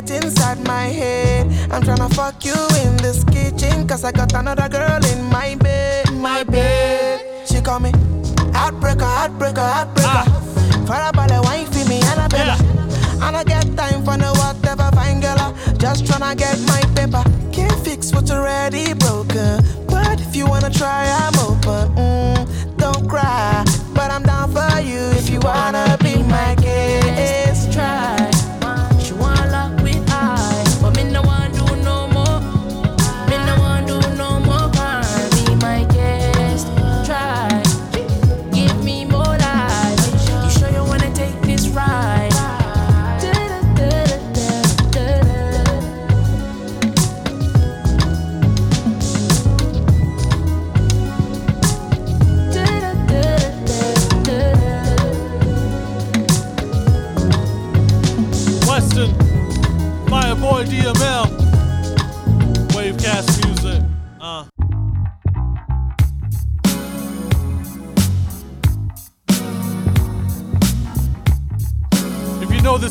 get 0.00 0.22
inside 0.22 0.58
my 0.66 0.84
head. 0.84 1.46
I'm 1.72 1.82
tryna 1.82 2.12
fuck 2.14 2.44
you 2.44 2.54
in 2.82 2.96
this 2.98 3.24
kitchen, 3.24 3.86
cause 3.86 4.04
I 4.04 4.12
got 4.12 4.32
another 4.32 4.68
girl 4.68 5.04
in 5.04 5.24
my 5.24 5.56
bed. 5.56 6.12
My 6.12 6.44
bed. 6.44 7.48
She 7.48 7.60
call 7.60 7.80
me 7.80 7.90
heartbreaker, 8.52 9.10
heartbreaker, 9.18 9.66
heartbreaker. 9.74 10.24
Ah. 10.24 10.84
Farabale 10.86 11.42
wine 11.44 11.66
for 11.66 11.88
me, 11.88 12.00
Annabella. 12.02 12.56
Yeah. 12.58 13.24
I 13.24 13.32
don't 13.32 13.46
get 13.46 13.76
time 13.76 14.04
for 14.04 14.16
no 14.16 14.32
whatever, 14.34 14.88
fine 14.94 15.20
girl. 15.20 15.54
Just 15.78 16.04
tryna 16.04 16.36
get 16.36 16.58
my 16.60 16.82
paper. 16.94 17.22
Can't 17.52 17.78
fix 17.84 18.12
what's 18.12 18.30
already 18.30 18.94
broken. 18.94 19.64
But 19.86 20.20
if 20.20 20.36
you 20.36 20.46
wanna 20.46 20.70
try, 20.70 21.06
I'm 21.22 21.36
open. 21.40 21.94
Mm, 21.96 22.76
don't 22.76 23.08
cry, 23.08 23.64
but 23.94 24.10
I'm 24.10 24.22
down 24.22 24.52
for 24.52 24.80
you 24.80 25.00
if 25.18 25.28
you 25.28 25.40
wanna 25.40 25.96
be 26.00 26.22
my 26.22 26.54
girl. 26.54 26.67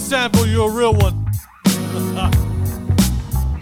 Sample, 0.07 0.47
you're 0.47 0.69
a 0.69 0.73
real 0.73 0.93
one. 0.93 1.25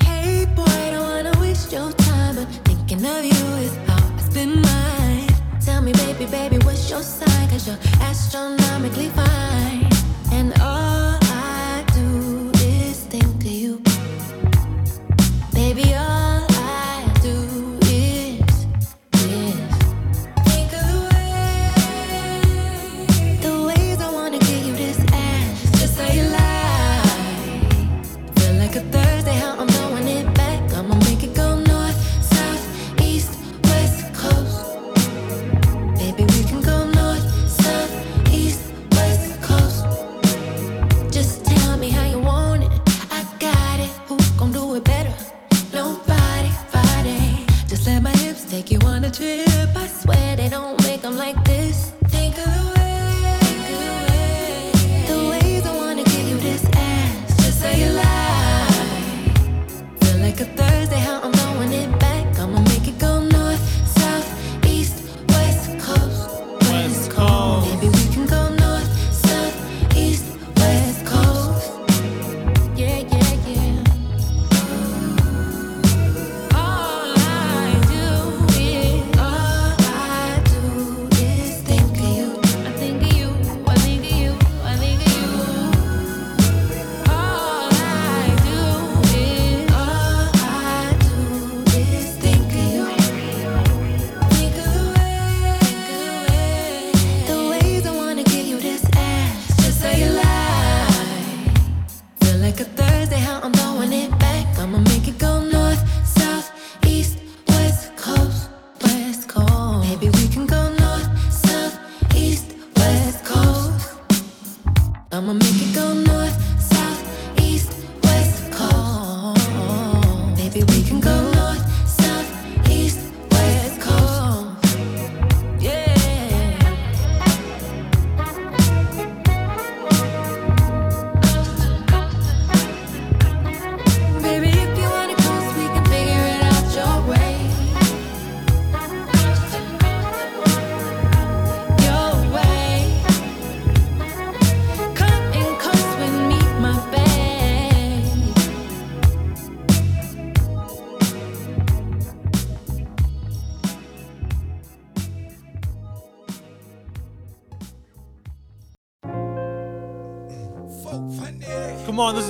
Hey 0.04 0.46
boy, 0.56 0.92
don't 0.92 1.02
wanna 1.02 1.40
waste 1.40 1.72
your 1.72 1.92
time, 1.94 2.36
but 2.36 2.48
thinking 2.66 3.04
of 3.04 3.26
you 3.26 3.46
is 3.66 3.76
I 3.88 4.46
mine. 4.46 5.28
Tell 5.60 5.82
me, 5.82 5.92
baby, 5.94 6.28
baby, 6.28 6.58
what's 6.60 6.88
your 6.88 7.02
sign? 7.02 7.50
Cause 7.50 7.66
you're 7.68 7.80
astronomically 8.00 9.10
fine. 9.10 9.35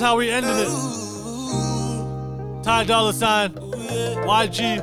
How 0.05 0.17
we 0.17 0.29
ended 0.29 0.51
it. 0.55 0.67
Ty 2.63 2.83
Dolla 2.83 3.11
$ign, 3.11 3.55
YG. 4.27 4.79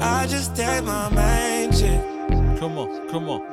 I 0.00 0.26
just 0.30 0.56
take 0.56 0.82
my 0.82 1.10
chick. 1.76 2.00
Come 2.58 2.78
on, 2.78 3.08
come 3.10 3.28
on. 3.28 3.49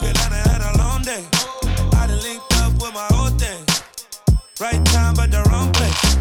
I 0.00 0.12
done 0.12 0.32
had 0.32 0.60
a 0.62 0.78
long 0.78 1.02
day. 1.02 1.24
I 1.96 2.06
done 2.06 2.20
linked 2.22 2.52
up 2.62 2.72
with 2.74 2.94
my 2.94 3.06
whole 3.10 3.30
thing. 3.38 3.64
Right 4.60 4.84
time, 4.86 5.14
but 5.14 5.30
the 5.30 5.42
wrong 5.50 5.72
place. 5.72 6.18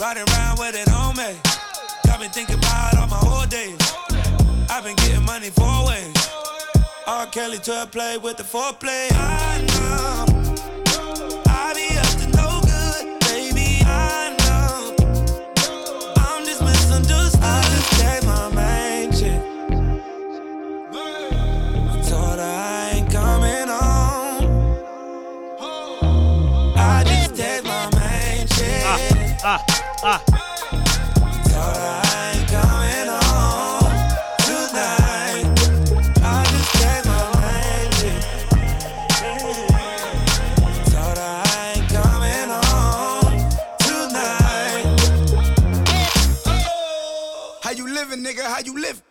Riding 0.00 0.24
around 0.28 0.58
with 0.58 0.74
it 0.74 0.90
on 0.92 1.16
me. 1.16 1.36
Got 2.06 2.20
me 2.20 2.28
thinking 2.28 2.58
about 2.58 2.96
all 2.98 3.06
my 3.06 3.16
whole 3.16 3.46
days. 3.46 3.78
I've 4.70 4.84
been 4.84 4.96
getting 4.96 5.24
money 5.24 5.50
four 5.50 5.86
ways. 5.86 6.14
R. 7.06 7.26
Kelly 7.26 7.58
to 7.58 7.88
play 7.90 8.18
with 8.18 8.36
the 8.36 8.44
foreplay. 8.44 9.08
I 9.12 9.64
know. 9.68 10.43
Ah. 30.06 30.22
living, 47.94 48.24
nigga? 48.24 48.42
How 48.42 48.58
you 48.60 48.74
living? 48.74 49.02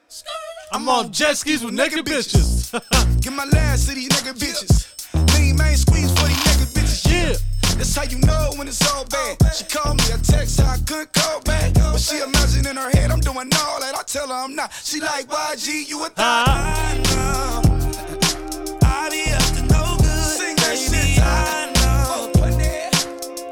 I'm 0.71 0.87
on 0.87 1.11
jet 1.11 1.37
skis 1.37 1.63
with 1.63 1.73
naked 1.73 2.05
bitches. 2.05 2.71
Get 3.21 3.33
my 3.33 3.45
last 3.45 3.87
to 3.87 3.95
these 3.95 4.09
nigga 4.09 4.33
bitches. 4.33 5.37
Lean 5.37 5.57
main 5.57 5.77
squeeze 5.77 6.02
That's 7.93 8.07
how 8.07 8.11
you 8.17 8.21
know 8.25 8.49
when 8.57 8.67
it's 8.67 8.81
all 8.91 9.05
bad. 9.05 9.37
She 9.53 9.65
called 9.65 9.97
me 9.97 10.03
a 10.11 10.17
text, 10.17 10.59
I 10.59 10.77
couldn't 10.87 11.13
call 11.13 11.41
back. 11.41 11.75
But 11.75 11.99
she 11.99 12.17
imagine 12.17 12.65
in 12.65 12.75
her 12.75 12.89
head 12.89 13.11
I'm 13.11 13.19
doing 13.19 13.51
all 13.53 13.79
that. 13.81 13.93
I 13.95 14.01
tell 14.07 14.29
her 14.29 14.33
I'm 14.33 14.55
not. 14.55 14.73
She 14.83 14.99
like 14.99 15.27
YG, 15.27 15.87
you 15.87 16.03
a 16.03 16.09
thot. 16.09 16.47
I 16.47 16.97
know. 17.03 17.61
I 18.81 19.09
be 19.11 19.31
up 19.31 19.43
to 19.43 19.61
no 19.71 19.97
good. 19.99 20.25
Sing 20.25 20.55
that 20.55 20.75
shit. 20.75 21.19
I 21.21 21.71
know. 21.75 22.31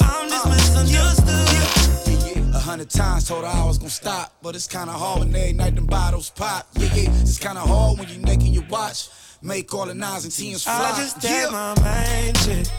I'm 0.02 0.28
just 0.28 0.48
misunderstood. 0.50 2.56
A 2.56 2.60
hundred 2.60 2.90
times 2.90 3.28
told 3.28 3.44
her 3.44 3.50
I 3.52 3.64
was 3.64 3.78
gonna 3.78 3.92
stop, 3.92 4.34
but 4.42 4.56
it's 4.56 4.66
kinda 4.66 4.92
hard 4.92 5.20
when 5.20 5.36
every 5.36 5.54
night 5.54 5.76
them 5.76 5.86
bottles 5.86 6.32
pop. 6.32 6.66
Yeah, 6.80 6.92
yeah, 6.96 7.12
it's 7.22 7.38
kinda 7.38 7.62
hard 7.62 8.00
when 8.00 8.10
you 8.10 8.18
naked 8.18 8.48
your 8.48 8.64
watch. 8.72 9.10
Make 9.44 9.72
all 9.76 9.86
the 9.86 9.94
nines 9.94 10.24
and 10.24 10.34
tens 10.34 10.64
fly. 10.64 10.92
I 10.92 10.96
just 11.00 11.24
Yeah. 11.24 11.48
my 11.52 11.76
main 11.84 12.34
shit. 12.38 12.72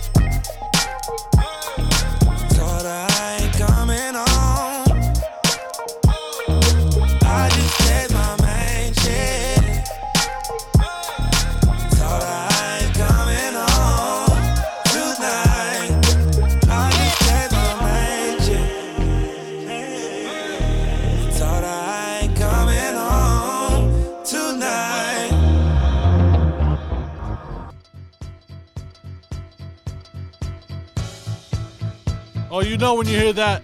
Thought 2.83 3.52
Oh, 32.55 32.61
you 32.61 32.77
know 32.77 32.97
when 32.97 33.09
you 33.09 33.19
hear 33.19 33.33
that, 33.33 33.63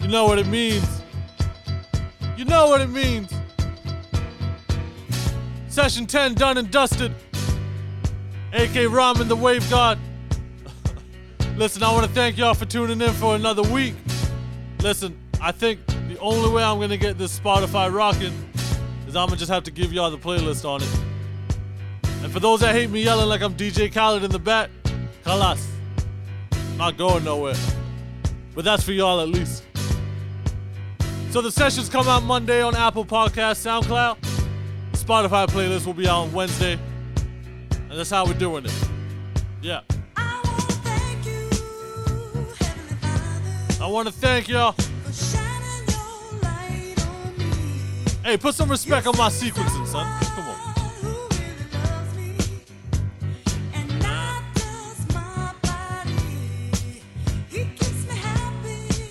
you 0.00 0.08
know 0.08 0.26
what 0.26 0.38
it 0.38 0.46
means. 0.46 1.00
You 2.36 2.44
know 2.44 2.68
what 2.68 2.82
it 2.82 2.90
means. 2.90 3.32
Session 5.68 6.04
10 6.04 6.34
done 6.34 6.58
and 6.58 6.70
dusted. 6.70 7.10
AK 8.52 8.90
Rahman, 8.90 9.28
the 9.28 9.34
Wave 9.34 9.66
God. 9.70 9.98
Listen, 11.56 11.82
I 11.82 11.90
want 11.90 12.06
to 12.06 12.12
thank 12.12 12.36
y'all 12.36 12.52
for 12.52 12.66
tuning 12.66 13.00
in 13.00 13.14
for 13.14 13.34
another 13.34 13.62
week. 13.62 13.94
Listen, 14.82 15.18
I 15.40 15.50
think 15.50 15.80
the 15.86 16.18
only 16.18 16.50
way 16.50 16.62
I'm 16.62 16.76
going 16.76 16.90
to 16.90 16.98
get 16.98 17.16
this 17.16 17.40
Spotify 17.40 17.90
rocking 17.90 18.34
is 19.08 19.16
I'm 19.16 19.28
going 19.28 19.30
to 19.30 19.36
just 19.36 19.50
have 19.50 19.64
to 19.64 19.70
give 19.70 19.94
y'all 19.94 20.10
the 20.10 20.18
playlist 20.18 20.68
on 20.68 20.82
it. 20.82 22.22
And 22.22 22.30
for 22.30 22.40
those 22.40 22.60
that 22.60 22.74
hate 22.74 22.90
me 22.90 23.02
yelling 23.02 23.30
like 23.30 23.40
I'm 23.40 23.54
DJ 23.54 23.90
Khaled 23.90 24.22
in 24.22 24.30
the 24.30 24.38
back, 24.38 24.68
Kalas. 25.24 25.66
Not 26.76 26.98
going 26.98 27.24
nowhere. 27.24 27.54
But 28.56 28.64
that's 28.64 28.82
for 28.82 28.92
y'all 28.92 29.20
at 29.20 29.28
least. 29.28 29.64
So 31.30 31.42
the 31.42 31.50
sessions 31.50 31.90
come 31.90 32.08
out 32.08 32.22
Monday 32.22 32.62
on 32.62 32.74
Apple 32.74 33.04
Podcast, 33.04 33.60
SoundCloud. 33.62 34.16
The 34.92 34.98
Spotify 34.98 35.46
playlist 35.46 35.84
will 35.84 35.92
be 35.92 36.08
out 36.08 36.22
on 36.22 36.32
Wednesday. 36.32 36.78
And 37.70 37.92
that's 37.92 38.08
how 38.08 38.24
we're 38.24 38.32
doing 38.32 38.64
it. 38.64 38.72
Yeah. 39.60 39.82
I 43.78 43.86
want 43.88 44.08
to 44.08 44.14
thank 44.14 44.48
y'all. 44.48 44.74
Hey, 48.24 48.38
put 48.38 48.54
some 48.54 48.70
respect 48.70 49.06
on 49.06 49.16
my 49.18 49.28
sequencing, 49.28 49.86
son. 49.86 50.45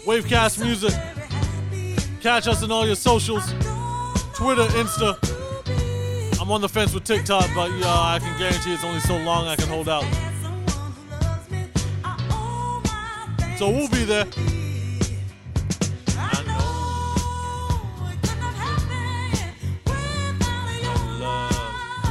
Wavecast 0.05 0.63
Music. 0.63 0.93
Catch 2.21 2.47
us 2.47 2.61
in 2.61 2.71
all 2.71 2.85
your 2.85 2.95
socials 2.95 3.43
Twitter, 4.35 4.65
Insta. 4.77 5.17
I'm 6.39 6.51
on 6.51 6.61
the 6.61 6.69
fence 6.69 6.93
with 6.93 7.03
TikTok, 7.05 7.49
but 7.55 7.71
yeah, 7.71 7.87
I 7.87 8.19
can 8.19 8.37
guarantee 8.37 8.73
it's 8.73 8.83
only 8.83 8.99
so 8.99 9.17
long 9.17 9.47
I 9.47 9.55
can 9.55 9.67
hold 9.67 9.89
out. 9.89 10.03
So 13.57 13.71
we'll 13.71 13.89
be 13.89 14.03
there. 14.03 14.25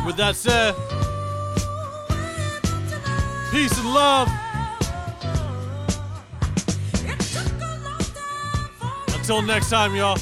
With 0.05 0.16
that 0.16 0.35
said, 0.35 0.75
peace 3.53 3.79
and 3.79 3.95
love. 3.95 4.44
Until 9.24 9.40
next 9.40 9.70
time, 9.70 9.96
y'all. 9.96 10.18